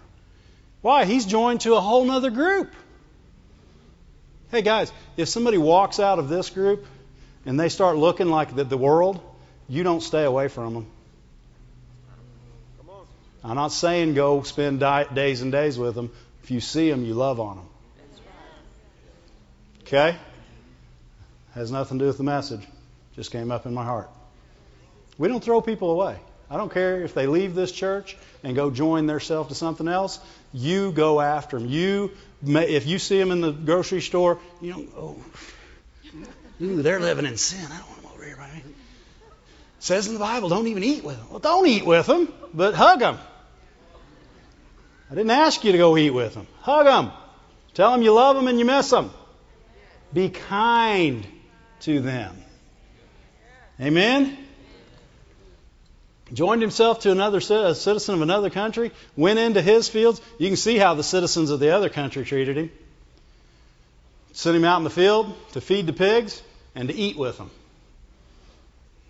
Why? 0.81 1.05
He's 1.05 1.27
joined 1.27 1.61
to 1.61 1.75
a 1.75 1.79
whole 1.79 2.09
other 2.09 2.31
group. 2.31 2.73
Hey 4.49 4.63
guys, 4.63 4.91
if 5.17 5.29
somebody 5.29 5.59
walks 5.59 5.99
out 5.99 6.17
of 6.17 6.29
this 6.29 6.49
group 6.49 6.87
and 7.45 7.59
they 7.59 7.69
start 7.69 7.97
looking 7.97 8.29
like 8.29 8.55
the, 8.55 8.63
the 8.63 8.77
world, 8.77 9.21
you 9.67 9.83
don't 9.83 10.01
stay 10.01 10.23
away 10.23 10.47
from 10.47 10.73
them. 10.73 10.87
I'm 13.43 13.55
not 13.55 13.71
saying 13.71 14.15
go 14.15 14.43
spend 14.43 14.81
di- 14.81 15.05
days 15.13 15.41
and 15.41 15.51
days 15.51 15.77
with 15.77 15.95
them. 15.95 16.11
If 16.43 16.51
you 16.51 16.59
see 16.59 16.89
them, 16.89 17.05
you 17.05 17.13
love 17.13 17.39
on 17.39 17.57
them. 17.57 17.65
Okay? 19.81 20.17
Has 21.55 21.71
nothing 21.71 21.99
to 21.99 22.03
do 22.03 22.07
with 22.07 22.17
the 22.17 22.23
message. 22.23 22.61
Just 23.15 23.31
came 23.31 23.51
up 23.51 23.65
in 23.65 23.73
my 23.73 23.83
heart. 23.83 24.09
We 25.17 25.27
don't 25.27 25.43
throw 25.43 25.61
people 25.61 25.91
away. 25.91 26.17
I 26.49 26.57
don't 26.57 26.71
care 26.71 27.01
if 27.03 27.13
they 27.13 27.27
leave 27.27 27.53
this 27.55 27.71
church 27.71 28.17
and 28.43 28.55
go 28.55 28.71
join 28.71 29.05
themselves 29.05 29.49
to 29.49 29.55
something 29.55 29.87
else. 29.87 30.19
You 30.51 30.91
go 30.91 31.21
after 31.21 31.59
them. 31.59 31.69
You, 31.69 32.11
if 32.43 32.87
you 32.87 32.97
see 32.97 33.19
them 33.19 33.31
in 33.31 33.41
the 33.41 33.51
grocery 33.51 34.01
store, 34.01 34.39
you 34.61 34.71
know, 34.71 34.85
oh, 34.97 35.23
Ooh, 36.61 36.81
they're 36.81 36.99
living 36.99 37.25
in 37.25 37.37
sin. 37.37 37.65
I 37.71 37.77
don't 37.77 37.87
want 37.87 38.01
them 38.01 38.11
over 38.13 38.25
here 38.25 38.35
by 38.35 38.51
me. 38.51 38.63
says 39.79 40.07
in 40.07 40.13
the 40.13 40.19
Bible, 40.19 40.49
don't 40.49 40.67
even 40.67 40.83
eat 40.83 41.03
with 41.03 41.17
them. 41.17 41.29
Well, 41.29 41.39
don't 41.39 41.67
eat 41.67 41.85
with 41.85 42.05
them, 42.05 42.31
but 42.53 42.73
hug 42.75 42.99
them. 42.99 43.17
I 45.09 45.15
didn't 45.15 45.31
ask 45.31 45.63
you 45.63 45.71
to 45.71 45.77
go 45.77 45.97
eat 45.97 46.09
with 46.09 46.33
them. 46.33 46.47
Hug 46.61 46.85
them. 46.85 47.11
Tell 47.73 47.91
them 47.91 48.01
you 48.01 48.13
love 48.13 48.35
them 48.35 48.47
and 48.47 48.59
you 48.59 48.65
miss 48.65 48.89
them. 48.89 49.11
Be 50.13 50.29
kind 50.29 51.25
to 51.81 52.01
them. 52.01 52.35
Amen? 53.79 54.37
Joined 56.33 56.61
himself 56.61 56.99
to 57.01 57.11
another 57.11 57.37
a 57.37 57.73
citizen 57.73 58.15
of 58.15 58.21
another 58.21 58.49
country, 58.49 58.91
went 59.15 59.39
into 59.39 59.61
his 59.61 59.87
fields. 59.87 60.21
You 60.37 60.47
can 60.47 60.57
see 60.57 60.77
how 60.77 60.93
the 60.93 61.03
citizens 61.03 61.49
of 61.49 61.59
the 61.59 61.73
other 61.73 61.89
country 61.89 62.25
treated 62.25 62.57
him. 62.57 62.71
Sent 64.33 64.55
him 64.55 64.65
out 64.65 64.77
in 64.77 64.83
the 64.83 64.89
field 64.89 65.35
to 65.53 65.61
feed 65.61 65.87
the 65.87 65.93
pigs 65.93 66.43
and 66.75 66.89
to 66.89 66.95
eat 66.95 67.17
with 67.17 67.37
them. 67.37 67.49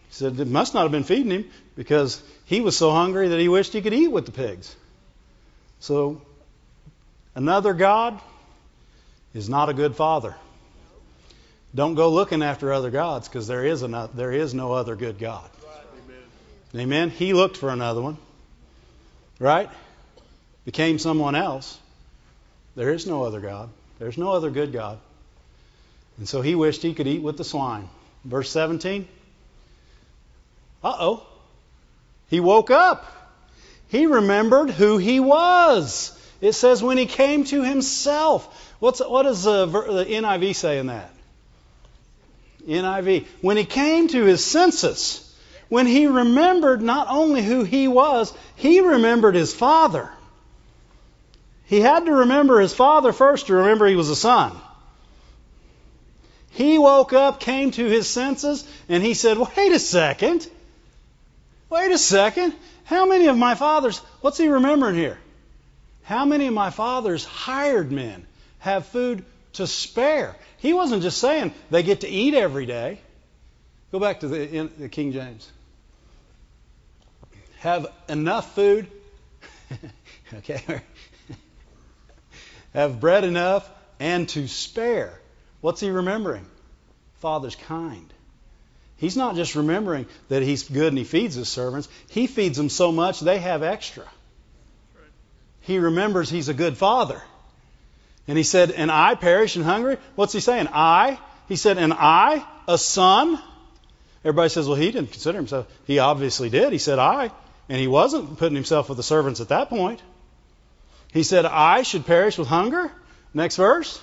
He 0.07 0.14
said 0.14 0.39
it 0.39 0.47
must 0.47 0.74
not 0.74 0.84
have 0.84 0.91
been 0.91 1.03
feeding 1.03 1.32
him 1.32 1.49
because 1.76 2.22
he 2.45 2.62
was 2.62 2.76
so 2.76 2.91
hungry 2.91 3.30
that 3.30 3.39
he 3.39 3.47
wished 3.47 3.74
he 3.74 3.82
could 3.82 3.93
eat 3.93 4.07
with 4.07 4.26
the 4.26 4.32
pigs. 4.32 4.76
So, 5.80 6.22
another 7.36 7.74
God 7.74 8.20
is 9.34 9.49
not 9.49 9.70
a 9.70 9.74
good 9.74 9.95
father. 9.95 10.36
Don't 11.76 11.93
go 11.93 12.10
looking 12.10 12.41
after 12.41 12.74
other 12.74 12.89
gods 12.89 13.28
because 13.28 13.47
there 13.47 13.64
is 13.64 13.84
another, 13.84 14.12
there 14.16 14.32
is 14.32 14.53
no 14.53 14.74
other 14.74 14.95
good 14.95 15.20
God. 15.20 15.47
Amen. 16.74 16.82
Amen. 16.82 17.10
He 17.12 17.34
looked 17.34 17.57
for 17.57 17.70
another 17.70 18.01
one, 18.01 18.18
right? 19.39 19.70
Became 20.66 20.97
someone 20.97 21.36
else. 21.36 21.78
There 22.76 22.91
is 22.91 23.05
no 23.05 23.24
other 23.24 23.39
God. 23.39 23.70
There's 23.99 24.18
no 24.18 24.32
other 24.32 24.49
good 24.49 24.74
God. 24.74 24.97
And 26.20 26.28
so 26.28 26.41
he 26.41 26.53
wished 26.53 26.82
he 26.82 26.93
could 26.93 27.07
eat 27.07 27.24
with 27.24 27.38
the 27.38 27.45
swine. 27.45 27.89
Verse 28.26 28.49
17. 28.51 29.07
Uh 30.84 30.95
oh. 30.99 31.26
He 32.30 32.41
woke 32.41 32.70
up. 32.70 33.05
He 33.88 34.05
remembered 34.05 34.70
who 34.70 34.97
he 34.97 35.20
was. 35.20 36.15
It 36.41 36.53
says 36.53 36.84
when 36.84 36.97
he 36.97 37.05
came 37.05 37.45
to 37.45 37.63
himself. 37.63 38.76
What's, 38.80 38.99
what 38.99 39.24
does 39.24 39.43
the, 39.43 39.65
the 39.65 40.05
NIV 40.05 40.55
say 40.55 40.78
in 40.78 40.88
that? 40.88 41.09
NIV. 42.67 43.26
When 43.41 43.57
he 43.57 43.65
came 43.65 44.09
to 44.09 44.26
his 44.26 44.43
senses, 44.43 45.26
when 45.70 45.86
he 45.86 46.07
remembered 46.07 46.82
not 46.82 47.07
only 47.09 47.41
who 47.41 47.63
he 47.63 47.88
was, 47.88 48.34
he 48.57 48.82
remembered 48.82 49.36
his 49.36 49.53
father. 49.53 50.09
He 51.65 51.80
had 51.80 52.05
to 52.05 52.11
remember 52.11 52.59
his 52.59 52.74
father 52.74 53.13
first 53.13 53.47
to 53.47 53.55
remember 53.55 53.88
he 53.88 53.95
was 53.95 54.09
a 54.09 54.15
son. 54.15 54.51
He 56.52 56.78
woke 56.78 57.14
up, 57.14 57.39
came 57.39 57.72
to 57.72 57.86
his 57.86 58.10
senses, 58.10 58.68
and 58.88 59.04
he 59.04 59.14
said, 59.14 59.38
Wait 59.38 59.72
a 59.72 59.80
second. 59.80 60.47
Wait 61.70 61.91
a 61.91 61.97
second. 61.97 62.54
How 62.86 63.06
many 63.06 63.28
of 63.28 63.38
my 63.38 63.56
fathers, 63.56 64.00
what's 64.22 64.38
he 64.38 64.47
remembering 64.47 64.95
here? 64.95 65.20
How 66.04 66.26
many 66.26 66.47
of 66.47 66.54
my 66.54 66.72
father's 66.72 67.24
hired 67.24 67.91
men 67.91 68.26
have 68.60 68.88
food 68.88 69.24
to 69.54 69.68
spare? 69.68 70.36
He 70.58 70.74
wasn't 70.74 71.04
just 71.04 71.20
saying 71.20 71.54
they 71.70 71.84
get 71.84 72.02
to 72.02 72.08
eat 72.08 72.34
every 72.34 72.66
day. 72.66 73.00
Go 73.91 74.00
back 74.00 74.22
to 74.22 74.28
the, 74.28 74.70
the 74.78 74.89
King 74.89 75.12
James. 75.12 75.50
Have 77.60 77.88
enough 78.08 78.56
food. 78.56 78.88
okay. 80.34 80.82
have 82.74 83.00
bread 83.00 83.24
enough 83.24 83.70
and 84.00 84.28
to 84.30 84.47
spare. 84.47 85.20
What's 85.62 85.82
he 85.82 85.89
remembering? 85.89 86.45
Father's 87.20 87.55
kind. 87.55 88.14
He's 88.97 89.16
not 89.16 89.36
just 89.36 89.55
remembering 89.55 90.07
that 90.28 90.43
he's 90.43 90.64
good 90.64 90.89
and 90.89 90.97
he 90.97 91.05
feeds 91.05 91.36
his 91.36 91.47
servants. 91.47 91.88
He 92.10 92.28
feeds 92.28 92.57
them 92.57 92.70
so 92.70 92.91
much 92.91 93.20
they 93.20 93.39
have 93.39 93.64
extra. 93.64 94.03
He 95.62 95.78
remembers 95.80 96.30
he's 96.30 96.49
a 96.49 96.53
good 96.53 96.78
father. 96.78 97.22
And 98.28 98.38
he 98.38 98.43
said, 98.43 98.72
And 98.72 98.91
I 98.91 99.16
perish 99.16 99.55
and 99.55 99.66
hungry? 99.66 99.97
What's 100.16 100.34
he 100.34 100.39
saying? 100.39 100.68
I? 100.72 101.20
He 101.47 101.55
said, 101.55 101.78
And 101.78 101.93
I, 101.93 102.45
a 102.68 102.78
son? 102.78 103.39
Everybody 104.24 104.49
says, 104.49 104.68
Well, 104.68 104.78
he 104.78 104.91
didn't 104.91 105.12
consider 105.12 105.38
himself. 105.38 105.68
He 105.86 105.99
obviously 105.99 106.49
did. 106.49 106.74
He 106.74 106.78
said, 106.78 106.99
I. 106.99 107.32
And 107.70 107.80
he 107.80 107.88
wasn't 107.88 108.38
putting 108.38 108.55
himself 108.55 108.89
with 108.89 108.97
the 108.97 109.03
servants 109.03 109.41
at 109.41 109.49
that 109.49 109.70
point. 109.70 110.01
He 111.14 111.24
said, 111.24 111.45
I 111.45 111.84
should 111.84 112.05
perish 112.05 112.38
with 112.38 112.47
hunger. 112.47 112.91
Next 113.34 113.55
verse. 113.55 114.01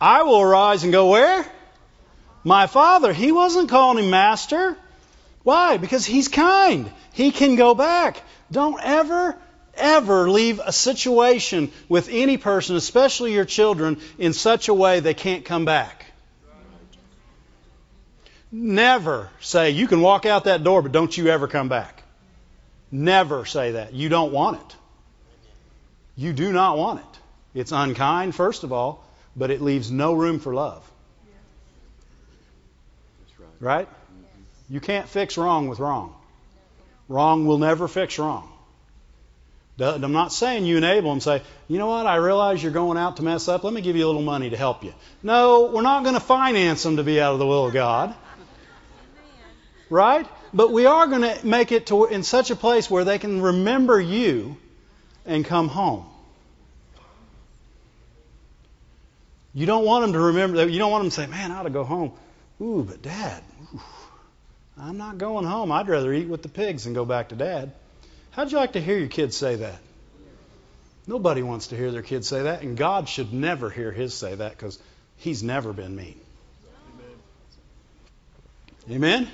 I 0.00 0.22
will 0.22 0.40
arise 0.40 0.84
and 0.84 0.92
go 0.92 1.10
where? 1.10 1.46
my 2.46 2.68
father. 2.68 3.12
He 3.12 3.32
wasn't 3.32 3.68
calling 3.68 4.04
him 4.04 4.10
master. 4.10 4.76
Why? 5.42 5.78
Because 5.78 6.06
he's 6.06 6.28
kind. 6.28 6.88
He 7.12 7.32
can 7.32 7.56
go 7.56 7.74
back. 7.74 8.22
Don't 8.52 8.80
ever, 8.80 9.36
ever 9.74 10.30
leave 10.30 10.60
a 10.64 10.72
situation 10.72 11.72
with 11.88 12.08
any 12.08 12.36
person, 12.36 12.76
especially 12.76 13.34
your 13.34 13.44
children, 13.44 13.98
in 14.16 14.32
such 14.32 14.68
a 14.68 14.74
way 14.74 15.00
they 15.00 15.12
can't 15.12 15.44
come 15.44 15.64
back. 15.64 16.06
Never 18.52 19.28
say, 19.40 19.70
you 19.70 19.88
can 19.88 20.00
walk 20.00 20.24
out 20.24 20.44
that 20.44 20.62
door, 20.62 20.82
but 20.82 20.92
don't 20.92 21.16
you 21.16 21.26
ever 21.26 21.48
come 21.48 21.68
back. 21.68 22.04
Never 22.92 23.44
say 23.44 23.72
that. 23.72 23.92
You 23.92 24.08
don't 24.08 24.30
want 24.30 24.60
it. 24.60 24.76
You 26.14 26.32
do 26.32 26.52
not 26.52 26.78
want 26.78 27.00
it. 27.00 27.60
It's 27.60 27.72
unkind, 27.72 28.36
first 28.36 28.62
of 28.62 28.72
all, 28.72 29.04
but 29.36 29.50
it 29.50 29.60
leaves 29.60 29.90
no 29.90 30.14
room 30.14 30.40
for 30.40 30.54
love. 30.54 30.90
Right? 33.60 33.88
You 34.68 34.80
can't 34.80 35.08
fix 35.08 35.36
wrong 35.36 35.68
with 35.68 35.78
wrong. 35.78 36.14
Wrong 37.08 37.46
will 37.46 37.58
never 37.58 37.86
fix 37.86 38.18
wrong. 38.18 38.50
I'm 39.78 40.12
not 40.12 40.32
saying 40.32 40.64
you 40.64 40.78
enable 40.78 41.10
them. 41.10 41.20
Say, 41.20 41.42
you 41.68 41.78
know 41.78 41.86
what? 41.86 42.06
I 42.06 42.16
realize 42.16 42.62
you're 42.62 42.72
going 42.72 42.96
out 42.96 43.18
to 43.18 43.22
mess 43.22 43.46
up. 43.46 43.62
Let 43.62 43.74
me 43.74 43.82
give 43.82 43.94
you 43.94 44.06
a 44.06 44.08
little 44.08 44.22
money 44.22 44.50
to 44.50 44.56
help 44.56 44.82
you. 44.82 44.94
No, 45.22 45.70
we're 45.72 45.82
not 45.82 46.02
going 46.02 46.14
to 46.14 46.20
finance 46.20 46.82
them 46.82 46.96
to 46.96 47.04
be 47.04 47.20
out 47.20 47.34
of 47.34 47.38
the 47.38 47.46
will 47.46 47.66
of 47.66 47.74
God. 47.74 48.14
Right? 49.90 50.26
But 50.54 50.72
we 50.72 50.86
are 50.86 51.06
going 51.06 51.22
to 51.22 51.46
make 51.46 51.72
it 51.72 51.86
to 51.86 52.06
in 52.06 52.22
such 52.22 52.50
a 52.50 52.56
place 52.56 52.90
where 52.90 53.04
they 53.04 53.18
can 53.18 53.42
remember 53.42 54.00
you 54.00 54.56
and 55.26 55.44
come 55.44 55.68
home. 55.68 56.06
You 59.56 59.64
don't 59.64 59.86
want 59.86 60.02
them 60.02 60.12
to 60.12 60.20
remember. 60.20 60.68
You 60.68 60.78
don't 60.78 60.90
want 60.90 61.04
them 61.04 61.10
to 61.10 61.16
say, 61.16 61.26
"Man, 61.26 61.50
I 61.50 61.60
ought 61.60 61.62
to 61.62 61.70
go 61.70 61.82
home." 61.82 62.12
Ooh, 62.60 62.84
but 62.86 63.00
Dad, 63.00 63.42
ooh, 63.74 63.80
I'm 64.78 64.98
not 64.98 65.16
going 65.16 65.46
home. 65.46 65.72
I'd 65.72 65.88
rather 65.88 66.12
eat 66.12 66.28
with 66.28 66.42
the 66.42 66.50
pigs 66.50 66.84
than 66.84 66.92
go 66.92 67.06
back 67.06 67.30
to 67.30 67.36
Dad. 67.36 67.72
How'd 68.32 68.52
you 68.52 68.58
like 68.58 68.74
to 68.74 68.82
hear 68.82 68.98
your 68.98 69.08
kids 69.08 69.34
say 69.34 69.56
that? 69.56 69.78
Nobody 71.06 71.42
wants 71.42 71.68
to 71.68 71.76
hear 71.76 71.90
their 71.90 72.02
kids 72.02 72.28
say 72.28 72.42
that, 72.42 72.60
and 72.60 72.76
God 72.76 73.08
should 73.08 73.32
never 73.32 73.70
hear 73.70 73.90
his 73.90 74.12
say 74.12 74.34
that 74.34 74.50
because 74.50 74.78
he's 75.16 75.42
never 75.42 75.72
been 75.72 75.96
mean. 75.96 76.20
Amen. 78.90 78.96
Amen? 78.96 79.28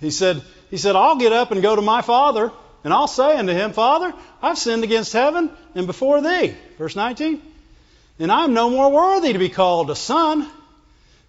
He 0.00 0.12
said, 0.12 0.40
he 0.70 0.76
said, 0.76 0.94
I'll 0.94 1.16
get 1.16 1.32
up 1.32 1.50
and 1.50 1.62
go 1.62 1.74
to 1.74 1.82
my 1.82 2.02
father, 2.02 2.52
and 2.84 2.92
I'll 2.92 3.08
say 3.08 3.36
unto 3.36 3.52
him, 3.52 3.72
Father, 3.72 4.14
I've 4.40 4.58
sinned 4.58 4.84
against 4.84 5.12
heaven 5.12 5.50
and 5.74 5.88
before 5.88 6.20
thee. 6.20 6.54
Verse 6.78 6.94
19. 6.94 7.42
And 8.22 8.30
I'm 8.30 8.54
no 8.54 8.70
more 8.70 8.88
worthy 8.88 9.32
to 9.32 9.38
be 9.40 9.48
called 9.48 9.90
a 9.90 9.96
son. 9.96 10.48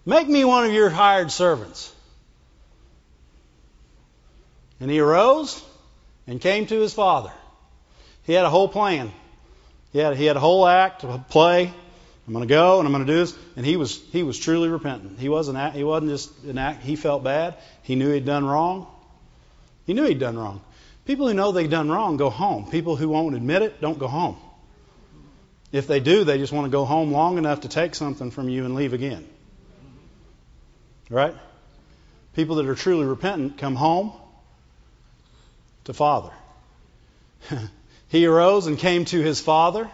Make 0.06 0.28
me 0.28 0.44
one 0.44 0.64
of 0.64 0.72
your 0.72 0.90
hired 0.90 1.32
servants. 1.32 1.92
And 4.78 4.88
he 4.88 5.00
arose 5.00 5.60
and 6.28 6.40
came 6.40 6.68
to 6.68 6.80
his 6.80 6.94
father. 6.94 7.32
He 8.22 8.32
had 8.32 8.44
a 8.44 8.48
whole 8.48 8.68
plan. 8.68 9.10
He 9.92 9.98
had, 9.98 10.16
he 10.16 10.24
had 10.24 10.36
a 10.36 10.40
whole 10.40 10.68
act, 10.68 11.02
a 11.02 11.18
play. 11.28 11.66
I'm 12.28 12.32
going 12.32 12.46
to 12.46 12.54
go 12.54 12.78
and 12.78 12.86
I'm 12.86 12.92
going 12.92 13.04
to 13.04 13.12
do 13.12 13.18
this. 13.18 13.36
And 13.56 13.66
he 13.66 13.76
was 13.76 14.00
he 14.12 14.22
was 14.22 14.38
truly 14.38 14.68
repentant. 14.68 15.18
He 15.18 15.28
wasn't 15.28 15.74
he 15.74 15.82
wasn't 15.82 16.12
just 16.12 16.44
an 16.44 16.58
act. 16.58 16.84
He 16.84 16.94
felt 16.94 17.24
bad. 17.24 17.56
He 17.82 17.96
knew 17.96 18.12
he'd 18.12 18.24
done 18.24 18.44
wrong. 18.44 18.86
He 19.84 19.94
knew 19.94 20.04
he'd 20.04 20.20
done 20.20 20.38
wrong. 20.38 20.60
People 21.06 21.26
who 21.26 21.34
know 21.34 21.50
they've 21.50 21.68
done 21.68 21.90
wrong 21.90 22.18
go 22.18 22.30
home. 22.30 22.70
People 22.70 22.94
who 22.94 23.08
won't 23.08 23.34
admit 23.34 23.62
it 23.62 23.80
don't 23.80 23.98
go 23.98 24.06
home. 24.06 24.36
If 25.74 25.88
they 25.88 25.98
do, 25.98 26.22
they 26.22 26.38
just 26.38 26.52
want 26.52 26.66
to 26.66 26.70
go 26.70 26.84
home 26.84 27.10
long 27.10 27.36
enough 27.36 27.62
to 27.62 27.68
take 27.68 27.96
something 27.96 28.30
from 28.30 28.48
you 28.48 28.64
and 28.64 28.76
leave 28.76 28.92
again. 28.92 29.26
Right? 31.10 31.34
People 32.36 32.56
that 32.56 32.68
are 32.68 32.76
truly 32.76 33.06
repentant 33.06 33.58
come 33.58 33.74
home 33.74 34.12
to 35.82 35.92
Father. 35.92 36.30
he 38.08 38.24
arose 38.24 38.68
and 38.68 38.78
came 38.78 39.04
to 39.06 39.20
his 39.20 39.40
father. 39.40 39.90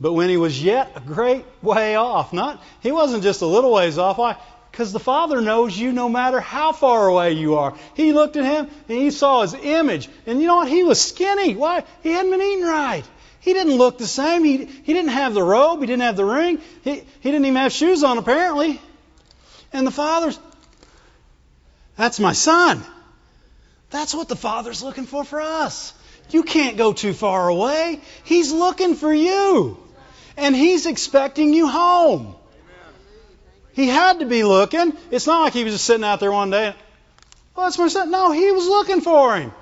But 0.00 0.14
when 0.14 0.30
he 0.30 0.38
was 0.38 0.64
yet 0.64 0.92
a 0.96 1.00
great 1.00 1.44
way 1.60 1.96
off, 1.96 2.32
not 2.32 2.62
he 2.80 2.90
wasn't 2.90 3.22
just 3.22 3.42
a 3.42 3.46
little 3.46 3.74
ways 3.74 3.98
off. 3.98 4.16
Why? 4.16 4.38
Because 4.70 4.94
the 4.94 4.98
Father 4.98 5.42
knows 5.42 5.78
you 5.78 5.92
no 5.92 6.08
matter 6.08 6.40
how 6.40 6.72
far 6.72 7.06
away 7.06 7.32
you 7.32 7.56
are. 7.56 7.76
He 7.92 8.14
looked 8.14 8.36
at 8.36 8.44
him 8.44 8.70
and 8.88 8.98
he 8.98 9.10
saw 9.10 9.42
his 9.42 9.52
image. 9.52 10.08
And 10.24 10.40
you 10.40 10.46
know 10.46 10.56
what? 10.56 10.68
He 10.68 10.84
was 10.84 10.98
skinny. 11.02 11.54
Why? 11.54 11.84
He 12.02 12.12
hadn't 12.12 12.30
been 12.30 12.40
eating 12.40 12.64
right. 12.64 13.04
He 13.46 13.52
didn't 13.52 13.76
look 13.76 13.96
the 13.96 14.08
same. 14.08 14.42
He, 14.42 14.64
he 14.64 14.92
didn't 14.92 15.12
have 15.12 15.32
the 15.32 15.42
robe. 15.42 15.78
He 15.78 15.86
didn't 15.86 16.02
have 16.02 16.16
the 16.16 16.24
ring. 16.24 16.60
He, 16.82 16.94
he 16.96 17.30
didn't 17.30 17.44
even 17.44 17.54
have 17.54 17.70
shoes 17.70 18.02
on, 18.02 18.18
apparently. 18.18 18.80
And 19.72 19.86
the 19.86 19.92
Father's, 19.92 20.36
that's 21.96 22.18
my 22.18 22.32
son. 22.32 22.82
That's 23.90 24.12
what 24.16 24.28
the 24.28 24.34
Father's 24.34 24.82
looking 24.82 25.06
for 25.06 25.22
for 25.22 25.40
us. 25.40 25.94
You 26.30 26.42
can't 26.42 26.76
go 26.76 26.92
too 26.92 27.12
far 27.12 27.48
away. 27.48 28.00
He's 28.24 28.50
looking 28.50 28.96
for 28.96 29.14
you. 29.14 29.78
and 30.36 30.52
He's 30.56 30.86
expecting 30.86 31.54
you 31.54 31.68
home. 31.68 32.34
He 33.74 33.86
had 33.86 34.18
to 34.18 34.26
be 34.26 34.42
looking. 34.42 34.92
It's 35.12 35.28
not 35.28 35.42
like 35.42 35.52
he 35.52 35.62
was 35.62 35.74
just 35.74 35.84
sitting 35.84 36.02
out 36.02 36.18
there 36.18 36.32
one 36.32 36.50
day. 36.50 36.74
Well, 37.54 37.66
that's 37.66 37.78
my 37.78 37.86
son. 37.86 38.10
No, 38.10 38.32
he 38.32 38.50
was 38.50 38.66
looking 38.66 39.02
for 39.02 39.36
him. 39.36 39.52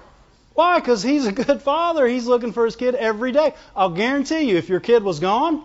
Why? 0.55 0.79
Because 0.79 1.03
he's 1.03 1.27
a 1.27 1.33
good 1.33 1.63
father. 1.63 2.07
He's 2.07 2.27
looking 2.27 2.53
for 2.53 2.65
his 2.65 2.77
kid 2.77 2.95
every 2.95 3.33
day. 3.33 3.55
I'll 3.75 3.91
guarantee 3.91 4.43
you, 4.43 4.57
if 4.57 4.69
your 4.69 4.81
kid 4.81 5.03
was 5.03 5.21
gone, 5.21 5.63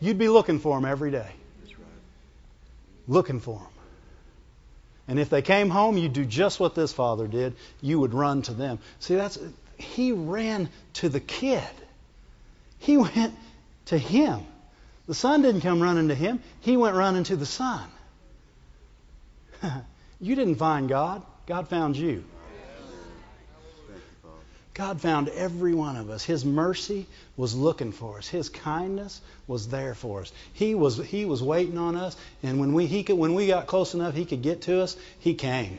you'd 0.00 0.18
be 0.18 0.28
looking 0.28 0.58
for 0.58 0.76
him 0.76 0.84
every 0.84 1.10
day. 1.10 1.30
Looking 3.08 3.40
for 3.40 3.58
him. 3.58 3.68
And 5.08 5.18
if 5.18 5.30
they 5.30 5.42
came 5.42 5.70
home, 5.70 5.96
you'd 5.96 6.12
do 6.12 6.24
just 6.24 6.58
what 6.58 6.74
this 6.74 6.92
father 6.92 7.26
did. 7.26 7.54
You 7.80 8.00
would 8.00 8.12
run 8.12 8.42
to 8.42 8.52
them. 8.52 8.80
See, 8.98 9.14
that's 9.14 9.38
he 9.78 10.12
ran 10.12 10.68
to 10.94 11.08
the 11.08 11.20
kid. 11.20 11.62
He 12.78 12.96
went 12.96 13.34
to 13.86 13.96
him. 13.96 14.40
The 15.06 15.14
son 15.14 15.42
didn't 15.42 15.60
come 15.60 15.80
running 15.80 16.08
to 16.08 16.14
him. 16.14 16.40
He 16.60 16.76
went 16.76 16.96
running 16.96 17.24
to 17.24 17.36
the 17.36 17.46
son. 17.46 17.84
you 20.20 20.34
didn't 20.34 20.56
find 20.56 20.88
God. 20.88 21.22
God 21.46 21.68
found 21.68 21.96
you. 21.96 22.24
God 24.76 25.00
found 25.00 25.30
every 25.30 25.72
one 25.72 25.96
of 25.96 26.10
us. 26.10 26.22
His 26.22 26.44
mercy 26.44 27.06
was 27.34 27.54
looking 27.54 27.92
for 27.92 28.18
us. 28.18 28.28
His 28.28 28.50
kindness 28.50 29.22
was 29.46 29.68
there 29.68 29.94
for 29.94 30.20
us. 30.20 30.30
He 30.52 30.74
was 30.74 30.98
he 30.98 31.24
was 31.24 31.42
waiting 31.42 31.78
on 31.78 31.96
us, 31.96 32.14
and 32.42 32.60
when 32.60 32.74
we 32.74 32.84
he 32.84 33.02
could, 33.02 33.16
when 33.16 33.32
we 33.32 33.46
got 33.46 33.66
close 33.66 33.94
enough, 33.94 34.12
he 34.12 34.26
could 34.26 34.42
get 34.42 34.62
to 34.62 34.82
us. 34.82 34.94
He 35.18 35.32
came. 35.32 35.78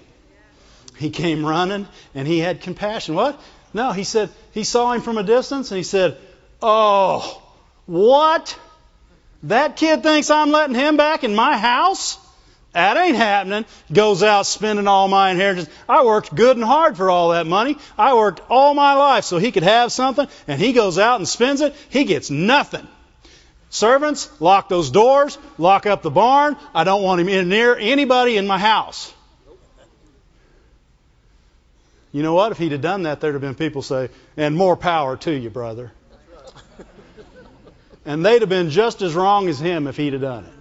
He 0.97 1.11
came 1.11 1.45
running, 1.45 1.87
and 2.15 2.27
he 2.27 2.39
had 2.39 2.61
compassion. 2.61 3.13
What? 3.13 3.39
No, 3.71 3.91
he 3.91 4.03
said 4.03 4.31
he 4.51 4.63
saw 4.63 4.91
him 4.93 5.01
from 5.01 5.19
a 5.19 5.23
distance, 5.23 5.69
and 5.69 5.77
he 5.77 5.83
said, 5.83 6.17
"Oh, 6.59 7.39
what? 7.85 8.57
That 9.43 9.75
kid 9.75 10.01
thinks 10.01 10.31
I'm 10.31 10.49
letting 10.49 10.75
him 10.75 10.97
back 10.97 11.23
in 11.23 11.35
my 11.35 11.55
house?" 11.55 12.17
That 12.77 12.95
ain't 12.95 13.15
happening. 13.17 13.65
Goes 13.91 14.21
out 14.21 14.45
spending 14.45 14.87
all 14.87 15.07
my 15.07 15.31
inheritance. 15.31 15.67
I 15.89 16.05
worked 16.05 16.35
good 16.35 16.57
and 16.57 16.63
hard 16.63 16.95
for 16.95 17.09
all 17.09 17.29
that 17.29 17.47
money. 17.47 17.75
I 17.97 18.13
worked 18.13 18.39
all 18.51 18.75
my 18.75 18.93
life 18.93 19.23
so 19.23 19.39
he 19.39 19.51
could 19.51 19.63
have 19.63 19.91
something, 19.91 20.27
and 20.47 20.61
he 20.61 20.73
goes 20.73 20.99
out 20.99 21.15
and 21.19 21.27
spends 21.27 21.61
it. 21.61 21.75
He 21.89 22.03
gets 22.03 22.29
nothing. 22.29 22.87
Servants, 23.71 24.29
lock 24.39 24.69
those 24.69 24.91
doors, 24.91 25.39
lock 25.57 25.87
up 25.87 26.03
the 26.03 26.11
barn. 26.11 26.55
I 26.71 26.83
don't 26.83 27.01
want 27.01 27.19
him 27.19 27.29
in 27.29 27.49
near 27.49 27.75
anybody 27.75 28.37
in 28.37 28.45
my 28.45 28.59
house. 28.59 29.11
You 32.11 32.21
know 32.21 32.35
what? 32.35 32.51
If 32.51 32.59
he'd 32.59 32.73
have 32.73 32.81
done 32.81 33.03
that, 33.03 33.21
there'd 33.21 33.33
have 33.33 33.41
been 33.41 33.55
people 33.55 33.81
say, 33.81 34.09
and 34.37 34.55
more 34.55 34.77
power 34.77 35.17
to 35.17 35.31
you, 35.31 35.49
brother. 35.49 35.93
And 38.05 38.23
they'd 38.23 38.43
have 38.43 38.49
been 38.49 38.69
just 38.69 39.01
as 39.01 39.15
wrong 39.15 39.49
as 39.49 39.59
him 39.59 39.87
if 39.87 39.97
he'd 39.97 40.13
have 40.13 40.21
done 40.21 40.45
it. 40.45 40.53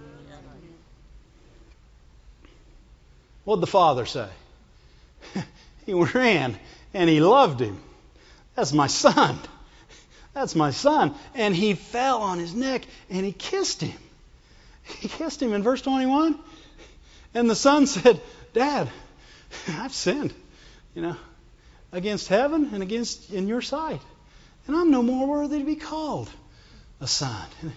What'd 3.47 3.63
the 3.63 3.67
father 3.67 4.05
say? 4.05 4.27
he 5.85 5.93
ran 5.93 6.59
and 6.93 7.09
he 7.09 7.21
loved 7.21 7.61
him. 7.61 7.79
That's 8.55 8.73
my 8.73 8.87
son. 8.87 9.39
That's 10.33 10.53
my 10.53 10.71
son. 10.71 11.15
And 11.33 11.55
he 11.55 11.73
fell 11.73 12.23
on 12.23 12.39
his 12.39 12.53
neck 12.53 12.81
and 13.09 13.25
he 13.25 13.31
kissed 13.31 13.79
him. 13.79 13.97
He 14.99 15.07
kissed 15.07 15.41
him 15.41 15.53
in 15.53 15.63
verse 15.63 15.81
21. 15.81 16.37
And 17.33 17.49
the 17.49 17.55
son 17.55 17.87
said, 17.87 18.19
Dad, 18.51 18.89
I've 19.69 19.93
sinned, 19.93 20.33
you 20.93 21.03
know, 21.03 21.15
against 21.93 22.27
heaven 22.27 22.71
and 22.73 22.83
against 22.83 23.31
in 23.31 23.47
your 23.47 23.61
sight. 23.61 24.01
And 24.67 24.75
I'm 24.75 24.91
no 24.91 25.01
more 25.01 25.25
worthy 25.25 25.59
to 25.59 25.65
be 25.65 25.77
called 25.77 26.29
a 26.99 27.07
son. 27.07 27.47
And 27.61 27.71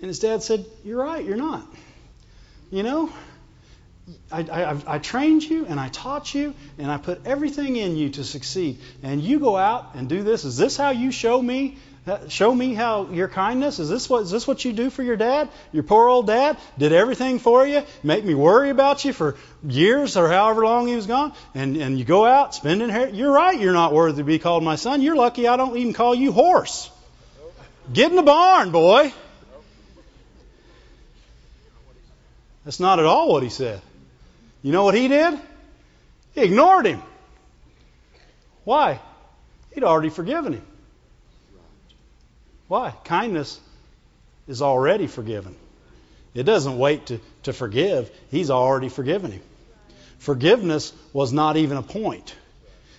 his 0.00 0.18
dad 0.18 0.42
said, 0.42 0.66
You're 0.84 0.98
right, 0.98 1.24
you're 1.24 1.36
not. 1.36 1.64
You 2.72 2.82
know, 2.82 3.12
I, 4.30 4.40
I, 4.40 4.76
I, 4.86 4.98
trained 4.98 5.44
you 5.44 5.66
and 5.66 5.78
I 5.78 5.88
taught 5.88 6.34
you 6.34 6.54
and 6.78 6.90
I 6.90 6.96
put 6.96 7.24
everything 7.24 7.76
in 7.76 7.96
you 7.96 8.10
to 8.10 8.24
succeed. 8.24 8.80
And 9.02 9.22
you 9.22 9.38
go 9.38 9.56
out 9.56 9.94
and 9.94 10.08
do 10.08 10.22
this. 10.22 10.44
Is 10.44 10.56
this 10.56 10.76
how 10.76 10.90
you 10.90 11.12
show 11.12 11.40
me? 11.40 11.78
Uh, 12.04 12.28
show 12.28 12.52
me 12.52 12.74
how 12.74 13.10
your 13.12 13.28
kindness 13.28 13.78
is 13.78 13.88
this 13.88 14.10
what 14.10 14.24
is 14.24 14.30
this 14.32 14.44
what 14.44 14.64
you 14.64 14.72
do 14.72 14.90
for 14.90 15.04
your 15.04 15.14
dad? 15.14 15.48
Your 15.70 15.84
poor 15.84 16.08
old 16.08 16.26
dad 16.26 16.56
did 16.76 16.92
everything 16.92 17.38
for 17.38 17.64
you, 17.64 17.84
make 18.02 18.24
me 18.24 18.34
worry 18.34 18.70
about 18.70 19.04
you 19.04 19.12
for 19.12 19.36
years 19.62 20.16
or 20.16 20.28
however 20.28 20.64
long 20.64 20.88
he 20.88 20.96
was 20.96 21.06
gone, 21.06 21.32
and 21.54 21.76
and 21.76 21.96
you 21.96 22.04
go 22.04 22.24
out 22.24 22.56
spending 22.56 22.88
hair. 22.88 23.08
You're 23.08 23.30
right. 23.30 23.56
You're 23.56 23.72
not 23.72 23.92
worthy 23.92 24.16
to 24.16 24.24
be 24.24 24.40
called 24.40 24.64
my 24.64 24.74
son. 24.74 25.00
You're 25.00 25.14
lucky 25.14 25.46
I 25.46 25.56
don't 25.56 25.76
even 25.76 25.92
call 25.92 26.12
you 26.12 26.32
horse. 26.32 26.90
Get 27.92 28.10
in 28.10 28.16
the 28.16 28.22
barn, 28.22 28.72
boy. 28.72 29.12
That's 32.64 32.80
not 32.80 32.98
at 32.98 33.04
all 33.04 33.30
what 33.32 33.44
he 33.44 33.48
said. 33.48 33.80
You 34.62 34.70
know 34.70 34.84
what 34.84 34.94
he 34.94 35.08
did? 35.08 35.38
He 36.34 36.42
ignored 36.42 36.86
him. 36.86 37.02
Why? 38.64 39.00
He'd 39.74 39.84
already 39.84 40.08
forgiven 40.08 40.54
him. 40.54 40.66
Why? 42.68 42.94
Kindness 43.04 43.60
is 44.46 44.62
already 44.62 45.08
forgiven. 45.08 45.56
It 46.34 46.44
doesn't 46.44 46.78
wait 46.78 47.06
to, 47.06 47.20
to 47.42 47.52
forgive, 47.52 48.10
he's 48.30 48.50
already 48.50 48.88
forgiven 48.88 49.32
him. 49.32 49.42
Forgiveness 50.18 50.92
was 51.12 51.32
not 51.32 51.56
even 51.56 51.76
a 51.76 51.82
point. 51.82 52.34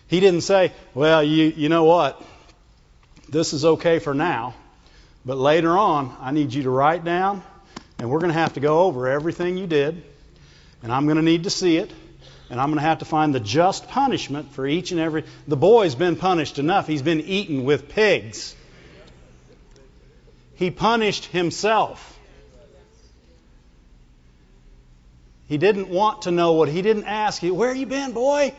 He 0.08 0.20
didn't 0.20 0.42
say, 0.42 0.74
Well, 0.94 1.24
you, 1.24 1.46
you 1.46 1.70
know 1.70 1.86
what? 1.86 2.22
This 3.30 3.54
is 3.54 3.66
okay 3.66 4.00
for 4.00 4.14
now, 4.14 4.54
but 5.26 5.38
later 5.38 5.76
on, 5.76 6.16
I 6.20 6.32
need 6.32 6.54
you 6.54 6.64
to 6.64 6.70
write 6.70 7.04
down, 7.04 7.42
and 7.98 8.10
we're 8.10 8.20
going 8.20 8.34
to 8.34 8.38
have 8.38 8.54
to 8.54 8.60
go 8.60 8.82
over 8.82 9.08
everything 9.08 9.58
you 9.58 9.66
did 9.66 10.04
and 10.84 10.92
I'm 10.92 11.06
going 11.06 11.16
to 11.16 11.24
need 11.24 11.46
to 11.46 11.50
see 11.50 11.78
it, 11.78 11.90
and 12.50 12.60
I'm 12.60 12.68
going 12.68 12.78
to 12.78 12.86
have 12.86 13.00
to 13.00 13.06
find 13.06 13.34
the 13.34 13.40
just 13.40 13.88
punishment 13.88 14.52
for 14.52 14.68
each 14.68 14.92
and 14.92 15.00
every. 15.00 15.24
The 15.48 15.58
boy's 15.58 15.96
been 15.96 16.18
punished 16.18 16.60
enough. 16.60 16.86
He's 16.86 17.02
been 17.02 17.22
eaten 17.22 17.64
with 17.64 17.90
pigs. 17.90 18.56
He 20.56 20.70
punished 20.70 21.26
himself. 21.26 22.10
He 25.48 25.58
didn't 25.58 25.90
want 25.90 26.24
to 26.24 26.32
know 26.32 26.54
what 26.54 26.70
he 26.70 26.82
didn't 26.82 27.06
ask. 27.06 27.42
He, 27.42 27.52
Where 27.52 27.74
you 27.74 27.86
been, 27.86 28.12
boy? 28.12 28.54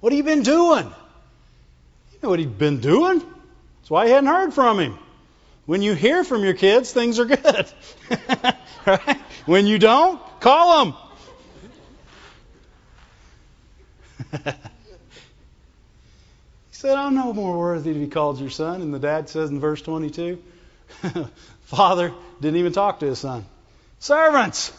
What 0.00 0.12
have 0.12 0.16
you 0.16 0.24
been 0.24 0.42
doing? 0.42 0.84
You 0.84 2.18
know 2.22 2.28
what 2.28 2.38
he'd 2.38 2.58
been 2.58 2.80
doing? 2.80 3.18
That's 3.18 3.90
why 3.90 4.06
he 4.06 4.12
hadn't 4.12 4.28
heard 4.28 4.54
from 4.54 4.78
him. 4.78 4.98
When 5.66 5.80
you 5.80 5.94
hear 5.94 6.24
from 6.24 6.44
your 6.44 6.54
kids, 6.54 6.92
things 6.92 7.18
are 7.18 7.24
good. 7.24 7.66
right? 8.86 9.20
When 9.46 9.66
you 9.66 9.78
don't, 9.78 10.20
call 10.40 10.84
them. 10.84 10.94
he 14.32 14.52
said, 16.70 16.96
I'm 16.96 17.14
no 17.14 17.32
more 17.32 17.58
worthy 17.58 17.92
to 17.92 17.98
be 17.98 18.06
called 18.06 18.40
your 18.40 18.50
son. 18.50 18.82
And 18.82 18.92
the 18.92 18.98
dad 18.98 19.28
says 19.28 19.50
in 19.50 19.60
verse 19.60 19.82
22, 19.82 20.42
Father 21.64 22.12
didn't 22.40 22.56
even 22.56 22.72
talk 22.72 23.00
to 23.00 23.06
his 23.06 23.18
son. 23.18 23.44
Servants, 23.98 24.72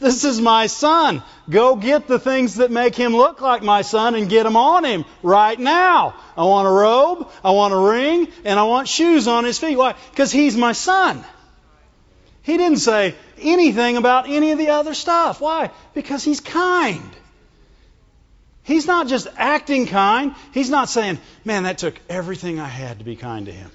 this 0.00 0.24
is 0.24 0.40
my 0.40 0.66
son. 0.66 1.22
Go 1.48 1.76
get 1.76 2.08
the 2.08 2.18
things 2.18 2.56
that 2.56 2.70
make 2.70 2.96
him 2.96 3.14
look 3.14 3.40
like 3.40 3.62
my 3.62 3.82
son 3.82 4.16
and 4.16 4.28
get 4.28 4.42
them 4.42 4.56
on 4.56 4.84
him 4.84 5.04
right 5.22 5.58
now. 5.58 6.16
I 6.36 6.44
want 6.44 6.66
a 6.66 6.70
robe, 6.70 7.30
I 7.44 7.52
want 7.52 7.74
a 7.74 7.76
ring, 7.76 8.28
and 8.44 8.58
I 8.58 8.64
want 8.64 8.88
shoes 8.88 9.28
on 9.28 9.44
his 9.44 9.58
feet. 9.58 9.76
Why? 9.76 9.94
Because 10.10 10.32
he's 10.32 10.56
my 10.56 10.72
son. 10.72 11.24
He 12.42 12.56
didn't 12.56 12.78
say 12.78 13.14
anything 13.40 13.98
about 13.98 14.28
any 14.28 14.50
of 14.52 14.58
the 14.58 14.70
other 14.70 14.94
stuff. 14.94 15.40
Why? 15.40 15.70
Because 15.94 16.24
he's 16.24 16.40
kind. 16.40 17.10
He's 18.68 18.86
not 18.86 19.08
just 19.08 19.26
acting 19.38 19.86
kind. 19.86 20.34
He's 20.52 20.68
not 20.68 20.90
saying, 20.90 21.18
man, 21.42 21.62
that 21.62 21.78
took 21.78 21.98
everything 22.06 22.60
I 22.60 22.68
had 22.68 22.98
to 22.98 23.04
be 23.04 23.16
kind 23.16 23.46
to 23.46 23.52
him. 23.52 23.70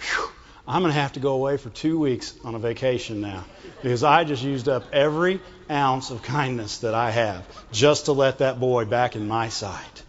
Whew, 0.00 0.30
I'm 0.66 0.82
going 0.82 0.92
to 0.92 1.00
have 1.00 1.12
to 1.12 1.20
go 1.20 1.34
away 1.34 1.56
for 1.56 1.70
two 1.70 2.00
weeks 2.00 2.34
on 2.42 2.56
a 2.56 2.58
vacation 2.58 3.20
now 3.20 3.44
because 3.80 4.02
I 4.02 4.24
just 4.24 4.42
used 4.42 4.68
up 4.68 4.92
every 4.92 5.40
ounce 5.70 6.10
of 6.10 6.22
kindness 6.22 6.78
that 6.78 6.94
I 6.94 7.12
have 7.12 7.46
just 7.70 8.06
to 8.06 8.12
let 8.12 8.38
that 8.38 8.58
boy 8.58 8.86
back 8.86 9.14
in 9.14 9.28
my 9.28 9.50
sight. 9.50 10.02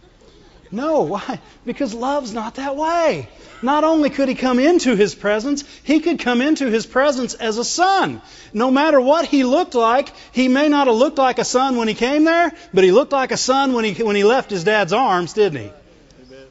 No, 0.72 1.02
why? 1.02 1.40
Because 1.64 1.92
love's 1.92 2.32
not 2.32 2.54
that 2.54 2.76
way. 2.76 3.28
Not 3.60 3.82
only 3.82 4.08
could 4.08 4.28
he 4.28 4.36
come 4.36 4.60
into 4.60 4.94
his 4.94 5.14
presence, 5.14 5.64
he 5.82 6.00
could 6.00 6.20
come 6.20 6.40
into 6.40 6.70
his 6.70 6.86
presence 6.86 7.34
as 7.34 7.58
a 7.58 7.64
son. 7.64 8.22
No 8.52 8.70
matter 8.70 9.00
what 9.00 9.26
he 9.26 9.42
looked 9.42 9.74
like, 9.74 10.12
he 10.32 10.46
may 10.46 10.68
not 10.68 10.86
have 10.86 10.96
looked 10.96 11.18
like 11.18 11.40
a 11.40 11.44
son 11.44 11.76
when 11.76 11.88
he 11.88 11.94
came 11.94 12.24
there, 12.24 12.52
but 12.72 12.84
he 12.84 12.92
looked 12.92 13.12
like 13.12 13.32
a 13.32 13.36
son 13.36 13.72
when 13.72 13.84
he, 13.84 14.02
when 14.02 14.14
he 14.14 14.22
left 14.22 14.50
his 14.50 14.64
dad's 14.64 14.92
arms, 14.92 15.32
didn't 15.32 15.60
he? 15.60 15.72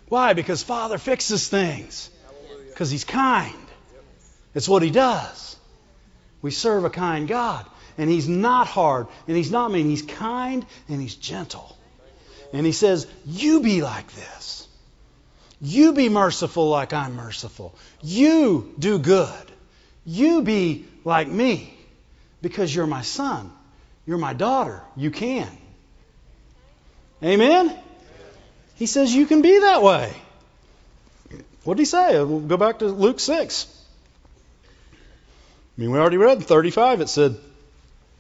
Why? 0.09 0.33
Because 0.33 0.63
Father 0.63 0.97
fixes 0.97 1.47
things. 1.47 2.09
Because 2.67 2.91
he's 2.91 3.05
kind. 3.05 3.53
It's 4.53 4.67
what 4.67 4.83
he 4.83 4.91
does. 4.91 5.55
We 6.41 6.51
serve 6.51 6.83
a 6.83 6.89
kind 6.89 7.27
God. 7.27 7.65
And 7.97 8.09
he's 8.09 8.27
not 8.27 8.67
hard, 8.67 9.07
and 9.27 9.35
he's 9.35 9.51
not 9.51 9.71
mean. 9.71 9.89
He's 9.89 10.01
kind, 10.01 10.65
and 10.87 11.01
he's 11.01 11.15
gentle. 11.15 11.77
And 12.53 12.65
he 12.65 12.71
says, 12.71 13.07
You 13.25 13.61
be 13.61 13.81
like 13.81 14.11
this. 14.13 14.67
You 15.61 15.93
be 15.93 16.09
merciful 16.09 16.69
like 16.69 16.93
I'm 16.93 17.15
merciful. 17.15 17.75
You 18.01 18.73
do 18.79 18.97
good. 18.97 19.51
You 20.05 20.41
be 20.41 20.85
like 21.03 21.27
me 21.27 21.73
because 22.41 22.73
you're 22.73 22.87
my 22.87 23.01
son. 23.01 23.51
You're 24.05 24.17
my 24.17 24.33
daughter. 24.33 24.81
You 24.95 25.11
can. 25.11 25.49
Amen? 27.21 27.77
He 28.75 28.85
says 28.85 29.13
you 29.13 29.25
can 29.25 29.41
be 29.41 29.59
that 29.59 29.83
way. 29.83 30.13
What 31.65 31.75
did 31.75 31.81
he 31.81 31.85
say? 31.85 32.23
We'll 32.23 32.39
go 32.39 32.55
back 32.55 32.79
to 32.79 32.87
Luke 32.87 33.19
6. 33.19 33.67
I 34.93 35.81
mean, 35.81 35.91
we 35.91 35.99
already 35.99 36.17
read 36.17 36.37
in 36.37 36.43
35, 36.43 37.01
it 37.01 37.09
said, 37.09 37.37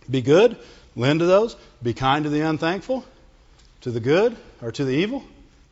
Be 0.09 0.21
good, 0.21 0.57
lend 0.95 1.21
to 1.21 1.25
those, 1.25 1.55
be 1.81 1.93
kind 1.93 2.25
to 2.25 2.29
the 2.29 2.41
unthankful, 2.41 3.05
to 3.81 3.91
the 3.91 3.99
good 3.99 4.35
or 4.61 4.71
to 4.71 4.85
the 4.85 4.91
evil, 4.91 5.23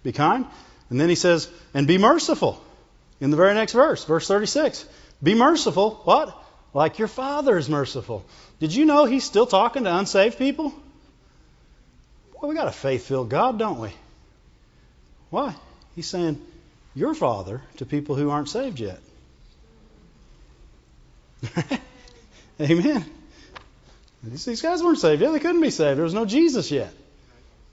be 0.04 0.12
kind. 0.12 0.46
And 0.90 1.00
then 1.00 1.10
he 1.10 1.16
says, 1.16 1.50
And 1.74 1.88
be 1.88 1.98
merciful 1.98 2.62
in 3.20 3.32
the 3.32 3.38
very 3.38 3.54
next 3.54 3.74
verse, 3.74 4.06
verse 4.06 4.28
36. 4.28 4.86
Be 5.22 5.36
merciful, 5.36 6.02
what? 6.04 6.44
Like 6.74 7.00
your 7.00 7.08
Father 7.08 7.58
is 7.58 7.70
merciful. 7.70 8.26
Did 8.60 8.74
you 8.74 8.86
know 8.86 9.06
he's 9.06 9.24
still 9.24 9.48
talking 9.48 9.84
to 9.86 9.98
unsaved 9.98 10.38
people? 10.38 10.74
Well, 12.34 12.50
we 12.50 12.56
got 12.56 12.68
a 12.68 12.72
faith 12.72 13.08
filled 13.08 13.30
God, 13.30 13.58
don't 13.58 13.80
we? 13.80 13.90
Why? 15.30 15.56
He's 15.96 16.08
saying, 16.08 16.42
Your 16.94 17.16
Father 17.16 17.62
to 17.78 17.86
people 17.86 18.16
who 18.16 18.30
aren't 18.30 18.50
saved 18.50 18.80
yet. 18.80 19.00
Amen. 22.62 23.06
These 24.24 24.62
guys 24.62 24.84
weren't 24.84 25.00
saved 25.00 25.22
yet. 25.22 25.32
They 25.32 25.40
couldn't 25.40 25.62
be 25.62 25.70
saved. 25.70 25.98
There 25.98 26.04
was 26.04 26.14
no 26.14 26.26
Jesus 26.26 26.72
yet. 26.72 26.92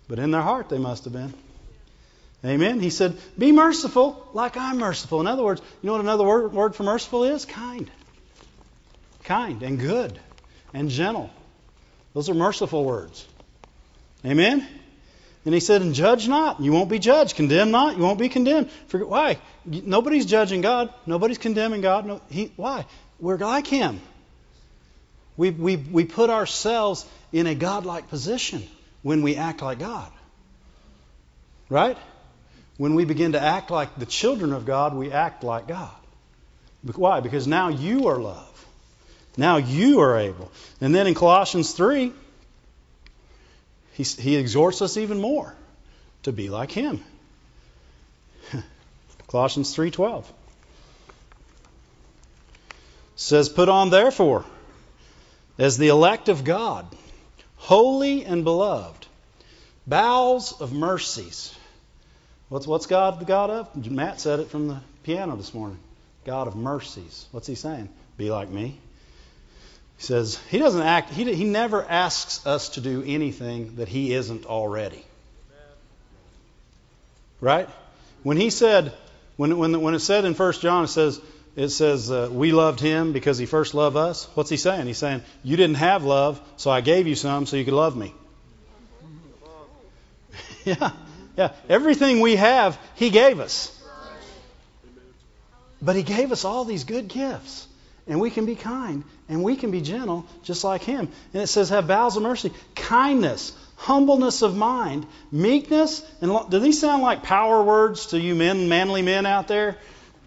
But 0.09 0.19
in 0.19 0.31
their 0.31 0.43
heart, 0.43 0.69
they 0.69 0.79
must 0.79 1.05
have 1.05 1.13
been. 1.13 1.33
Amen. 2.45 2.81
He 2.81 2.91
said, 2.91 3.17
Be 3.39 3.53
merciful 3.53 4.29
like 4.35 4.57
I'm 4.57 4.79
merciful. 4.79 5.21
In 5.21 5.27
other 5.27 5.43
words, 5.43 5.63
you 5.83 5.87
know 5.87 5.93
what 5.93 6.03
another 6.03 6.25
word, 6.25 6.53
word 6.53 6.75
for 6.75 6.83
merciful 6.83 7.25
is? 7.25 7.47
Kind. 7.47 7.91
Kind 9.25 9.63
and 9.63 9.79
good 9.79 10.19
and 10.75 10.91
gentle. 10.91 11.31
Those 12.13 12.29
are 12.29 12.35
merciful 12.35 12.85
words. 12.85 13.27
Amen. 14.27 14.67
And 15.47 15.55
he 15.55 15.61
said, 15.61 15.81
And 15.81 15.95
judge 15.95 16.29
not, 16.29 16.61
you 16.61 16.73
won't 16.73 16.91
be 16.91 16.99
judged. 16.99 17.37
Condemn 17.37 17.71
not, 17.71 17.97
you 17.97 18.03
won't 18.03 18.19
be 18.19 18.29
condemned. 18.29 18.71
For, 18.89 19.05
why? 19.07 19.39
Nobody's 19.65 20.27
judging 20.27 20.61
God. 20.61 20.93
Nobody's 21.07 21.39
condemning 21.39 21.81
God. 21.81 22.05
No, 22.05 22.21
he, 22.29 22.53
why? 22.57 22.85
We're 23.21 23.39
like 23.39 23.67
Him. 23.67 24.01
We, 25.37 25.51
we, 25.51 25.77
we 25.77 26.05
put 26.05 26.31
ourselves 26.31 27.07
in 27.33 27.47
a 27.47 27.55
godlike 27.55 28.09
position 28.09 28.63
when 29.05 29.23
we 29.23 29.37
act 29.37 29.63
like 29.63 29.79
God. 29.79 30.11
Right? 31.69 31.97
When 32.79 32.97
we 32.97 33.05
begin 33.05 33.33
to 33.33 33.41
act 33.41 33.71
like 33.71 33.97
the 33.97 34.07
children 34.07 34.53
of 34.53 34.65
God, 34.67 34.95
we 34.95 35.13
act 35.13 35.45
like 35.45 35.69
God. 35.69 35.95
Why? 36.83 37.21
Because 37.21 37.47
now 37.47 37.69
you 37.69 38.09
are 38.09 38.19
love. 38.19 38.67
Now 39.37 39.59
you 39.59 40.01
are 40.01 40.19
able. 40.19 40.51
And 40.81 40.95
then 40.95 41.07
in 41.07 41.15
Colossians 41.15 41.73
3, 41.73 42.13
he, 43.93 44.03
he 44.03 44.37
exhorts 44.37 44.83
us 44.83 44.97
even 44.97 45.21
more 45.21 45.55
to 46.23 46.33
be 46.33 46.49
like 46.49 46.73
him. 46.73 47.05
Colossians 49.29 49.77
3:12 49.77 50.25
says 53.17 53.49
put 53.49 53.69
on 53.69 53.91
therefore 53.91 54.45
as 55.59 55.79
the 55.79 55.89
elect 55.89 56.29
of 56.29 56.43
God 56.43 56.87
holy 57.65 58.27
and 58.27 58.45
beloved 58.45 59.07
bowels 59.87 60.61
of 60.61 60.71
mercies. 60.73 61.55
What's 62.51 62.67
what's 62.67 62.85
God 62.85 63.21
the 63.21 63.25
God 63.25 63.49
of? 63.49 63.91
Matt 63.91 64.21
said 64.21 64.41
it 64.41 64.51
from 64.51 64.69
the 64.69 64.81
piano 65.03 65.35
this 65.35 65.55
morning. 65.55 65.79
God 66.27 66.47
of 66.47 66.57
mercies. 66.57 67.27
What's 67.33 67.47
he 67.47 67.55
saying? 67.55 67.89
Be 68.19 68.31
like 68.31 68.51
me. 68.51 68.79
He 69.97 70.03
says 70.03 70.39
he 70.51 70.59
doesn't 70.59 70.83
act, 70.83 71.11
he, 71.11 71.33
he 71.35 71.45
never 71.45 71.83
asks 71.83 72.47
us 72.47 72.71
to 72.71 72.83
do 72.83 73.03
anything 73.07 73.77
that 73.77 73.89
he 73.89 74.13
isn't 74.13 74.45
already. 74.45 75.03
Right? 77.41 77.69
When 78.23 78.37
he 78.37 78.51
said, 78.51 78.93
when, 79.37 79.57
when, 79.57 79.81
when 79.81 79.95
it 79.95 80.01
said 80.01 80.27
in 80.27 80.35
1 80.35 80.53
John, 80.55 80.85
it 80.85 80.89
says, 80.89 81.19
it 81.57 81.69
says 81.69 82.11
uh, 82.11 82.29
we 82.33 82.53
loved 82.53 82.81
him 82.81 83.13
because 83.13 83.39
he 83.39 83.47
first 83.47 83.75
loved 83.75 83.97
us. 83.97 84.29
What's 84.35 84.51
he 84.51 84.57
saying? 84.57 84.87
He's 84.87 84.99
saying, 84.99 85.23
you 85.43 85.57
didn't 85.57 85.77
have 85.77 86.05
love, 86.05 86.41
so 86.57 86.71
I 86.71 86.81
gave 86.81 87.07
you 87.07 87.15
some 87.15 87.47
so 87.47 87.57
you 87.57 87.65
could 87.65 87.75
love 87.75 87.97
me. 87.97 88.13
yeah, 90.65 90.91
yeah. 91.37 91.53
Everything 91.69 92.21
we 92.21 92.37
have, 92.37 92.79
he 92.97 93.11
gave 93.11 93.41
us. 93.41 93.71
But 95.81 95.97
he 95.97 96.03
gave 96.03 96.33
us 96.33 96.45
all 96.45 96.65
these 96.65 96.85
good 96.85 97.09
gifts 97.09 97.69
and 98.07 98.21
we 98.21 98.31
can 98.31 98.47
be 98.47 98.55
kind 98.55 99.05
and 99.29 99.43
we 99.43 99.57
can 99.57 99.71
be 99.71 99.81
gentle 99.81 100.27
just 100.43 100.65
like 100.65 100.83
him. 100.83 101.09
And 101.33 101.43
it 101.43 101.47
says, 101.47 101.69
have 101.71 101.87
bowels 101.87 102.17
of 102.17 102.23
mercy, 102.23 102.53
kindness, 102.75 103.57
humbleness 103.77 104.43
of 104.43 104.57
mind, 104.57 105.07
meekness. 105.31 106.05
And 106.21 106.33
lo- 106.33 106.47
do 106.49 106.59
these 106.59 106.81
sound 106.81 107.03
like 107.03 107.23
power 107.23 107.63
words 107.63 108.07
to 108.07 108.21
you 108.21 108.35
men, 108.35 108.69
manly 108.69 109.03
men 109.03 109.27
out 109.27 109.49
there? 109.49 109.77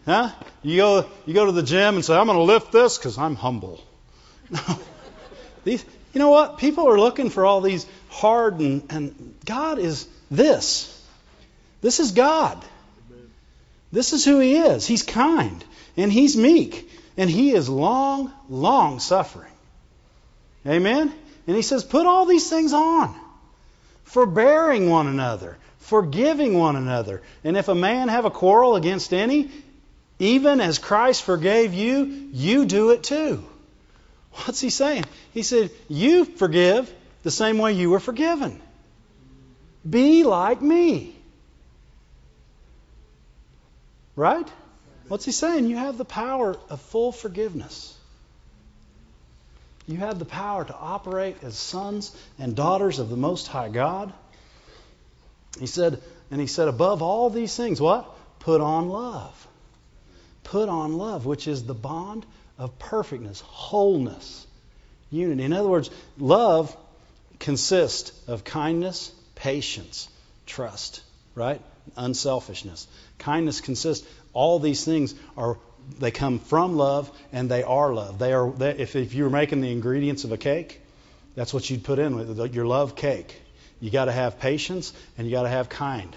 Huh? 0.07 0.31
You 0.63 0.77
go, 0.77 1.05
you 1.27 1.35
go 1.35 1.45
to 1.45 1.51
the 1.51 1.61
gym 1.61 1.93
and 1.95 2.03
say, 2.03 2.15
I'm 2.15 2.25
going 2.25 2.39
to 2.39 2.43
lift 2.43 2.71
this 2.71 2.97
because 2.97 3.19
I'm 3.19 3.35
humble. 3.35 3.83
No. 4.49 4.59
These, 5.63 5.85
you 6.13 6.19
know 6.19 6.29
what? 6.29 6.57
People 6.57 6.89
are 6.89 6.99
looking 6.99 7.29
for 7.29 7.45
all 7.45 7.61
these 7.61 7.85
hard 8.09 8.59
and, 8.59 8.83
and 8.89 9.35
God 9.45 9.77
is 9.77 10.07
this. 10.31 10.93
This 11.81 11.99
is 11.99 12.13
God. 12.13 12.63
This 13.91 14.13
is 14.13 14.25
who 14.25 14.39
He 14.39 14.55
is. 14.55 14.87
He's 14.87 15.03
kind 15.03 15.63
and 15.95 16.11
He's 16.11 16.35
meek 16.35 16.89
and 17.17 17.29
he 17.29 17.51
is 17.51 17.67
long, 17.67 18.31
long 18.47 18.99
suffering. 18.99 19.51
Amen? 20.65 21.13
And 21.47 21.55
he 21.55 21.63
says, 21.63 21.83
put 21.83 22.05
all 22.05 22.25
these 22.25 22.49
things 22.49 22.73
on. 22.73 23.15
Forbearing 24.03 24.89
one 24.89 25.07
another, 25.07 25.57
forgiving 25.79 26.57
one 26.57 26.75
another. 26.75 27.23
And 27.43 27.57
if 27.57 27.67
a 27.67 27.75
man 27.75 28.07
have 28.07 28.25
a 28.25 28.29
quarrel 28.29 28.75
against 28.75 29.13
any, 29.13 29.49
even 30.19 30.61
as 30.61 30.79
Christ 30.79 31.23
forgave 31.23 31.73
you, 31.73 32.29
you 32.31 32.65
do 32.65 32.91
it 32.91 33.03
too. 33.03 33.43
What's 34.31 34.59
he 34.59 34.69
saying? 34.69 35.05
He 35.33 35.43
said, 35.43 35.71
You 35.87 36.25
forgive 36.25 36.91
the 37.23 37.31
same 37.31 37.57
way 37.57 37.73
you 37.73 37.89
were 37.89 37.99
forgiven. 37.99 38.61
Be 39.87 40.23
like 40.23 40.61
me. 40.61 41.15
Right? 44.15 44.47
What's 45.07 45.25
he 45.25 45.31
saying? 45.31 45.67
You 45.67 45.77
have 45.77 45.97
the 45.97 46.05
power 46.05 46.57
of 46.69 46.81
full 46.81 47.11
forgiveness. 47.11 47.95
You 49.87 49.97
have 49.97 50.19
the 50.19 50.25
power 50.25 50.65
to 50.65 50.75
operate 50.75 51.37
as 51.43 51.57
sons 51.57 52.15
and 52.37 52.55
daughters 52.55 52.99
of 52.99 53.09
the 53.09 53.15
Most 53.15 53.47
High 53.47 53.69
God. 53.69 54.11
He 55.59 55.67
said, 55.67 56.01
and 56.29 56.41
he 56.41 56.47
said, 56.47 56.67
above 56.67 57.01
all 57.01 57.29
these 57.29 57.55
things, 57.55 57.79
what? 57.79 58.05
Put 58.39 58.59
on 58.59 58.89
love. 58.89 59.47
Put 60.47 60.69
on 60.69 60.97
love, 60.97 61.25
which 61.25 61.47
is 61.47 61.65
the 61.65 61.73
bond 61.73 62.25
of 62.57 62.79
perfectness, 62.79 63.41
wholeness, 63.41 64.47
unity. 65.11 65.43
In 65.43 65.51
other 65.51 65.67
words, 65.67 65.89
love 66.17 66.75
consists 67.37 68.11
of 68.27 68.45
kindness, 68.45 69.11
patience, 69.35 70.07
trust, 70.45 71.01
right? 71.35 71.61
Unselfishness. 71.97 72.87
Kindness 73.19 73.59
consists 73.59 74.07
all 74.31 74.59
these 74.59 74.85
things 74.85 75.15
are 75.35 75.57
they 75.99 76.11
come 76.11 76.39
from 76.39 76.77
love 76.77 77.11
and 77.33 77.49
they 77.49 77.63
are 77.63 77.93
love. 77.93 78.17
They 78.17 78.31
are 78.31 78.49
they, 78.49 78.71
if 78.71 78.95
if 78.95 79.13
you 79.13 79.25
were 79.25 79.29
making 79.29 79.59
the 79.59 79.71
ingredients 79.71 80.23
of 80.23 80.31
a 80.31 80.37
cake, 80.37 80.81
that's 81.35 81.53
what 81.53 81.69
you'd 81.69 81.83
put 81.83 81.99
in 81.99 82.15
with 82.15 82.53
your 82.55 82.65
love 82.65 82.95
cake. 82.95 83.41
You 83.81 83.91
got 83.91 84.05
to 84.05 84.13
have 84.13 84.39
patience 84.39 84.93
and 85.17 85.27
you 85.27 85.31
got 85.31 85.43
to 85.43 85.49
have 85.49 85.67
kind. 85.67 86.15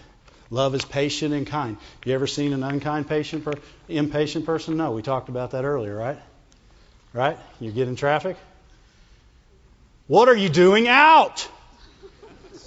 Love 0.51 0.75
is 0.75 0.85
patient 0.85 1.33
and 1.33 1.47
kind. 1.47 1.77
You 2.05 2.13
ever 2.15 2.27
seen 2.27 2.53
an 2.53 2.63
unkind 2.65 3.09
patient 3.09 3.45
per, 3.45 3.53
impatient 3.89 4.45
person? 4.45 4.77
No, 4.77 4.91
we 4.93 5.03
talked 5.03 5.29
about 5.29 5.53
that 5.53 5.65
earlier, 5.65 5.97
right? 5.97 6.19
Right? 7.13 7.39
You 7.61 7.71
get 7.71 7.87
in 7.87 7.95
traffic. 7.95 8.37
What 10.09 10.29
are 10.29 10.37
you 10.37 10.49
doing 10.49 10.89
out? 10.89 11.49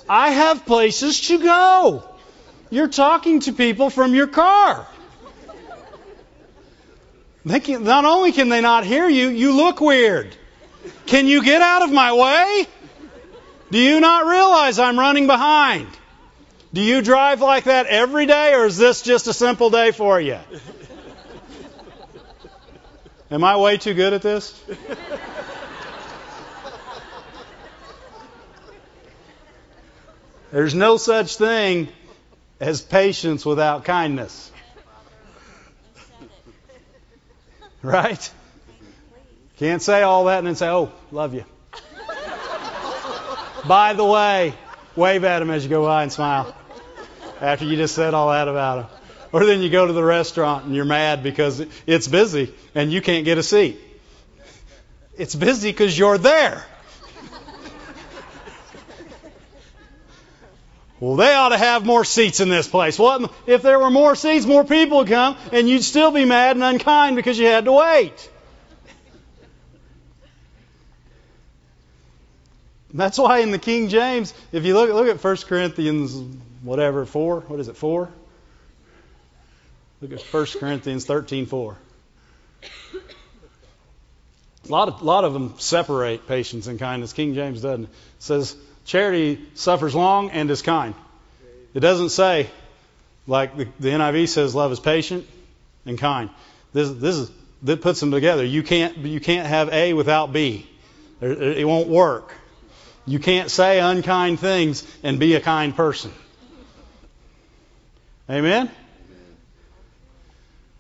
I 0.07 0.29
have 0.29 0.65
places 0.65 1.27
to 1.27 1.39
go. 1.39 2.03
You're 2.69 2.87
talking 2.87 3.41
to 3.41 3.53
people 3.53 3.89
from 3.89 4.15
your 4.15 4.27
car. 4.27 4.87
They 7.45 7.59
can, 7.59 7.83
not 7.83 8.05
only 8.05 8.31
can 8.31 8.47
they 8.47 8.61
not 8.61 8.85
hear 8.85 9.09
you, 9.09 9.27
you 9.27 9.55
look 9.55 9.81
weird. 9.81 10.33
Can 11.05 11.27
you 11.27 11.43
get 11.43 11.61
out 11.61 11.81
of 11.81 11.91
my 11.91 12.13
way? 12.13 12.67
Do 13.71 13.79
you 13.79 13.99
not 13.99 14.25
realize 14.25 14.79
I'm 14.79 14.97
running 14.97 15.27
behind? 15.27 15.87
Do 16.73 16.81
you 16.81 17.03
drive 17.03 17.39
like 17.39 17.65
that 17.65 17.85
every 17.85 18.25
day, 18.25 18.55
or 18.55 18.65
is 18.65 18.77
this 18.77 19.03
just 19.03 19.27
a 19.27 19.33
simple 19.33 19.69
day 19.69 19.91
for 19.91 20.19
you? 20.19 20.39
Am 23.29 23.43
I 23.43 23.57
way 23.57 23.77
too 23.77 23.93
good 23.93 24.13
at 24.13 24.23
this? 24.23 24.59
There's 30.51 30.73
no 30.73 30.97
such 30.97 31.37
thing 31.37 31.89
as 32.59 32.81
patience 32.81 33.45
without 33.45 33.85
kindness. 33.85 34.51
Right? 37.83 38.31
Can't 39.57 39.81
say 39.81 40.01
all 40.01 40.25
that 40.25 40.39
and 40.39 40.47
then 40.47 40.55
say, 40.55 40.69
oh, 40.69 40.91
love 41.11 41.33
you. 41.35 41.43
by 43.67 43.93
the 43.93 44.05
way, 44.05 44.53
wave 44.95 45.23
at 45.23 45.41
him 45.41 45.49
as 45.51 45.63
you 45.63 45.69
go 45.69 45.83
by 45.83 46.03
and 46.03 46.11
smile 46.11 46.55
after 47.43 47.65
you 47.65 47.75
just 47.75 47.93
said 47.93 48.13
all 48.13 48.29
that 48.29 48.47
about 48.47 48.89
them. 48.89 48.99
Or 49.33 49.45
then 49.45 49.61
you 49.61 49.69
go 49.69 49.85
to 49.85 49.91
the 49.93 50.03
restaurant 50.03 50.65
and 50.65 50.73
you're 50.73 50.85
mad 50.85 51.23
because 51.23 51.65
it's 51.85 52.07
busy 52.07 52.53
and 52.73 52.91
you 52.91 53.01
can't 53.01 53.25
get 53.25 53.37
a 53.37 53.43
seat. 53.43 53.79
It's 55.17 55.35
busy 55.35 55.69
because 55.69 55.97
you're 55.97 56.17
there. 56.17 56.65
Well, 60.99 61.17
they 61.17 61.33
ought 61.33 61.49
to 61.49 61.57
have 61.57 61.85
more 61.85 62.05
seats 62.05 62.39
in 62.39 62.47
this 62.47 62.65
place. 62.65 62.97
What 62.97 63.29
if 63.45 63.61
there 63.61 63.77
were 63.77 63.89
more 63.89 64.15
seats, 64.15 64.45
more 64.45 64.63
people 64.63 64.99
would 64.99 65.09
come, 65.09 65.35
and 65.51 65.67
you'd 65.67 65.83
still 65.83 66.11
be 66.11 66.23
mad 66.23 66.55
and 66.55 66.63
unkind 66.63 67.17
because 67.17 67.37
you 67.37 67.45
had 67.45 67.65
to 67.65 67.73
wait? 67.73 68.29
That's 72.93 73.17
why 73.17 73.39
in 73.39 73.51
the 73.51 73.59
King 73.59 73.89
James, 73.89 74.33
if 74.53 74.63
you 74.63 74.75
look 74.75 74.91
look 74.91 75.07
at 75.07 75.21
1 75.21 75.37
Corinthians 75.47 76.21
whatever 76.63 77.05
4, 77.05 77.41
what 77.41 77.59
is 77.59 77.67
it 77.67 77.77
4? 77.77 78.09
Look 80.01 80.11
at 80.11 80.21
1 80.21 80.45
Corinthians 80.59 81.05
13:4. 81.05 81.75
A 84.65 84.71
lot 84.71 84.87
of 84.87 85.01
lot 85.01 85.23
of 85.23 85.33
them 85.33 85.55
separate 85.59 86.27
patience 86.27 86.67
and 86.67 86.79
kindness. 86.79 87.13
King 87.13 87.35
James 87.35 87.61
doesn't. 87.61 87.85
It 87.85 87.89
says 88.19 88.55
Charity 88.85 89.39
suffers 89.55 89.95
long 89.95 90.29
and 90.31 90.51
is 90.51 90.61
kind. 90.61 90.93
It 91.73 91.79
doesn't 91.79 92.09
say, 92.09 92.49
like 93.27 93.55
the, 93.55 93.67
the 93.79 93.89
NIV 93.89 94.27
says, 94.27 94.53
love 94.53 94.71
is 94.71 94.79
patient 94.79 95.25
and 95.85 95.97
kind. 95.97 96.29
This, 96.73 96.89
this 96.91 97.15
is 97.15 97.31
that 97.63 97.81
puts 97.81 97.99
them 97.99 98.11
together. 98.11 98.43
You 98.43 98.61
can't 98.61 98.97
you 98.97 99.19
can't 99.19 99.47
have 99.47 99.71
A 99.71 99.93
without 99.93 100.33
B. 100.33 100.69
It 101.21 101.65
won't 101.65 101.87
work. 101.87 102.33
You 103.05 103.19
can't 103.19 103.49
say 103.49 103.79
unkind 103.79 104.39
things 104.39 104.85
and 105.01 105.19
be 105.19 105.35
a 105.35 105.39
kind 105.39 105.73
person. 105.75 106.11
Amen. 108.29 108.69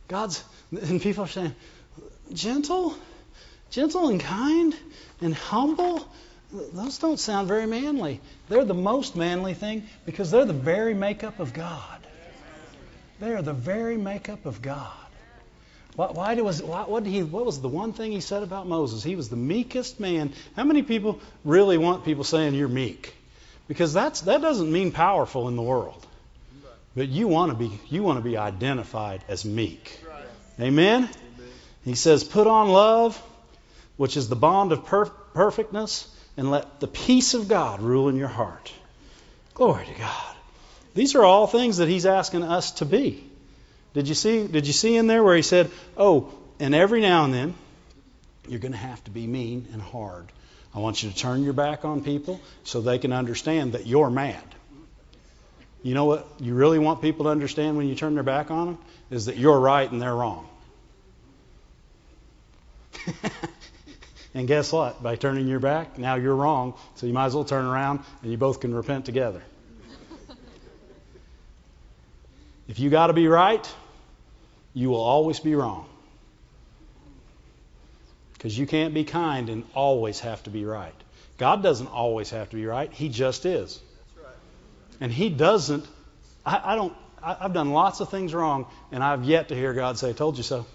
God's 0.07 0.43
and 0.71 1.01
people 1.01 1.25
are 1.25 1.27
saying, 1.27 1.55
gentle, 2.33 2.95
gentle 3.69 4.09
and 4.09 4.19
kind 4.19 4.75
and 5.21 5.35
humble 5.35 6.07
those 6.53 6.99
don't 6.99 7.19
sound 7.19 7.47
very 7.47 7.65
manly. 7.65 8.21
They're 8.47 8.65
the 8.65 8.75
most 8.75 9.15
manly 9.15 9.55
thing 9.55 9.87
because 10.05 10.29
they're 10.29 10.45
the 10.45 10.53
very 10.53 10.93
makeup 10.93 11.39
of 11.39 11.53
God. 11.53 11.99
They 13.19 13.33
are 13.33 13.41
the 13.41 13.53
very 13.53 13.97
makeup 13.97 14.45
of 14.45 14.61
God. 14.61 14.91
Why, 15.95 16.07
why 16.07 16.35
was 16.35 16.61
why, 16.61 16.83
what, 16.83 17.05
he, 17.05 17.23
what 17.23 17.45
was 17.45 17.61
the 17.61 17.69
one 17.69 17.93
thing 17.93 18.11
he 18.11 18.19
said 18.19 18.43
about 18.43 18.67
Moses? 18.67 19.03
He 19.03 19.15
was 19.15 19.29
the 19.29 19.35
meekest 19.35 19.99
man. 19.99 20.33
How 20.55 20.63
many 20.63 20.83
people 20.83 21.19
really 21.43 21.77
want 21.77 22.05
people 22.05 22.23
saying 22.23 22.53
you're 22.55 22.67
meek? 22.67 23.15
Because 23.67 23.93
that's 23.93 24.21
that 24.21 24.41
doesn't 24.41 24.71
mean 24.71 24.91
powerful 24.91 25.47
in 25.47 25.55
the 25.55 25.61
world. 25.61 26.05
But 26.95 27.09
you 27.09 27.27
want 27.27 27.51
to 27.51 27.57
be 27.57 27.79
you 27.89 28.03
want 28.03 28.19
to 28.19 28.23
be 28.23 28.37
identified 28.37 29.23
as 29.27 29.45
meek. 29.45 29.99
Amen. 30.59 31.09
He 31.83 31.95
says, 31.95 32.23
"Put 32.23 32.47
on 32.47 32.69
love, 32.69 33.21
which 33.97 34.15
is 34.17 34.29
the 34.29 34.35
bond 34.35 34.71
of 34.71 34.85
per- 34.85 35.05
perfectness." 35.05 36.07
and 36.37 36.49
let 36.49 36.79
the 36.79 36.87
peace 36.87 37.33
of 37.33 37.47
God 37.47 37.81
rule 37.81 38.09
in 38.09 38.15
your 38.15 38.27
heart. 38.27 38.71
Glory 39.53 39.85
to 39.85 39.93
God. 39.93 40.35
These 40.95 41.15
are 41.15 41.23
all 41.23 41.47
things 41.47 41.77
that 41.77 41.87
he's 41.87 42.05
asking 42.05 42.43
us 42.43 42.71
to 42.73 42.85
be. 42.85 43.23
Did 43.93 44.07
you 44.07 44.15
see 44.15 44.47
did 44.47 44.65
you 44.65 44.73
see 44.73 44.95
in 44.95 45.07
there 45.07 45.23
where 45.23 45.35
he 45.35 45.41
said, 45.41 45.69
"Oh, 45.95 46.33
and 46.59 46.73
every 46.73 47.01
now 47.01 47.25
and 47.25 47.33
then 47.33 47.53
you're 48.47 48.59
going 48.59 48.71
to 48.71 48.77
have 48.77 49.03
to 49.05 49.11
be 49.11 49.27
mean 49.27 49.67
and 49.73 49.81
hard. 49.81 50.25
I 50.73 50.79
want 50.79 51.03
you 51.03 51.11
to 51.11 51.15
turn 51.15 51.43
your 51.43 51.53
back 51.53 51.85
on 51.85 52.03
people 52.03 52.41
so 52.63 52.81
they 52.81 52.97
can 52.97 53.13
understand 53.13 53.73
that 53.73 53.85
you're 53.85 54.09
mad." 54.09 54.43
You 55.83 55.93
know 55.93 56.05
what 56.05 56.27
you 56.39 56.55
really 56.55 56.79
want 56.79 57.01
people 57.01 57.25
to 57.25 57.29
understand 57.29 57.77
when 57.77 57.87
you 57.87 57.95
turn 57.95 58.15
their 58.15 58.23
back 58.23 58.49
on 58.49 58.67
them 58.67 58.77
is 59.11 59.25
that 59.25 59.37
you're 59.37 59.59
right 59.59 59.89
and 59.89 60.01
they're 60.01 60.15
wrong. 60.15 60.47
And 64.35 64.47
guess 64.47 64.71
what? 64.71 65.03
By 65.03 65.15
turning 65.15 65.47
your 65.47 65.59
back, 65.59 65.97
now 65.97 66.15
you're 66.15 66.35
wrong. 66.35 66.73
So 66.95 67.05
you 67.05 67.13
might 67.13 67.27
as 67.27 67.35
well 67.35 67.45
turn 67.45 67.65
around 67.65 67.99
and 68.21 68.31
you 68.31 68.37
both 68.37 68.59
can 68.59 68.73
repent 68.73 69.05
together. 69.05 69.43
if 72.67 72.79
you 72.79 72.89
got 72.89 73.07
to 73.07 73.13
be 73.13 73.27
right, 73.27 73.67
you 74.73 74.89
will 74.89 75.01
always 75.01 75.39
be 75.39 75.53
wrong. 75.53 75.87
Because 78.33 78.57
you 78.57 78.65
can't 78.65 78.93
be 78.93 79.03
kind 79.03 79.49
and 79.49 79.63
always 79.75 80.19
have 80.21 80.41
to 80.43 80.49
be 80.49 80.65
right. 80.65 80.95
God 81.37 81.61
doesn't 81.61 81.87
always 81.87 82.31
have 82.31 82.49
to 82.49 82.55
be 82.55 82.65
right, 82.65 82.91
He 82.91 83.09
just 83.09 83.45
is. 83.45 83.79
And 84.99 85.11
He 85.11 85.29
doesn't, 85.29 85.85
I, 86.45 86.73
I 86.73 86.75
don't, 86.75 86.93
I, 87.21 87.37
I've 87.41 87.53
done 87.53 87.71
lots 87.71 87.99
of 87.99 88.09
things 88.09 88.33
wrong, 88.33 88.67
and 88.91 89.03
I've 89.03 89.23
yet 89.23 89.49
to 89.49 89.55
hear 89.55 89.73
God 89.73 89.97
say, 89.97 90.13
Told 90.13 90.37
you 90.37 90.43
so. 90.43 90.65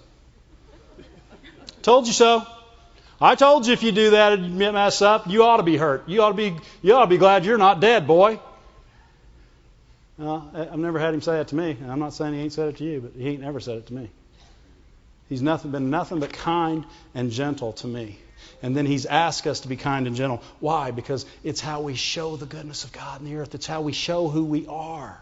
Told 1.82 2.06
you 2.06 2.12
so. 2.12 2.46
I 3.20 3.34
told 3.34 3.66
you 3.66 3.72
if 3.72 3.82
you 3.82 3.92
do 3.92 4.10
that 4.10 4.34
and 4.34 4.58
mess 4.58 5.02
up, 5.02 5.26
you 5.26 5.42
ought 5.42 5.56
to 5.56 5.64
be 5.64 5.76
hurt. 5.76 6.08
You 6.08 6.22
ought 6.22 6.30
to 6.30 6.36
be, 6.36 6.56
you 6.82 6.94
ought 6.94 7.02
to 7.02 7.08
be 7.08 7.18
glad 7.18 7.44
you're 7.44 7.58
not 7.58 7.80
dead, 7.80 8.06
boy. 8.06 8.38
Well, 10.18 10.50
I've 10.54 10.78
never 10.78 10.98
had 10.98 11.14
him 11.14 11.20
say 11.20 11.32
that 11.32 11.48
to 11.48 11.56
me. 11.56 11.76
And 11.80 11.90
I'm 11.90 11.98
not 11.98 12.12
saying 12.12 12.34
he 12.34 12.40
ain't 12.40 12.52
said 12.52 12.68
it 12.68 12.76
to 12.78 12.84
you, 12.84 13.00
but 13.00 13.20
he 13.20 13.28
ain't 13.28 13.40
never 13.40 13.60
said 13.60 13.78
it 13.78 13.86
to 13.88 13.94
me. 13.94 14.10
He's 15.28 15.42
nothing 15.42 15.70
been 15.70 15.90
nothing 15.90 16.20
but 16.20 16.32
kind 16.32 16.84
and 17.14 17.30
gentle 17.30 17.72
to 17.74 17.86
me. 17.86 18.18
And 18.62 18.76
then 18.76 18.86
he's 18.86 19.06
asked 19.06 19.46
us 19.46 19.60
to 19.60 19.68
be 19.68 19.76
kind 19.76 20.06
and 20.06 20.16
gentle. 20.16 20.42
Why? 20.60 20.90
Because 20.90 21.26
it's 21.44 21.60
how 21.60 21.82
we 21.82 21.94
show 21.94 22.36
the 22.36 22.46
goodness 22.46 22.84
of 22.84 22.92
God 22.92 23.20
in 23.20 23.26
the 23.26 23.36
earth. 23.36 23.54
It's 23.54 23.66
how 23.66 23.82
we 23.82 23.92
show 23.92 24.28
who 24.28 24.44
we 24.44 24.66
are. 24.66 25.18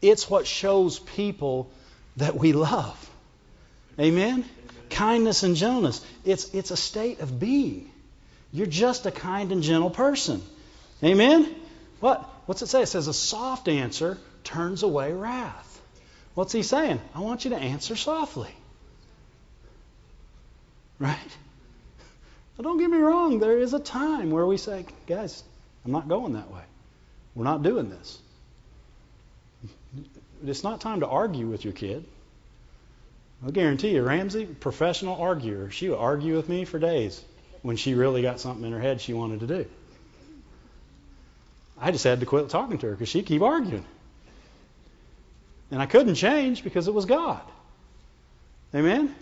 It's 0.00 0.30
what 0.30 0.46
shows 0.46 0.98
people 0.98 1.70
that 2.16 2.36
we 2.36 2.52
love. 2.52 3.10
Amen? 3.98 4.44
kindness 4.88 5.42
and 5.42 5.56
gentleness. 5.56 6.04
It's, 6.24 6.52
it's 6.54 6.70
a 6.70 6.76
state 6.76 7.20
of 7.20 7.38
being. 7.38 7.90
You're 8.52 8.66
just 8.66 9.06
a 9.06 9.10
kind 9.10 9.52
and 9.52 9.62
gentle 9.62 9.90
person. 9.90 10.42
Amen? 11.02 11.54
What? 12.00 12.22
What's 12.46 12.62
it 12.62 12.68
say? 12.68 12.82
It 12.82 12.86
says 12.86 13.08
a 13.08 13.14
soft 13.14 13.68
answer 13.68 14.18
turns 14.44 14.82
away 14.82 15.12
wrath. 15.12 15.80
What's 16.34 16.52
he 16.52 16.62
saying? 16.62 17.00
I 17.14 17.20
want 17.20 17.44
you 17.44 17.50
to 17.50 17.56
answer 17.56 17.96
softly. 17.96 18.50
Right? 20.98 21.18
Don't 22.60 22.78
get 22.78 22.90
me 22.90 22.98
wrong, 22.98 23.38
there 23.38 23.58
is 23.58 23.72
a 23.72 23.78
time 23.78 24.30
where 24.30 24.44
we 24.44 24.56
say, 24.56 24.84
guys, 25.06 25.44
I'm 25.84 25.92
not 25.92 26.08
going 26.08 26.32
that 26.32 26.50
way. 26.50 26.62
We're 27.34 27.44
not 27.44 27.62
doing 27.62 27.88
this. 27.88 28.18
It's 30.44 30.64
not 30.64 30.80
time 30.80 31.00
to 31.00 31.06
argue 31.06 31.46
with 31.46 31.64
your 31.64 31.72
kid. 31.72 32.04
I'll 33.44 33.52
guarantee 33.52 33.90
you, 33.90 34.02
Ramsey, 34.02 34.44
professional 34.44 35.20
arguer, 35.20 35.70
she 35.70 35.88
would 35.88 35.98
argue 35.98 36.34
with 36.34 36.48
me 36.48 36.64
for 36.64 36.80
days 36.80 37.22
when 37.62 37.76
she 37.76 37.94
really 37.94 38.22
got 38.22 38.40
something 38.40 38.64
in 38.64 38.72
her 38.72 38.80
head 38.80 39.00
she 39.00 39.14
wanted 39.14 39.40
to 39.40 39.46
do. 39.46 39.66
I 41.80 41.92
just 41.92 42.02
had 42.02 42.20
to 42.20 42.26
quit 42.26 42.48
talking 42.48 42.78
to 42.78 42.86
her 42.86 42.92
because 42.92 43.08
she'd 43.08 43.26
keep 43.26 43.42
arguing. 43.42 43.84
And 45.70 45.80
I 45.80 45.86
couldn't 45.86 46.16
change 46.16 46.64
because 46.64 46.88
it 46.88 46.94
was 46.94 47.04
God. 47.04 47.42
Amen? 48.74 49.14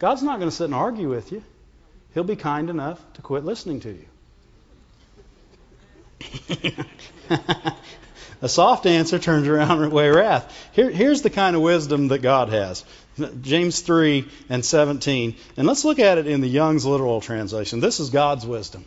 God's 0.00 0.22
not 0.22 0.38
going 0.38 0.50
to 0.50 0.56
sit 0.56 0.64
and 0.64 0.74
argue 0.74 1.08
with 1.08 1.30
you. 1.30 1.42
He'll 2.18 2.24
be 2.24 2.34
kind 2.34 2.68
enough 2.68 3.00
to 3.12 3.22
quit 3.22 3.44
listening 3.44 3.78
to 3.78 3.96
you. 6.50 6.72
A 8.42 8.48
soft 8.48 8.86
answer 8.86 9.20
turns 9.20 9.46
around 9.46 9.84
away 9.84 10.08
wrath. 10.08 10.52
Here, 10.72 10.90
here's 10.90 11.22
the 11.22 11.30
kind 11.30 11.54
of 11.54 11.62
wisdom 11.62 12.08
that 12.08 12.18
God 12.18 12.48
has. 12.48 12.84
James 13.42 13.82
3 13.82 14.28
and 14.48 14.64
17. 14.64 15.36
And 15.56 15.64
let's 15.68 15.84
look 15.84 16.00
at 16.00 16.18
it 16.18 16.26
in 16.26 16.40
the 16.40 16.48
Young's 16.48 16.84
literal 16.84 17.20
translation. 17.20 17.78
This 17.78 18.00
is 18.00 18.10
God's 18.10 18.44
wisdom. 18.44 18.84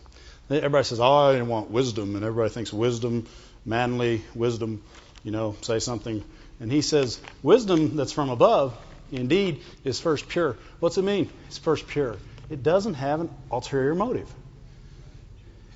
Everybody 0.49 0.83
says, 0.83 0.99
Oh, 0.99 1.29
I 1.29 1.41
want 1.41 1.71
wisdom. 1.71 2.17
And 2.17 2.25
everybody 2.25 2.53
thinks 2.53 2.73
wisdom, 2.73 3.27
manly, 3.63 4.25
wisdom, 4.35 4.83
you 5.23 5.31
know, 5.31 5.55
say 5.61 5.79
something. 5.79 6.21
And 6.59 6.69
he 6.69 6.81
says, 6.81 7.17
Wisdom 7.43 7.95
that's 7.95 8.11
from 8.11 8.29
above, 8.29 8.77
indeed, 9.09 9.61
is 9.85 10.01
first 10.01 10.27
pure. 10.27 10.57
What's 10.81 10.97
it 10.97 11.03
mean? 11.03 11.29
It's 11.47 11.59
first 11.59 11.87
pure. 11.87 12.17
It 12.51 12.63
doesn't 12.63 12.95
have 12.95 13.21
an 13.21 13.29
ulterior 13.49 13.95
motive. 13.95 14.29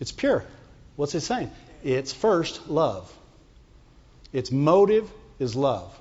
It's 0.01 0.11
pure. 0.11 0.43
What's 0.97 1.15
it 1.15 1.21
saying? 1.21 1.49
It's 1.83 2.11
first 2.11 2.67
love. 2.67 3.11
Its 4.33 4.51
motive 4.51 5.09
is 5.39 5.55
love. 5.55 5.97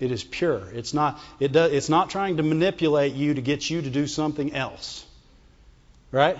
It 0.00 0.10
is 0.10 0.24
pure. 0.24 0.68
It's 0.74 0.92
not, 0.92 1.20
it 1.38 1.52
does, 1.52 1.72
it's 1.72 1.88
not 1.88 2.10
trying 2.10 2.38
to 2.38 2.42
manipulate 2.42 3.14
you 3.14 3.34
to 3.34 3.40
get 3.40 3.70
you 3.70 3.82
to 3.82 3.90
do 3.90 4.08
something 4.08 4.52
else. 4.52 5.06
Right? 6.10 6.38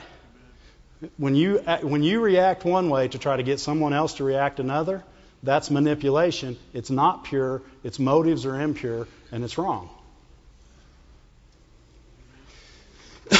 When 1.16 1.36
you, 1.36 1.58
when 1.82 2.02
you 2.02 2.20
react 2.20 2.64
one 2.64 2.90
way 2.90 3.06
to 3.06 3.18
try 3.18 3.36
to 3.36 3.42
get 3.44 3.60
someone 3.60 3.92
else 3.92 4.14
to 4.14 4.24
react 4.24 4.58
another, 4.58 5.04
that's 5.44 5.70
manipulation. 5.70 6.58
It's 6.74 6.90
not 6.90 7.24
pure. 7.24 7.62
Its 7.84 8.00
motives 8.00 8.46
are 8.46 8.60
impure, 8.60 9.06
and 9.30 9.44
it's 9.44 9.56
wrong. 9.58 9.88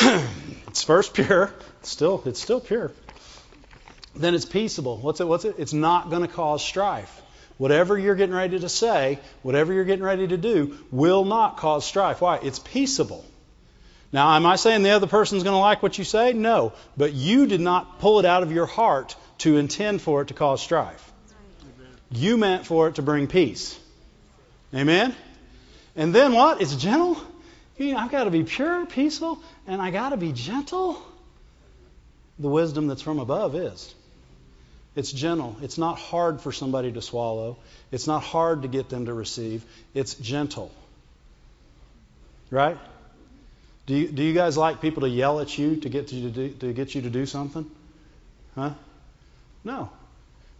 It's 0.70 0.84
first 0.84 1.14
pure. 1.14 1.52
It's 1.80 1.88
still, 1.88 2.22
it's 2.26 2.40
still 2.40 2.60
pure. 2.60 2.92
Then 4.14 4.34
it's 4.34 4.44
peaceable. 4.44 4.98
What's 4.98 5.20
it? 5.20 5.26
What's 5.26 5.44
it? 5.44 5.56
It's 5.58 5.72
not 5.72 6.10
going 6.10 6.22
to 6.22 6.28
cause 6.28 6.64
strife. 6.64 7.20
Whatever 7.58 7.98
you're 7.98 8.14
getting 8.14 8.34
ready 8.34 8.58
to 8.58 8.68
say, 8.68 9.18
whatever 9.42 9.72
you're 9.72 9.84
getting 9.84 10.04
ready 10.04 10.28
to 10.28 10.36
do, 10.36 10.78
will 10.92 11.24
not 11.24 11.56
cause 11.56 11.84
strife. 11.84 12.20
Why? 12.20 12.36
It's 12.36 12.60
peaceable. 12.60 13.24
Now, 14.12 14.34
am 14.36 14.46
I 14.46 14.56
saying 14.56 14.84
the 14.84 14.90
other 14.90 15.08
person's 15.08 15.42
going 15.42 15.54
to 15.54 15.58
like 15.58 15.82
what 15.82 15.98
you 15.98 16.04
say? 16.04 16.32
No. 16.32 16.72
But 16.96 17.12
you 17.12 17.46
did 17.46 17.60
not 17.60 17.98
pull 17.98 18.20
it 18.20 18.24
out 18.24 18.42
of 18.42 18.52
your 18.52 18.66
heart 18.66 19.16
to 19.38 19.56
intend 19.56 20.00
for 20.02 20.22
it 20.22 20.28
to 20.28 20.34
cause 20.34 20.62
strife. 20.62 21.12
You 22.12 22.36
meant 22.36 22.64
for 22.64 22.88
it 22.88 22.94
to 22.94 23.02
bring 23.02 23.26
peace. 23.26 23.78
Amen? 24.74 25.14
And 25.96 26.14
then 26.14 26.32
what? 26.32 26.62
It's 26.62 26.74
gentle? 26.76 27.20
I've 27.80 28.10
got 28.10 28.24
to 28.24 28.30
be 28.30 28.44
pure, 28.44 28.84
peaceful, 28.86 29.40
and 29.66 29.80
I 29.80 29.90
got 29.90 30.10
to 30.10 30.16
be 30.16 30.32
gentle? 30.32 31.00
The 32.38 32.48
wisdom 32.48 32.86
that's 32.88 33.02
from 33.02 33.18
above 33.18 33.54
is. 33.54 33.94
It's 34.96 35.10
gentle. 35.10 35.56
It's 35.62 35.78
not 35.78 35.98
hard 35.98 36.40
for 36.40 36.52
somebody 36.52 36.92
to 36.92 37.00
swallow. 37.00 37.56
It's 37.90 38.06
not 38.06 38.22
hard 38.22 38.62
to 38.62 38.68
get 38.68 38.88
them 38.88 39.06
to 39.06 39.14
receive. 39.14 39.64
It's 39.94 40.14
gentle. 40.14 40.70
Right? 42.50 42.76
Do 43.86 43.96
you, 43.96 44.08
do 44.08 44.22
you 44.22 44.34
guys 44.34 44.56
like 44.56 44.80
people 44.80 45.02
to 45.02 45.08
yell 45.08 45.40
at 45.40 45.56
you 45.56 45.76
to 45.76 45.88
get 45.88 46.12
you 46.12 46.28
to, 46.28 46.30
do, 46.30 46.48
to 46.50 46.72
get 46.72 46.94
you 46.94 47.02
to 47.02 47.10
do 47.10 47.24
something? 47.24 47.70
Huh? 48.54 48.74
No. 49.64 49.90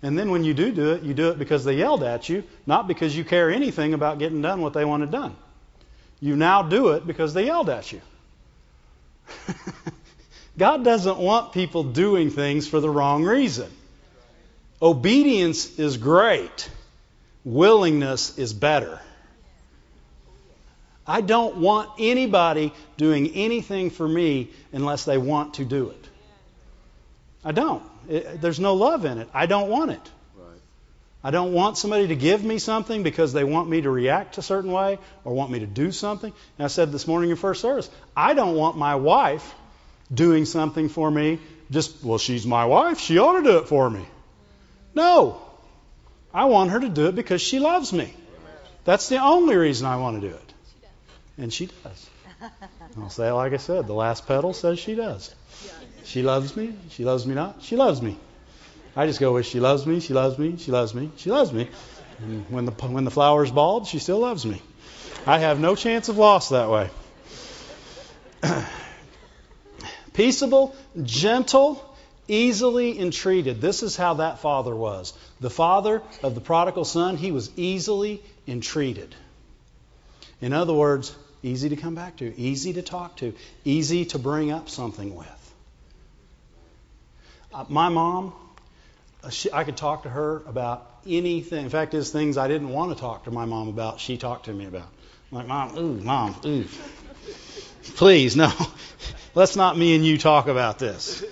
And 0.03 0.19
then 0.19 0.31
when 0.31 0.45
you 0.45 0.55
do 0.55 0.73
do 0.73 0.93
it, 0.93 1.03
you 1.03 1.13
do 1.13 1.31
it 1.31 1.39
because 1.39 1.65
they 1.65 1.75
yelled 1.75 2.03
at 2.03 2.29
you, 2.29 2.45
not 2.67 2.89
because 2.89 3.15
you 3.15 3.25
care 3.25 3.51
anything 3.51 3.93
about 3.93 4.19
getting 4.19 4.41
done 4.41 4.63
what 4.63 4.73
they 4.73 4.85
wanted 4.85 5.11
done. 5.11 5.37
You 6.21 6.37
now 6.37 6.63
do 6.63 6.91
it 6.91 7.07
because 7.07 7.35
they 7.35 7.47
yelled 7.47 7.71
at 7.71 7.93
you. 7.93 8.01
God 10.59 10.85
doesn't 10.85 11.19
want 11.19 11.53
people 11.53 11.85
doing 11.85 12.31
things 12.31 12.69
for 12.69 12.81
the 12.81 12.91
wrong 12.91 13.25
reason. 13.25 13.71
Obedience 14.83 15.79
is 15.79 15.97
great. 15.97 16.71
Willingness 17.45 18.39
is 18.39 18.53
better. 18.53 19.01
I 21.07 21.23
don't 21.23 21.57
want 21.57 21.91
anybody 21.99 22.73
doing 22.97 23.31
anything 23.35 23.91
for 23.91 24.07
me 24.07 24.51
unless 24.73 25.05
they 25.05 25.19
want 25.19 25.55
to 25.55 25.65
do 25.65 25.91
it. 25.91 26.09
I 27.45 27.53
don't. 27.53 27.83
It, 28.09 28.41
there's 28.41 28.61
no 28.61 28.75
love 28.75 29.05
in 29.05 29.19
it. 29.19 29.29
I 29.33 29.47
don't 29.47 29.71
want 29.71 29.91
it. 29.93 30.11
I 31.23 31.31
don't 31.31 31.53
want 31.53 31.77
somebody 31.77 32.09
to 32.09 32.17
give 32.17 32.43
me 32.43 32.59
something 32.59 33.03
because 33.03 33.33
they 33.33 33.45
want 33.45 33.69
me 33.69 33.83
to 33.83 33.91
react 33.91 34.39
a 34.39 34.43
certain 34.43 34.73
way 34.73 34.99
or 35.25 35.35
want 35.35 35.51
me 35.51 35.59
to 35.59 35.67
do 35.67 35.93
something. 35.93 36.33
And 36.59 36.65
I 36.65 36.69
said 36.69 36.93
this 36.93 37.07
morning 37.07 37.31
in 37.31 37.37
first 37.37 37.61
service, 37.61 37.91
I 38.17 38.33
don't 38.35 38.57
want 38.57 38.79
my 38.79 38.95
wife 38.95 39.55
doing 40.13 40.47
something 40.47 40.89
for 40.89 41.11
me 41.11 41.39
just, 41.71 42.03
well, 42.03 42.19
she's 42.19 42.47
my 42.47 42.65
wife. 42.65 42.99
She 42.99 43.19
ought 43.19 43.39
to 43.39 43.43
do 43.43 43.59
it 43.59 43.69
for 43.69 43.89
me. 43.89 44.05
No. 44.95 45.41
I 46.33 46.47
want 46.47 46.71
her 46.71 46.81
to 46.81 46.89
do 46.89 47.07
it 47.07 47.15
because 47.15 47.41
she 47.41 47.59
loves 47.59 47.93
me. 47.93 48.13
That's 48.85 49.09
the 49.09 49.19
only 49.19 49.57
reason 49.57 49.87
I 49.87 49.97
want 49.97 50.21
to 50.21 50.29
do 50.29 50.35
it. 50.35 50.55
And 51.39 51.53
she 51.53 51.67
does. 51.67 52.11
I'll 52.97 53.11
say 53.11 53.31
like 53.31 53.53
I 53.53 53.59
said. 53.59 53.87
The 53.87 53.95
last 53.95 54.27
petal 54.27 54.53
says 54.53 54.79
she 54.79 54.95
does. 54.95 55.35
She 56.05 56.23
loves 56.23 56.57
me. 56.57 56.75
She 56.91 57.05
loves 57.05 57.27
me 57.27 57.35
not. 57.35 57.63
She 57.63 57.77
loves 57.77 58.01
me. 58.01 58.17
I 58.97 59.07
just 59.07 59.21
go 59.21 59.35
with 59.35 59.47
she 59.47 59.61
loves 59.61 59.87
me. 59.87 60.01
She 60.01 60.13
loves 60.13 60.39
me. 60.39 60.57
She 60.59 60.71
loves 60.71 60.95
me. 60.95 61.11
She 61.17 61.31
loves 61.31 61.53
me. 61.53 61.69
And 62.19 62.45
when 62.51 62.65
the 62.67 62.73
when 62.73 63.05
the 63.05 63.11
flower's 63.11 63.51
bald, 63.51 63.87
she 63.87 63.99
still 63.99 64.19
loves 64.19 64.45
me. 64.45 64.61
I 65.27 65.39
have 65.39 65.61
no 65.61 65.77
chance 65.77 66.09
of 66.09 66.17
loss 66.17 66.49
that 66.51 66.71
way. 66.71 66.91
Peaceable, 70.13 70.75
gentle, 71.03 71.85
easily 72.27 72.99
entreated. 72.99 73.61
This 73.61 73.83
is 73.83 73.97
how 73.97 74.15
that 74.15 74.41
father 74.41 74.75
was. 74.75 75.13
The 75.41 75.51
father 75.51 76.03
of 76.23 76.35
the 76.35 76.41
prodigal 76.41 76.85
son, 76.85 77.17
he 77.17 77.33
was 77.33 77.51
easily 77.57 78.23
entreated. 78.47 79.15
In 80.41 80.53
other 80.53 80.73
words, 80.73 81.15
easy 81.43 81.69
to 81.69 81.77
come 81.77 81.95
back 81.95 82.17
to, 82.19 82.39
easy 82.39 82.73
to 82.75 82.83
talk 82.83 83.17
to, 83.17 83.35
easy 83.65 84.07
to 84.07 84.19
bring 84.19 84.51
up 84.51 84.69
something 84.69 85.15
with. 85.15 85.55
Uh, 87.53 87.65
my 87.69 87.89
mom, 87.89 88.33
I 89.53 89.65
could 89.65 89.77
talk 89.77 90.05
to 90.05 90.09
her 90.09 90.43
about 90.47 90.87
anything. 91.07 91.65
In 91.65 91.71
fact, 91.71 91.93
there's 91.93 92.11
things 92.11 92.39
I 92.39 92.49
didn't 92.49 92.71
want 92.71 92.97
to 92.97 93.01
talk 93.01 93.25
to 93.25 93.31
my 93.31 93.45
mom 93.45 93.69
about. 93.69 94.01
She 94.01 94.17
talked 94.17 94.47
to 94.47 94.53
me 94.53 94.65
about. 94.65 94.89
I'm 95.31 95.39
like, 95.39 95.47
mom, 95.47 95.77
ooh, 95.77 96.01
mom, 96.01 96.37
ooh. 96.45 96.65
Please, 97.97 98.35
no. 98.35 98.51
Let's 99.35 99.57
not 99.57 99.77
me 99.77 99.95
and 99.95 100.05
you 100.05 100.17
talk 100.17 100.49
about 100.49 100.79
this. 100.79 101.23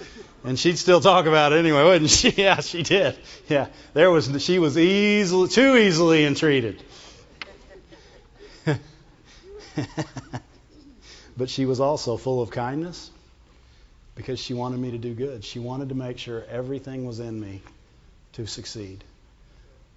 And 0.45 0.59
she'd 0.59 0.77
still 0.79 1.01
talk 1.01 1.27
about 1.27 1.53
it 1.53 1.57
anyway, 1.57 1.83
wouldn't 1.83 2.11
she? 2.11 2.31
Yeah, 2.37 2.61
she 2.61 2.83
did. 2.83 3.19
Yeah, 3.49 3.69
there 3.95 4.11
was 4.11 4.31
she 4.43 4.59
was 4.59 4.77
easily 4.79 5.49
too 5.49 5.77
easily 5.77 6.25
entreated. 6.25 6.83
but 11.37 11.49
she 11.49 11.65
was 11.65 11.81
also 11.81 12.17
full 12.17 12.41
of 12.41 12.51
kindness 12.51 13.11
because 14.15 14.39
she 14.39 14.55
wanted 14.55 14.79
me 14.79 14.93
to 14.93 14.99
do 14.99 15.15
good. 15.15 15.45
She 15.45 15.59
wanted 15.59 15.89
to 15.89 15.97
make 15.97 16.19
sure 16.19 16.45
everything 16.51 17.05
was 17.05 17.19
in 17.19 17.41
me 17.41 17.63
to 18.39 18.47
succeed. 18.47 19.03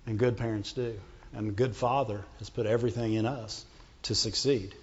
And 0.07 0.17
good 0.17 0.35
parents 0.35 0.73
do. 0.73 0.99
And 1.33 1.47
a 1.47 1.51
good 1.51 1.75
father 1.75 2.25
has 2.39 2.49
put 2.49 2.65
everything 2.65 3.13
in 3.13 3.27
us 3.27 3.63
to 4.03 4.15
succeed. 4.15 4.73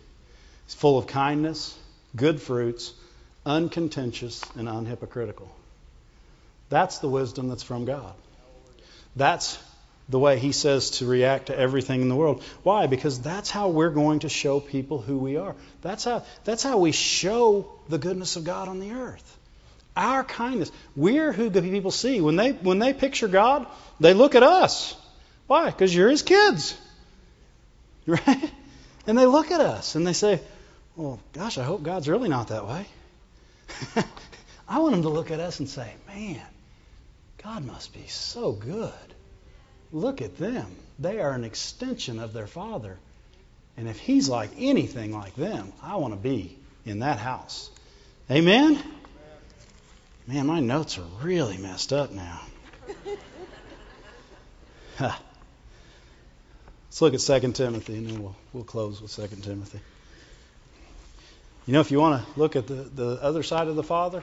He's 0.65 0.75
full 0.75 0.97
of 0.97 1.09
kindness, 1.09 1.77
good 2.15 2.41
fruits, 2.41 2.95
uncontentious, 3.45 4.43
and 4.57 4.69
unhypocritical. 4.69 5.49
That's 6.69 6.99
the 6.99 7.09
wisdom 7.09 7.49
that's 7.49 7.65
from 7.65 7.85
God. 7.85 8.15
That's 9.17 9.59
the 10.09 10.21
way 10.21 10.39
He 10.39 10.53
says 10.53 10.91
to 10.99 11.07
react 11.07 11.47
to 11.47 11.59
everything 11.59 12.01
in 12.01 12.09
the 12.09 12.17
world. 12.17 12.45
Why? 12.63 12.87
Because 12.87 13.21
that's 13.21 13.51
how 13.51 13.71
we're 13.71 13.91
going 13.91 14.21
to 14.21 14.29
show 14.29 14.61
people 14.61 15.01
who 15.01 15.19
we 15.19 15.37
are. 15.37 15.57
That's 15.83 16.05
how, 16.05 16.25
that's 16.45 16.63
how 16.63 16.79
we 16.79 16.93
show 16.93 17.73
the 17.89 17.99
goodness 17.99 18.37
of 18.37 18.45
God 18.45 18.69
on 18.69 18.79
the 18.79 18.93
earth. 18.93 19.38
Our 19.99 20.23
kindness. 20.23 20.71
We're 20.95 21.33
who 21.33 21.51
the 21.51 21.61
people 21.61 21.91
see. 21.91 22.21
When 22.21 22.37
they, 22.37 22.53
when 22.53 22.79
they 22.79 22.95
picture 22.95 23.27
God, 23.27 23.67
they 23.99 24.15
look 24.15 24.37
at 24.37 24.45
us. 24.45 24.97
Why? 25.49 25.67
Because 25.67 25.95
you're 25.95 26.09
His 26.09 26.23
kids. 26.23 26.79
Right? 28.07 28.51
And 29.07 29.19
they 29.19 29.27
look 29.27 29.51
at 29.51 29.61
us 29.61 29.97
and 29.97 30.07
they 30.07 30.15
say, 30.15 30.41
well, 30.97 31.21
gosh, 31.35 31.59
I 31.59 31.63
hope 31.63 31.83
God's 31.83 32.09
really 32.09 32.31
not 32.31 32.49
that 32.49 32.67
way. 32.67 32.87
I 34.69 34.79
want 34.79 34.93
them 34.93 35.03
to 35.03 35.11
look 35.11 35.31
at 35.31 35.41
us 35.41 35.59
and 35.59 35.69
say, 35.69 35.93
man, 36.07 36.41
God 37.43 37.67
must 37.67 37.93
be 37.93 38.07
so 38.07 38.53
good. 38.53 38.93
Look 39.93 40.23
at 40.23 40.39
them. 40.39 40.75
They 40.99 41.21
are 41.21 41.33
an 41.33 41.45
extension 41.45 42.19
of 42.19 42.33
their 42.33 42.47
Father. 42.47 42.97
And 43.77 43.89
if 43.89 43.99
He's 43.99 44.29
like 44.29 44.53
anything 44.57 45.13
like 45.13 45.35
them, 45.35 45.75
I 45.83 45.97
want 45.97 46.15
to 46.15 46.19
be 46.21 46.59
in 46.87 47.01
that 47.01 47.19
house. 47.19 47.71
Amen? 48.31 48.83
Man, 50.29 50.47
my 50.47 50.61
notes 50.61 50.99
are 50.99 51.07
really 51.23 51.57
messed 51.57 51.91
up 51.91 52.13
now. 52.13 52.43
Let's 55.01 57.01
look 57.01 57.15
at 57.15 57.21
2 57.21 57.53
Timothy, 57.53 57.97
and 57.97 58.11
then 58.11 58.23
we'll, 58.23 58.37
we'll 58.53 58.65
close 58.65 59.01
with 59.01 59.17
2 59.17 59.27
Timothy. 59.41 59.81
You 61.67 61.73
know, 61.73 61.81
if 61.81 61.91
you 61.91 61.99
want 61.99 62.23
to 62.23 62.29
look 62.39 62.57
at 62.57 62.67
the, 62.67 62.75
the 62.75 63.19
other 63.23 63.43
side 63.43 63.69
of 63.69 63.77
the 63.77 63.83
Father, 63.83 64.23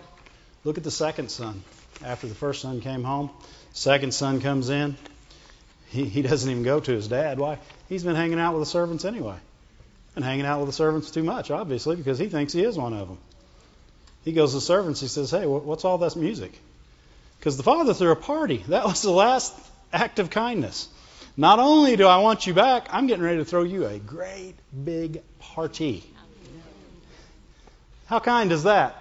look 0.64 0.78
at 0.78 0.84
the 0.84 0.92
second 0.92 1.32
son. 1.32 1.64
After 2.04 2.28
the 2.28 2.36
first 2.36 2.62
son 2.62 2.82
came 2.82 3.04
home, 3.04 3.32
second 3.74 4.14
son 4.14 4.42
comes 4.42 4.70
in. 4.70 4.96
He, 5.88 6.06
he 6.06 6.22
doesn't 6.22 6.52
even 6.52 6.62
go 6.62 6.80
to 6.80 6.92
his 6.92 7.08
dad. 7.08 7.40
Why? 7.40 7.58
He's 7.90 8.04
been 8.04 8.16
hanging 8.16 8.40
out 8.40 8.54
with 8.54 8.62
the 8.62 8.70
servants 8.70 9.06
anyway. 9.06 9.38
And 10.16 10.24
hanging 10.24 10.46
out 10.46 10.60
with 10.60 10.70
the 10.70 10.74
servants 10.74 11.10
too 11.10 11.24
much, 11.24 11.50
obviously, 11.50 11.96
because 11.96 12.20
he 12.20 12.30
thinks 12.30 12.54
he 12.54 12.64
is 12.64 12.78
one 12.78 12.94
of 12.94 13.08
them. 13.08 13.18
He 14.26 14.34
goes 14.34 14.52
to 14.52 14.58
the 14.58 14.62
servants. 14.62 15.00
He 15.00 15.08
says, 15.08 15.30
Hey, 15.32 15.46
what's 15.46 15.86
all 15.86 16.00
this 16.00 16.16
music? 16.16 16.60
Because 17.40 17.58
the 17.58 17.64
father 17.64 17.94
threw 17.94 18.12
a 18.12 18.16
party. 18.16 18.58
That 18.68 18.86
was 18.86 19.04
the 19.04 19.12
last 19.12 19.54
act 19.94 20.18
of 20.18 20.32
kindness. 20.32 20.90
Not 21.38 21.60
only 21.60 21.96
do 21.96 22.08
I 22.08 22.18
want 22.18 22.48
you 22.48 22.54
back, 22.54 22.88
I'm 22.92 23.08
getting 23.08 23.24
ready 23.24 23.38
to 23.38 23.46
throw 23.46 23.64
you 23.64 23.86
a 23.86 24.00
great 24.00 24.56
big 24.84 25.22
party. 25.40 26.04
How 28.08 28.20
kind 28.20 28.52
is 28.52 28.64
that? 28.64 29.00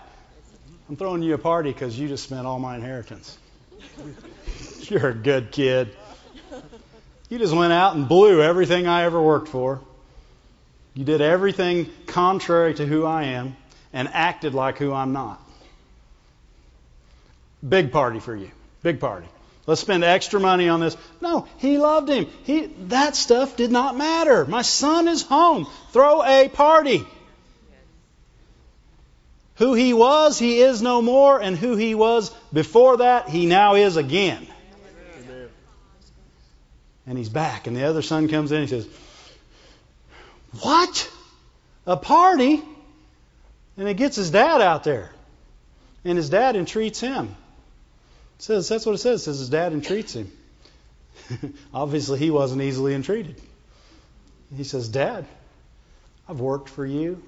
I'm 0.88 0.96
throwing 0.96 1.22
you 1.22 1.32
a 1.34 1.38
party 1.38 1.72
because 1.72 1.98
you 1.98 2.08
just 2.08 2.24
spent 2.24 2.46
all 2.46 2.58
my 2.58 2.74
inheritance. 2.74 3.38
You're 4.80 5.08
a 5.08 5.14
good 5.14 5.52
kid. 5.52 5.96
You 7.30 7.38
just 7.38 7.54
went 7.54 7.72
out 7.72 7.96
and 7.96 8.06
blew 8.06 8.42
everything 8.42 8.86
I 8.86 9.04
ever 9.04 9.20
worked 9.20 9.48
for. 9.48 9.80
You 10.92 11.04
did 11.04 11.22
everything 11.22 11.88
contrary 12.06 12.74
to 12.74 12.84
who 12.84 13.06
I 13.06 13.24
am 13.24 13.56
and 13.94 14.08
acted 14.12 14.52
like 14.52 14.76
who 14.76 14.92
I'm 14.92 15.14
not. 15.14 15.40
Big 17.66 17.92
party 17.92 18.20
for 18.20 18.36
you. 18.36 18.50
Big 18.82 19.00
party. 19.00 19.26
Let's 19.66 19.80
spend 19.80 20.04
extra 20.04 20.38
money 20.38 20.68
on 20.68 20.80
this. 20.80 20.94
No, 21.22 21.48
he 21.56 21.78
loved 21.78 22.10
him. 22.10 22.26
He, 22.42 22.66
that 22.88 23.16
stuff 23.16 23.56
did 23.56 23.70
not 23.70 23.96
matter. 23.96 24.44
My 24.44 24.60
son 24.60 25.08
is 25.08 25.22
home. 25.22 25.66
Throw 25.92 26.22
a 26.22 26.50
party. 26.50 27.06
Who 29.56 29.72
he 29.72 29.94
was, 29.94 30.38
he 30.38 30.60
is 30.60 30.82
no 30.82 31.00
more, 31.00 31.40
and 31.40 31.56
who 31.56 31.76
he 31.76 31.94
was 31.94 32.30
before 32.52 32.98
that, 32.98 33.28
he 33.28 33.46
now 33.46 33.76
is 33.76 33.96
again. 33.96 34.46
And 37.06 37.16
he's 37.16 37.28
back, 37.28 37.66
and 37.68 37.76
the 37.76 37.84
other 37.84 38.02
son 38.02 38.28
comes 38.28 38.50
in 38.50 38.62
and 38.62 38.68
he 38.68 38.74
says, 38.74 38.88
What? 40.60 41.10
A 41.86 41.96
party? 41.96 42.62
And 43.76 43.88
he 43.88 43.94
gets 43.94 44.16
his 44.16 44.30
dad 44.30 44.60
out 44.60 44.84
there. 44.84 45.10
And 46.04 46.16
his 46.16 46.30
dad 46.30 46.56
entreats 46.56 47.00
him. 47.00 47.34
It 48.38 48.42
says 48.42 48.68
that's 48.68 48.86
what 48.86 48.94
it 48.94 48.98
says. 48.98 49.22
It 49.22 49.24
says 49.24 49.38
his 49.38 49.48
dad 49.48 49.72
entreats 49.72 50.14
him. 50.14 50.30
Obviously 51.74 52.18
he 52.18 52.30
wasn't 52.30 52.62
easily 52.62 52.94
entreated. 52.94 53.40
He 54.56 54.64
says, 54.64 54.88
Dad, 54.88 55.26
I've 56.28 56.40
worked 56.40 56.68
for 56.68 56.86
you. 56.86 57.22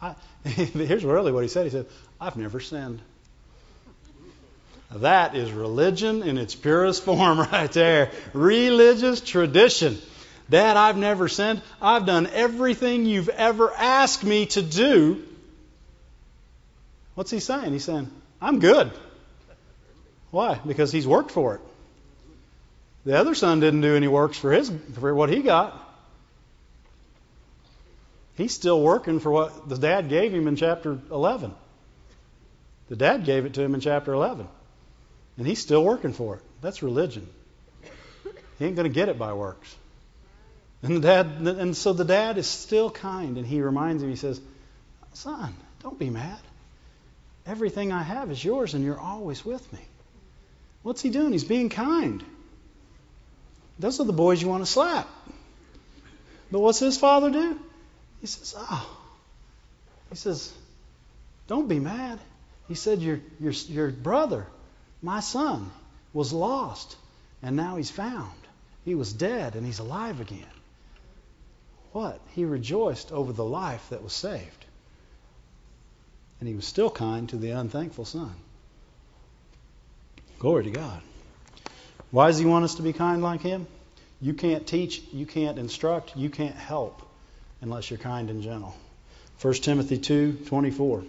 I, 0.00 0.14
here's 0.44 1.04
really 1.04 1.32
what 1.32 1.42
he 1.42 1.48
said. 1.48 1.64
He 1.64 1.70
said, 1.70 1.86
I've 2.20 2.36
never 2.36 2.60
sinned. 2.60 3.00
That 4.92 5.36
is 5.36 5.52
religion 5.52 6.22
in 6.22 6.36
its 6.36 6.54
purest 6.54 7.04
form 7.04 7.38
right 7.52 7.70
there. 7.72 8.10
Religious 8.32 9.20
tradition. 9.20 9.98
Dad, 10.48 10.76
I've 10.76 10.96
never 10.96 11.28
sinned. 11.28 11.62
I've 11.80 12.06
done 12.06 12.28
everything 12.32 13.06
you've 13.06 13.28
ever 13.28 13.72
asked 13.72 14.24
me 14.24 14.46
to 14.46 14.62
do. 14.62 15.24
What's 17.20 17.30
he 17.30 17.40
saying? 17.40 17.74
He's 17.74 17.84
saying, 17.84 18.10
I'm 18.40 18.60
good. 18.60 18.90
Why? 20.30 20.58
Because 20.66 20.90
he's 20.90 21.06
worked 21.06 21.30
for 21.30 21.56
it. 21.56 21.60
The 23.04 23.18
other 23.18 23.34
son 23.34 23.60
didn't 23.60 23.82
do 23.82 23.94
any 23.94 24.08
works 24.08 24.38
for 24.38 24.50
his 24.50 24.72
for 24.94 25.14
what 25.14 25.28
he 25.28 25.42
got. 25.42 25.78
He's 28.36 28.54
still 28.54 28.80
working 28.80 29.20
for 29.20 29.30
what 29.30 29.68
the 29.68 29.76
dad 29.76 30.08
gave 30.08 30.32
him 30.32 30.48
in 30.48 30.56
chapter 30.56 30.98
11. 31.10 31.54
The 32.88 32.96
dad 32.96 33.26
gave 33.26 33.44
it 33.44 33.52
to 33.52 33.60
him 33.60 33.74
in 33.74 33.82
chapter 33.82 34.14
11. 34.14 34.48
And 35.36 35.46
he's 35.46 35.60
still 35.60 35.84
working 35.84 36.14
for 36.14 36.36
it. 36.36 36.42
That's 36.62 36.82
religion. 36.82 37.28
He 38.58 38.64
ain't 38.64 38.76
going 38.76 38.88
to 38.88 38.94
get 38.94 39.10
it 39.10 39.18
by 39.18 39.34
works. 39.34 39.76
And 40.82 40.96
the 40.96 41.00
dad 41.00 41.26
and 41.26 41.76
so 41.76 41.92
the 41.92 42.06
dad 42.06 42.38
is 42.38 42.46
still 42.46 42.90
kind 42.90 43.36
and 43.36 43.46
he 43.46 43.60
reminds 43.60 44.02
him 44.02 44.08
he 44.08 44.16
says, 44.16 44.40
"Son, 45.12 45.52
don't 45.82 45.98
be 45.98 46.08
mad. 46.08 46.40
Everything 47.46 47.92
I 47.92 48.02
have 48.02 48.30
is 48.30 48.44
yours 48.44 48.74
and 48.74 48.84
you're 48.84 49.00
always 49.00 49.44
with 49.44 49.72
me." 49.72 49.80
What's 50.82 51.02
he 51.02 51.10
doing? 51.10 51.32
He's 51.32 51.44
being 51.44 51.68
kind. 51.68 52.24
Those 53.78 54.00
are 54.00 54.04
the 54.04 54.12
boys 54.12 54.40
you 54.40 54.48
want 54.48 54.64
to 54.64 54.70
slap. 54.70 55.08
But 56.50 56.60
what's 56.60 56.78
his 56.78 56.98
father 56.98 57.30
do? 57.30 57.58
He 58.20 58.26
says, 58.26 58.54
Oh. 58.56 58.96
He 60.10 60.16
says, 60.16 60.52
Don't 61.46 61.68
be 61.68 61.78
mad. 61.78 62.18
He 62.68 62.74
said, 62.74 63.00
Your, 63.00 63.20
your, 63.38 63.52
your 63.52 63.90
brother, 63.90 64.46
my 65.02 65.20
son, 65.20 65.70
was 66.12 66.32
lost, 66.32 66.96
and 67.42 67.56
now 67.56 67.76
he's 67.76 67.90
found. 67.90 68.32
He 68.84 68.94
was 68.94 69.12
dead, 69.12 69.54
and 69.54 69.64
he's 69.64 69.78
alive 69.78 70.20
again. 70.20 70.44
What? 71.92 72.20
He 72.34 72.44
rejoiced 72.44 73.12
over 73.12 73.32
the 73.32 73.44
life 73.44 73.90
that 73.90 74.02
was 74.02 74.12
saved. 74.12 74.64
And 76.40 76.48
he 76.48 76.54
was 76.54 76.66
still 76.66 76.90
kind 76.90 77.28
to 77.28 77.36
the 77.36 77.50
unthankful 77.50 78.06
son. 78.06 78.32
Glory 80.38 80.64
to 80.64 80.70
God. 80.70 81.02
Why 82.10 82.28
does 82.28 82.38
he 82.38 82.46
want 82.46 82.64
us 82.64 82.76
to 82.76 82.82
be 82.82 82.92
kind 82.92 83.22
like 83.22 83.42
him? 83.42 83.66
You 84.22 84.34
can't 84.34 84.66
teach, 84.66 85.02
you 85.12 85.26
can't 85.26 85.58
instruct, 85.58 86.16
you 86.16 86.30
can't 86.30 86.56
help 86.56 87.02
unless 87.60 87.90
you're 87.90 87.98
kind 87.98 88.30
and 88.30 88.42
gentle. 88.42 88.74
1 89.40 89.54
Timothy 89.54 89.98
2:24 89.98 91.04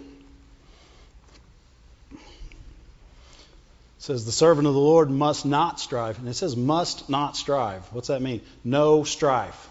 says 3.98 4.24
the 4.26 4.32
servant 4.32 4.66
of 4.66 4.74
the 4.74 4.80
Lord 4.80 5.10
must 5.10 5.46
not 5.46 5.78
strive. 5.78 6.18
And 6.18 6.28
it 6.28 6.34
says 6.34 6.56
must 6.56 7.08
not 7.08 7.36
strive. 7.36 7.82
What's 7.92 8.08
that 8.08 8.20
mean? 8.20 8.40
No 8.64 9.04
strife. 9.04 9.68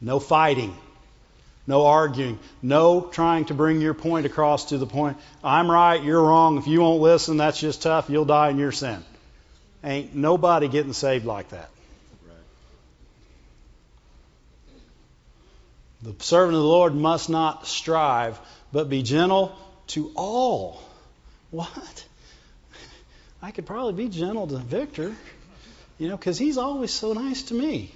No 0.00 0.18
fighting. 0.18 0.76
No 1.66 1.86
arguing. 1.86 2.38
No 2.60 3.02
trying 3.02 3.44
to 3.46 3.54
bring 3.54 3.80
your 3.80 3.94
point 3.94 4.26
across 4.26 4.66
to 4.66 4.78
the 4.78 4.86
point, 4.86 5.16
I'm 5.44 5.70
right, 5.70 6.02
you're 6.02 6.22
wrong. 6.22 6.58
If 6.58 6.66
you 6.66 6.80
won't 6.80 7.00
listen, 7.00 7.36
that's 7.36 7.60
just 7.60 7.82
tough. 7.82 8.10
You'll 8.10 8.24
die 8.24 8.50
in 8.50 8.58
your 8.58 8.72
sin. 8.72 9.04
Ain't 9.84 10.14
nobody 10.14 10.68
getting 10.68 10.92
saved 10.92 11.24
like 11.24 11.50
that. 11.50 11.68
The 16.02 16.14
servant 16.18 16.56
of 16.56 16.62
the 16.62 16.68
Lord 16.68 16.96
must 16.96 17.30
not 17.30 17.66
strive, 17.66 18.38
but 18.72 18.88
be 18.88 19.04
gentle 19.04 19.56
to 19.88 20.10
all. 20.16 20.82
What? 21.52 22.06
I 23.40 23.52
could 23.52 23.66
probably 23.66 23.92
be 23.92 24.08
gentle 24.08 24.48
to 24.48 24.56
Victor, 24.56 25.14
you 25.98 26.08
know, 26.08 26.16
because 26.16 26.38
he's 26.38 26.58
always 26.58 26.92
so 26.92 27.12
nice 27.12 27.44
to 27.44 27.54
me. 27.54 27.92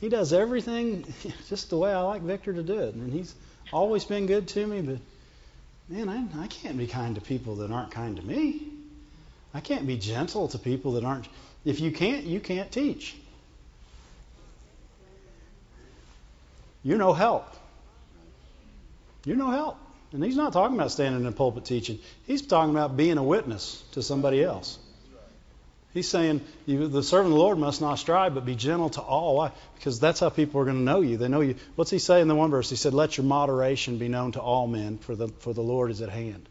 He 0.00 0.08
does 0.08 0.32
everything 0.32 1.04
just 1.48 1.70
the 1.70 1.76
way 1.76 1.92
I 1.92 2.00
like 2.00 2.22
Victor 2.22 2.52
to 2.52 2.62
do 2.62 2.78
it. 2.78 2.94
And 2.94 3.12
he's 3.12 3.34
always 3.72 4.04
been 4.04 4.26
good 4.26 4.48
to 4.48 4.66
me, 4.66 4.80
but 4.80 4.98
man, 5.88 6.08
I, 6.08 6.44
I 6.44 6.46
can't 6.46 6.78
be 6.78 6.86
kind 6.86 7.14
to 7.16 7.20
people 7.20 7.56
that 7.56 7.70
aren't 7.70 7.90
kind 7.90 8.16
to 8.16 8.22
me. 8.22 8.62
I 9.52 9.60
can't 9.60 9.86
be 9.86 9.96
gentle 9.96 10.48
to 10.48 10.58
people 10.58 10.92
that 10.92 11.04
aren't. 11.04 11.28
If 11.64 11.80
you 11.80 11.90
can't, 11.90 12.24
you 12.24 12.40
can't 12.40 12.70
teach. 12.70 13.16
You're 16.82 16.98
no 16.98 17.12
help. 17.12 17.46
You're 19.24 19.36
no 19.36 19.50
help. 19.50 19.76
And 20.12 20.24
he's 20.24 20.36
not 20.36 20.52
talking 20.52 20.76
about 20.76 20.90
standing 20.90 21.20
in 21.20 21.26
a 21.26 21.32
pulpit 21.32 21.64
teaching. 21.64 21.98
He's 22.26 22.42
talking 22.42 22.70
about 22.70 22.96
being 22.96 23.18
a 23.18 23.22
witness 23.22 23.82
to 23.92 24.02
somebody 24.02 24.42
else. 24.42 24.78
He's 25.92 26.08
saying 26.08 26.42
the 26.66 27.02
servant 27.02 27.32
of 27.32 27.38
the 27.38 27.44
Lord 27.44 27.58
must 27.58 27.80
not 27.80 27.98
strive, 27.98 28.34
but 28.34 28.44
be 28.44 28.54
gentle 28.54 28.90
to 28.90 29.00
all. 29.00 29.36
Why? 29.36 29.50
Because 29.74 29.98
that's 29.98 30.20
how 30.20 30.28
people 30.28 30.60
are 30.60 30.64
going 30.64 30.76
to 30.76 30.82
know 30.82 31.00
you. 31.00 31.16
They 31.16 31.26
know 31.26 31.40
you. 31.40 31.56
What's 31.74 31.90
he 31.90 31.98
say 31.98 32.20
in 32.20 32.28
the 32.28 32.34
one 32.36 32.50
verse? 32.50 32.70
He 32.70 32.76
said, 32.76 32.94
"Let 32.94 33.16
your 33.16 33.26
moderation 33.26 33.98
be 33.98 34.06
known 34.06 34.32
to 34.32 34.40
all 34.40 34.68
men, 34.68 34.98
for 34.98 35.16
the 35.16 35.28
for 35.28 35.52
the 35.52 35.62
Lord 35.62 35.90
is 35.90 36.00
at 36.00 36.08
hand. 36.08 36.48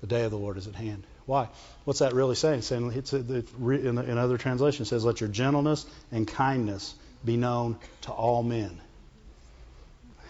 The 0.00 0.08
day 0.08 0.24
of 0.24 0.32
the 0.32 0.38
Lord 0.38 0.56
is 0.56 0.66
at 0.66 0.74
hand." 0.74 1.04
Why? 1.26 1.48
What's 1.84 2.00
that 2.00 2.12
really 2.12 2.34
saying? 2.34 2.62
Saying 2.62 2.92
it's 2.92 3.12
in, 3.12 3.98
in 3.98 4.18
other 4.18 4.36
translations 4.36 4.88
says, 4.88 5.04
"Let 5.04 5.20
your 5.20 5.30
gentleness 5.30 5.86
and 6.10 6.26
kindness 6.26 6.94
be 7.24 7.36
known 7.36 7.76
to 8.02 8.10
all 8.10 8.42
men." 8.42 8.80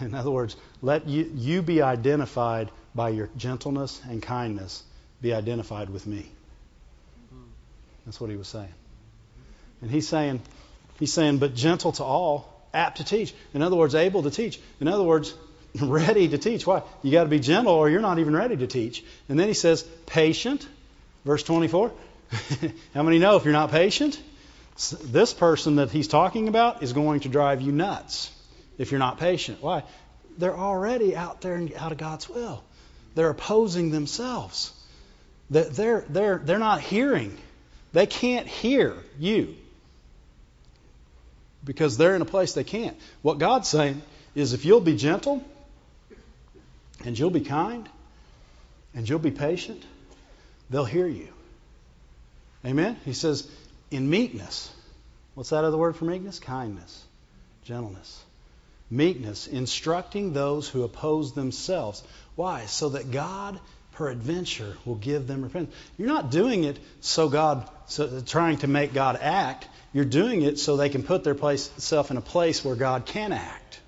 In 0.01 0.15
other 0.15 0.31
words, 0.31 0.57
let 0.83 1.07
you, 1.09 1.31
you 1.35 1.63
be 1.63 1.81
identified 1.81 2.71
by 2.95 3.11
your 3.11 3.31
gentleness 3.37 4.01
and 4.09 4.23
kindness, 4.23 4.83
be 5.23 5.33
identified 5.33 5.89
with 5.89 6.07
me. 6.07 6.31
That's 8.05 8.21
what 8.21 8.31
he 8.31 8.37
was 8.37 8.49
saying. 8.49 8.73
And 9.81 9.91
he's 9.91 10.09
saying, 10.09 10.41
he's 10.99 11.13
saying, 11.13 11.39
but 11.39 11.55
gentle 11.55 11.93
to 11.93 12.05
all, 12.05 12.67
apt 12.73 12.99
to 12.99 13.05
teach. 13.05 13.35
In 13.55 13.63
other 13.63 13.77
words, 13.77 13.95
able 13.95 14.23
to 14.23 14.31
teach. 14.31 14.61
In 14.81 14.89
other 14.89 15.03
words, 15.03 15.35
ready 15.81 16.29
to 16.29 16.39
teach. 16.39 16.67
Why? 16.67 16.83
You 17.03 17.13
got 17.13 17.25
to 17.25 17.31
be 17.31 17.41
gentle 17.41 17.75
or 17.75 17.89
you're 17.89 18.01
not 18.01 18.19
even 18.19 18.35
ready 18.35 18.57
to 18.57 18.67
teach. 18.67 19.05
And 19.29 19.39
then 19.39 19.49
he 19.49 19.55
says, 19.55 19.83
patient. 20.07 20.67
Verse 21.25 21.43
24. 21.43 21.93
How 22.95 23.03
many 23.03 23.19
know 23.19 23.37
if 23.37 23.45
you're 23.45 23.53
not 23.53 23.71
patient, 23.71 24.21
this 25.05 25.33
person 25.33 25.77
that 25.77 25.91
he's 25.91 26.09
talking 26.09 26.49
about 26.49 26.83
is 26.83 26.93
going 26.93 27.21
to 27.21 27.29
drive 27.29 27.61
you 27.61 27.73
nuts 27.73 28.31
if 28.79 28.91
you're 28.91 28.99
not 28.99 29.19
patient. 29.19 29.63
Why? 29.63 29.85
They're 30.39 30.57
already 30.57 31.15
out 31.15 31.41
there 31.43 31.55
and 31.55 31.73
out 31.75 31.93
of 31.93 31.99
God's 31.99 32.29
will. 32.29 32.65
They're 33.15 33.31
opposing 33.31 33.91
themselves. 33.91 34.73
They're, 35.51 36.05
they're, 36.09 36.39
they're 36.39 36.59
not 36.59 36.81
hearing. 36.81 37.37
They 37.93 38.07
can't 38.07 38.47
hear 38.47 38.97
you 39.19 39.55
because 41.65 41.97
they're 41.97 42.17
in 42.17 42.23
a 42.23 42.27
place 42.27 42.55
they 42.55 42.65
can't. 42.65 42.97
What 43.23 43.39
God's 43.39 43.69
saying 43.69 44.03
is 44.35 44.53
if 44.53 44.65
you'll 44.65 44.81
be 44.81 44.97
gentle 44.97 45.45
and 47.05 47.19
you'll 47.19 47.31
be 47.31 47.43
kind 47.43 47.89
and 48.95 49.09
you'll 49.09 49.19
be 49.19 49.31
patient, 49.31 49.83
they'll 50.71 50.85
hear 50.85 51.07
you. 51.07 51.29
Amen? 52.65 52.97
He 53.05 53.13
says, 53.13 53.49
in 53.91 54.09
meekness. 54.09 54.73
What's 55.35 55.51
that 55.51 55.65
other 55.65 55.77
word 55.77 55.97
for 55.97 56.05
meekness? 56.05 56.39
Kindness, 56.39 57.05
gentleness 57.65 58.23
meekness, 58.93 59.47
instructing 59.47 60.33
those 60.33 60.69
who 60.69 60.85
oppose 60.85 61.33
themselves. 61.33 62.03
Why? 62.37 62.67
So 62.67 62.91
that 62.91 63.11
God, 63.11 63.59
peradventure, 63.93 64.77
will 64.85 64.97
give 64.97 65.27
them 65.27 65.43
repentance. 65.43 65.75
You're 65.99 66.09
not 66.09 66.31
doing 66.31 66.65
it 66.65 66.79
so 67.01 67.29
God, 67.29 67.69
so, 67.87 68.21
trying 68.21 68.59
to 68.59 68.67
make 68.67 68.93
God 68.93 69.19
act. 69.21 69.69
You're 69.93 70.05
doing 70.05 70.43
it 70.43 70.59
so 70.59 70.77
they 70.77 70.89
can 70.89 71.03
put 71.03 71.25
their 71.25 71.35
place, 71.35 71.71
self 71.77 72.11
in 72.11 72.17
a 72.17 72.23
place 72.23 72.65
where 72.65 72.75
God 72.75 73.07
can 73.07 73.33
act. 73.33 73.81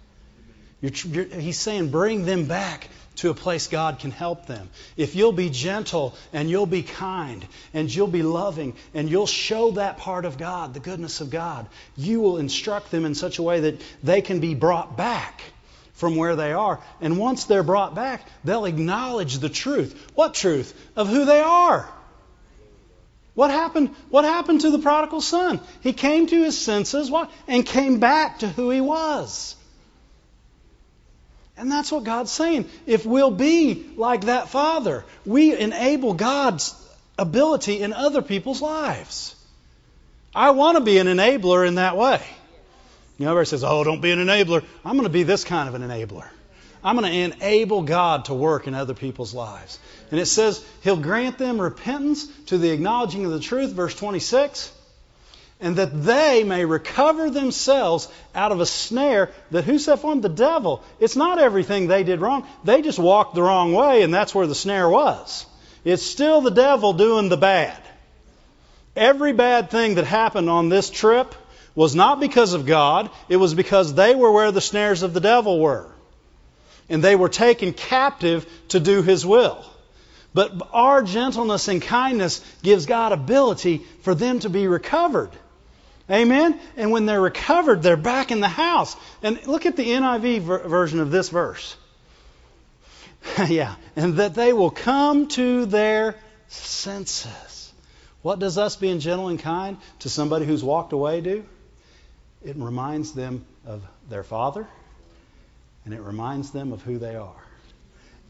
You're, 0.81 0.93
you're, 1.07 1.25
he's 1.25 1.59
saying, 1.59 1.91
bring 1.91 2.27
them 2.27 2.45
back 2.45 2.89
to 3.17 3.31
a 3.31 3.35
place 3.35 3.69
God 3.69 4.01
can 4.01 4.11
help 4.11 4.47
them. 4.47 4.69
If 4.97 5.15
you'll 5.15 5.33
be 5.33 5.49
gentle 5.49 6.15
and 6.33 6.51
you'll 6.51 6.67
be 6.67 6.83
kind 6.83 7.47
and 7.73 7.93
you'll 7.95 8.07
be 8.07 8.23
loving 8.23 8.75
and 8.93 9.09
you'll 9.09 9.27
show 9.27 9.73
that 9.73 9.99
part 9.99 10.25
of 10.25 10.37
God, 10.37 10.75
the 10.75 10.81
goodness 10.81 11.21
of 11.21 11.31
God, 11.31 11.67
you 11.97 12.21
will 12.21 12.39
instruct 12.39 12.91
them 12.91 13.05
in 13.05 13.15
such 13.15 13.39
a 13.39 13.43
way 13.43 13.61
that 13.61 13.81
they 14.03 14.21
can 14.21 14.41
be 14.41 14.55
brought 14.55 14.97
back 14.97 15.43
from 15.95 16.17
where 16.17 16.37
they 16.37 16.53
are. 16.53 16.81
And 17.01 17.19
once 17.19 17.45
they're 17.45 17.63
brought 17.63 17.95
back, 17.95 18.27
they'll 18.45 18.67
acknowledge 18.67 19.39
the 19.39 19.49
truth. 19.49 20.11
What 20.15 20.35
truth? 20.35 20.75
Of 20.97 21.09
who 21.09 21.25
they 21.25 21.41
are. 21.41 21.89
What 23.35 23.51
happened? 23.51 23.91
What 24.11 24.25
happened 24.25 24.61
to 24.61 24.71
the 24.71 24.79
prodigal 24.79 25.21
son? 25.21 25.61
He 25.81 25.93
came 25.93 26.27
to 26.27 26.45
his 26.45 26.59
senses 26.59 27.11
what? 27.11 27.31
and 27.49 27.67
came 27.67 27.99
back 27.99 28.41
to 28.41 28.49
who 28.49 28.71
he 28.71 28.81
was. 28.81 29.57
And 31.57 31.71
that's 31.71 31.91
what 31.91 32.05
God's 32.05 32.33
saying. 32.33 32.69
If 32.87 33.07
we'll 33.07 33.31
be 33.31 33.87
like 33.97 34.23
that 34.23 34.49
father, 34.49 35.05
we 35.25 35.57
enable 35.57 36.15
God's 36.15 36.75
ability 37.17 37.81
in 37.81 37.93
other 37.93 38.23
people's 38.23 38.61
lives. 38.61 39.37
I 40.35 40.51
want 40.51 40.79
to 40.79 40.83
be 40.83 40.99
an 40.99 41.07
enabler 41.07 41.67
in 41.67 41.77
that 41.77 41.97
way. 41.97 42.21
You 43.19 43.27
know, 43.27 43.31
everybody 43.31 43.49
says, 43.49 43.65
oh, 43.65 43.85
don't 43.85 44.01
be 44.01 44.11
an 44.11 44.19
enabler. 44.19 44.65
I'm 44.85 44.93
going 44.93 45.05
to 45.05 45.13
be 45.13 45.23
this 45.23 45.45
kind 45.45 45.69
of 45.69 45.75
an 45.75 45.83
enabler. 45.83 46.27
I'm 46.83 46.97
going 46.99 47.11
to 47.11 47.37
enable 47.37 47.83
God 47.83 48.27
to 48.27 48.35
work 48.35 48.67
in 48.67 48.75
other 48.75 48.93
people's 48.93 49.33
lives. 49.33 49.79
And 50.11 50.21
it 50.21 50.27
says 50.27 50.65
He'll 50.83 51.01
grant 51.01 51.39
them 51.39 51.61
repentance 51.61 52.27
to 52.47 52.59
the 52.59 52.71
acknowledging 52.71 53.25
of 53.25 53.31
the 53.31 53.41
truth, 53.41 53.73
verse 53.73 53.95
26, 53.95 54.71
and 55.61 55.77
that 55.77 56.03
they 56.03 56.45
may 56.45 56.67
recover 56.67 57.31
themselves 57.31 58.09
out 58.35 58.53
of 58.53 58.61
a 58.61 58.67
snare 58.67 59.31
that 59.51 59.65
who 59.65 59.79
set 59.79 60.01
for? 60.01 60.15
The 60.15 60.29
devil. 60.29 60.83
It's 61.01 61.17
not 61.17 61.39
everything 61.39 61.87
they 61.87 62.03
did 62.03 62.21
wrong. 62.21 62.47
They 62.65 62.83
just 62.83 62.99
walked 62.99 63.35
the 63.35 63.43
wrong 63.43 63.73
way, 63.73 64.03
and 64.03 64.13
that's 64.13 64.35
where 64.35 64.47
the 64.47 64.55
snare 64.55 64.89
was. 64.89 65.47
It's 65.85 66.03
still 66.03 66.43
the 66.43 66.51
devil 66.51 66.93
doing 66.93 67.31
the 67.31 67.37
bad. 67.39 67.81
Every 68.95 69.33
bad 69.33 69.71
thing 69.71 69.95
that 69.95 70.05
happened 70.05 70.51
on 70.51 70.69
this 70.69 70.91
trip 70.91 71.35
was 71.75 71.95
not 71.95 72.21
because 72.21 72.53
of 72.53 72.67
God, 72.67 73.11
it 73.29 73.37
was 73.37 73.55
because 73.55 73.95
they 73.95 74.15
were 74.15 74.31
where 74.31 74.53
the 74.53 74.61
snares 74.61 75.03
of 75.03 75.13
the 75.13 75.21
devil 75.21 75.59
were 75.61 75.91
and 76.89 77.03
they 77.03 77.17
were 77.17 77.29
taken 77.29 77.73
captive 77.73 78.47
to 78.69 78.81
do 78.81 79.03
his 79.03 79.25
will. 79.25 79.65
But 80.33 80.53
our 80.73 81.03
gentleness 81.03 81.69
and 81.69 81.81
kindness 81.81 82.45
gives 82.63 82.87
God 82.87 83.13
ability 83.13 83.79
for 84.03 84.15
them 84.15 84.41
to 84.41 84.51
be 84.51 84.67
recovered. 84.67 85.31
Amen? 86.11 86.59
And 86.77 86.91
when 86.91 87.07
they're 87.07 87.21
recovered, 87.21 87.83
they're 87.83 87.97
back 87.97 88.31
in 88.31 88.41
the 88.41 88.49
house. 88.49 88.95
And 89.23 89.47
look 89.47 89.65
at 89.65 89.77
the 89.77 89.87
NIV 89.87 90.41
ver- 90.41 90.69
version 90.69 91.01
of 91.01 91.11
this 91.11 91.29
verse. 91.29 91.77
yeah. 93.49 93.77
And 93.97 94.17
that 94.17 94.35
they 94.35 94.53
will 94.53 94.71
come 94.71 95.29
to 95.29 95.67
their 95.67 96.17
senses. 96.49 97.73
What 98.23 98.39
does 98.39 98.59
us 98.59 98.77
being 98.77 98.99
gentle 98.99 99.29
and 99.29 99.39
kind 99.39 99.79
to 100.01 100.11
somebody 100.11 100.45
who's 100.47 100.65
walked 100.65 100.93
away 100.93 101.21
do? 101.21 101.45
It 102.45 102.57
reminds 102.57 103.13
them 103.13 103.45
of 103.67 103.83
their 104.09 104.23
father 104.23 104.67
and 105.85 105.95
it 105.95 106.01
reminds 106.01 106.51
them 106.51 106.73
of 106.73 106.83
who 106.83 106.99
they 106.99 107.17
are. 107.17 107.45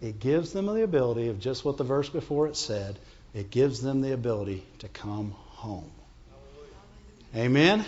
It 0.01 0.21
gives 0.21 0.53
them 0.53 0.67
the 0.67 0.83
ability 0.83 1.29
of 1.29 1.41
just 1.41 1.65
what 1.65 1.77
the 1.77 1.85
verse 1.85 2.09
before 2.09 2.47
it 2.47 2.57
said. 2.57 2.99
It 3.33 3.51
gives 3.51 3.81
them 3.81 4.01
the 4.01 4.13
ability 4.13 4.65
to 4.81 4.89
come 4.89 5.31
home. 5.31 5.91
Amen? 7.35 7.85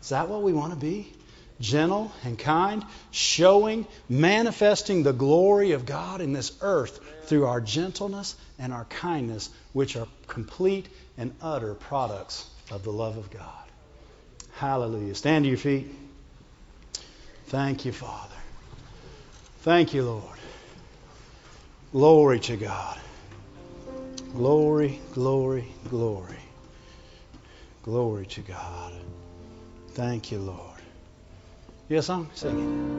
Is 0.00 0.08
that 0.08 0.28
what 0.28 0.42
we 0.42 0.52
want 0.52 0.72
to 0.72 0.78
be? 0.78 1.12
Gentle 1.60 2.10
and 2.24 2.36
kind, 2.36 2.84
showing, 3.12 3.86
manifesting 4.08 5.04
the 5.04 5.12
glory 5.12 5.72
of 5.72 5.86
God 5.86 6.20
in 6.20 6.32
this 6.32 6.52
earth 6.60 6.98
through 7.26 7.46
our 7.46 7.60
gentleness 7.60 8.34
and 8.58 8.72
our 8.72 8.84
kindness, 8.86 9.50
which 9.72 9.96
are 9.96 10.08
complete 10.26 10.88
and 11.16 11.32
utter 11.40 11.74
products 11.74 12.48
of 12.72 12.82
the 12.82 12.90
love 12.90 13.16
of 13.16 13.30
God. 13.30 13.61
Hallelujah. 14.52 15.14
Stand 15.14 15.44
to 15.44 15.48
your 15.48 15.58
feet. 15.58 15.86
Thank 17.46 17.84
you, 17.84 17.92
Father. 17.92 18.34
Thank 19.60 19.94
you, 19.94 20.04
Lord. 20.04 20.38
Glory 21.92 22.40
to 22.40 22.56
God. 22.56 22.98
Glory, 24.34 25.00
glory, 25.12 25.66
glory. 25.90 26.38
Glory 27.82 28.26
to 28.26 28.40
God. 28.40 28.92
Thank 29.90 30.32
you, 30.32 30.38
Lord. 30.38 30.80
Yes, 31.88 32.08
I'm 32.08 32.30
singing. 32.34 32.92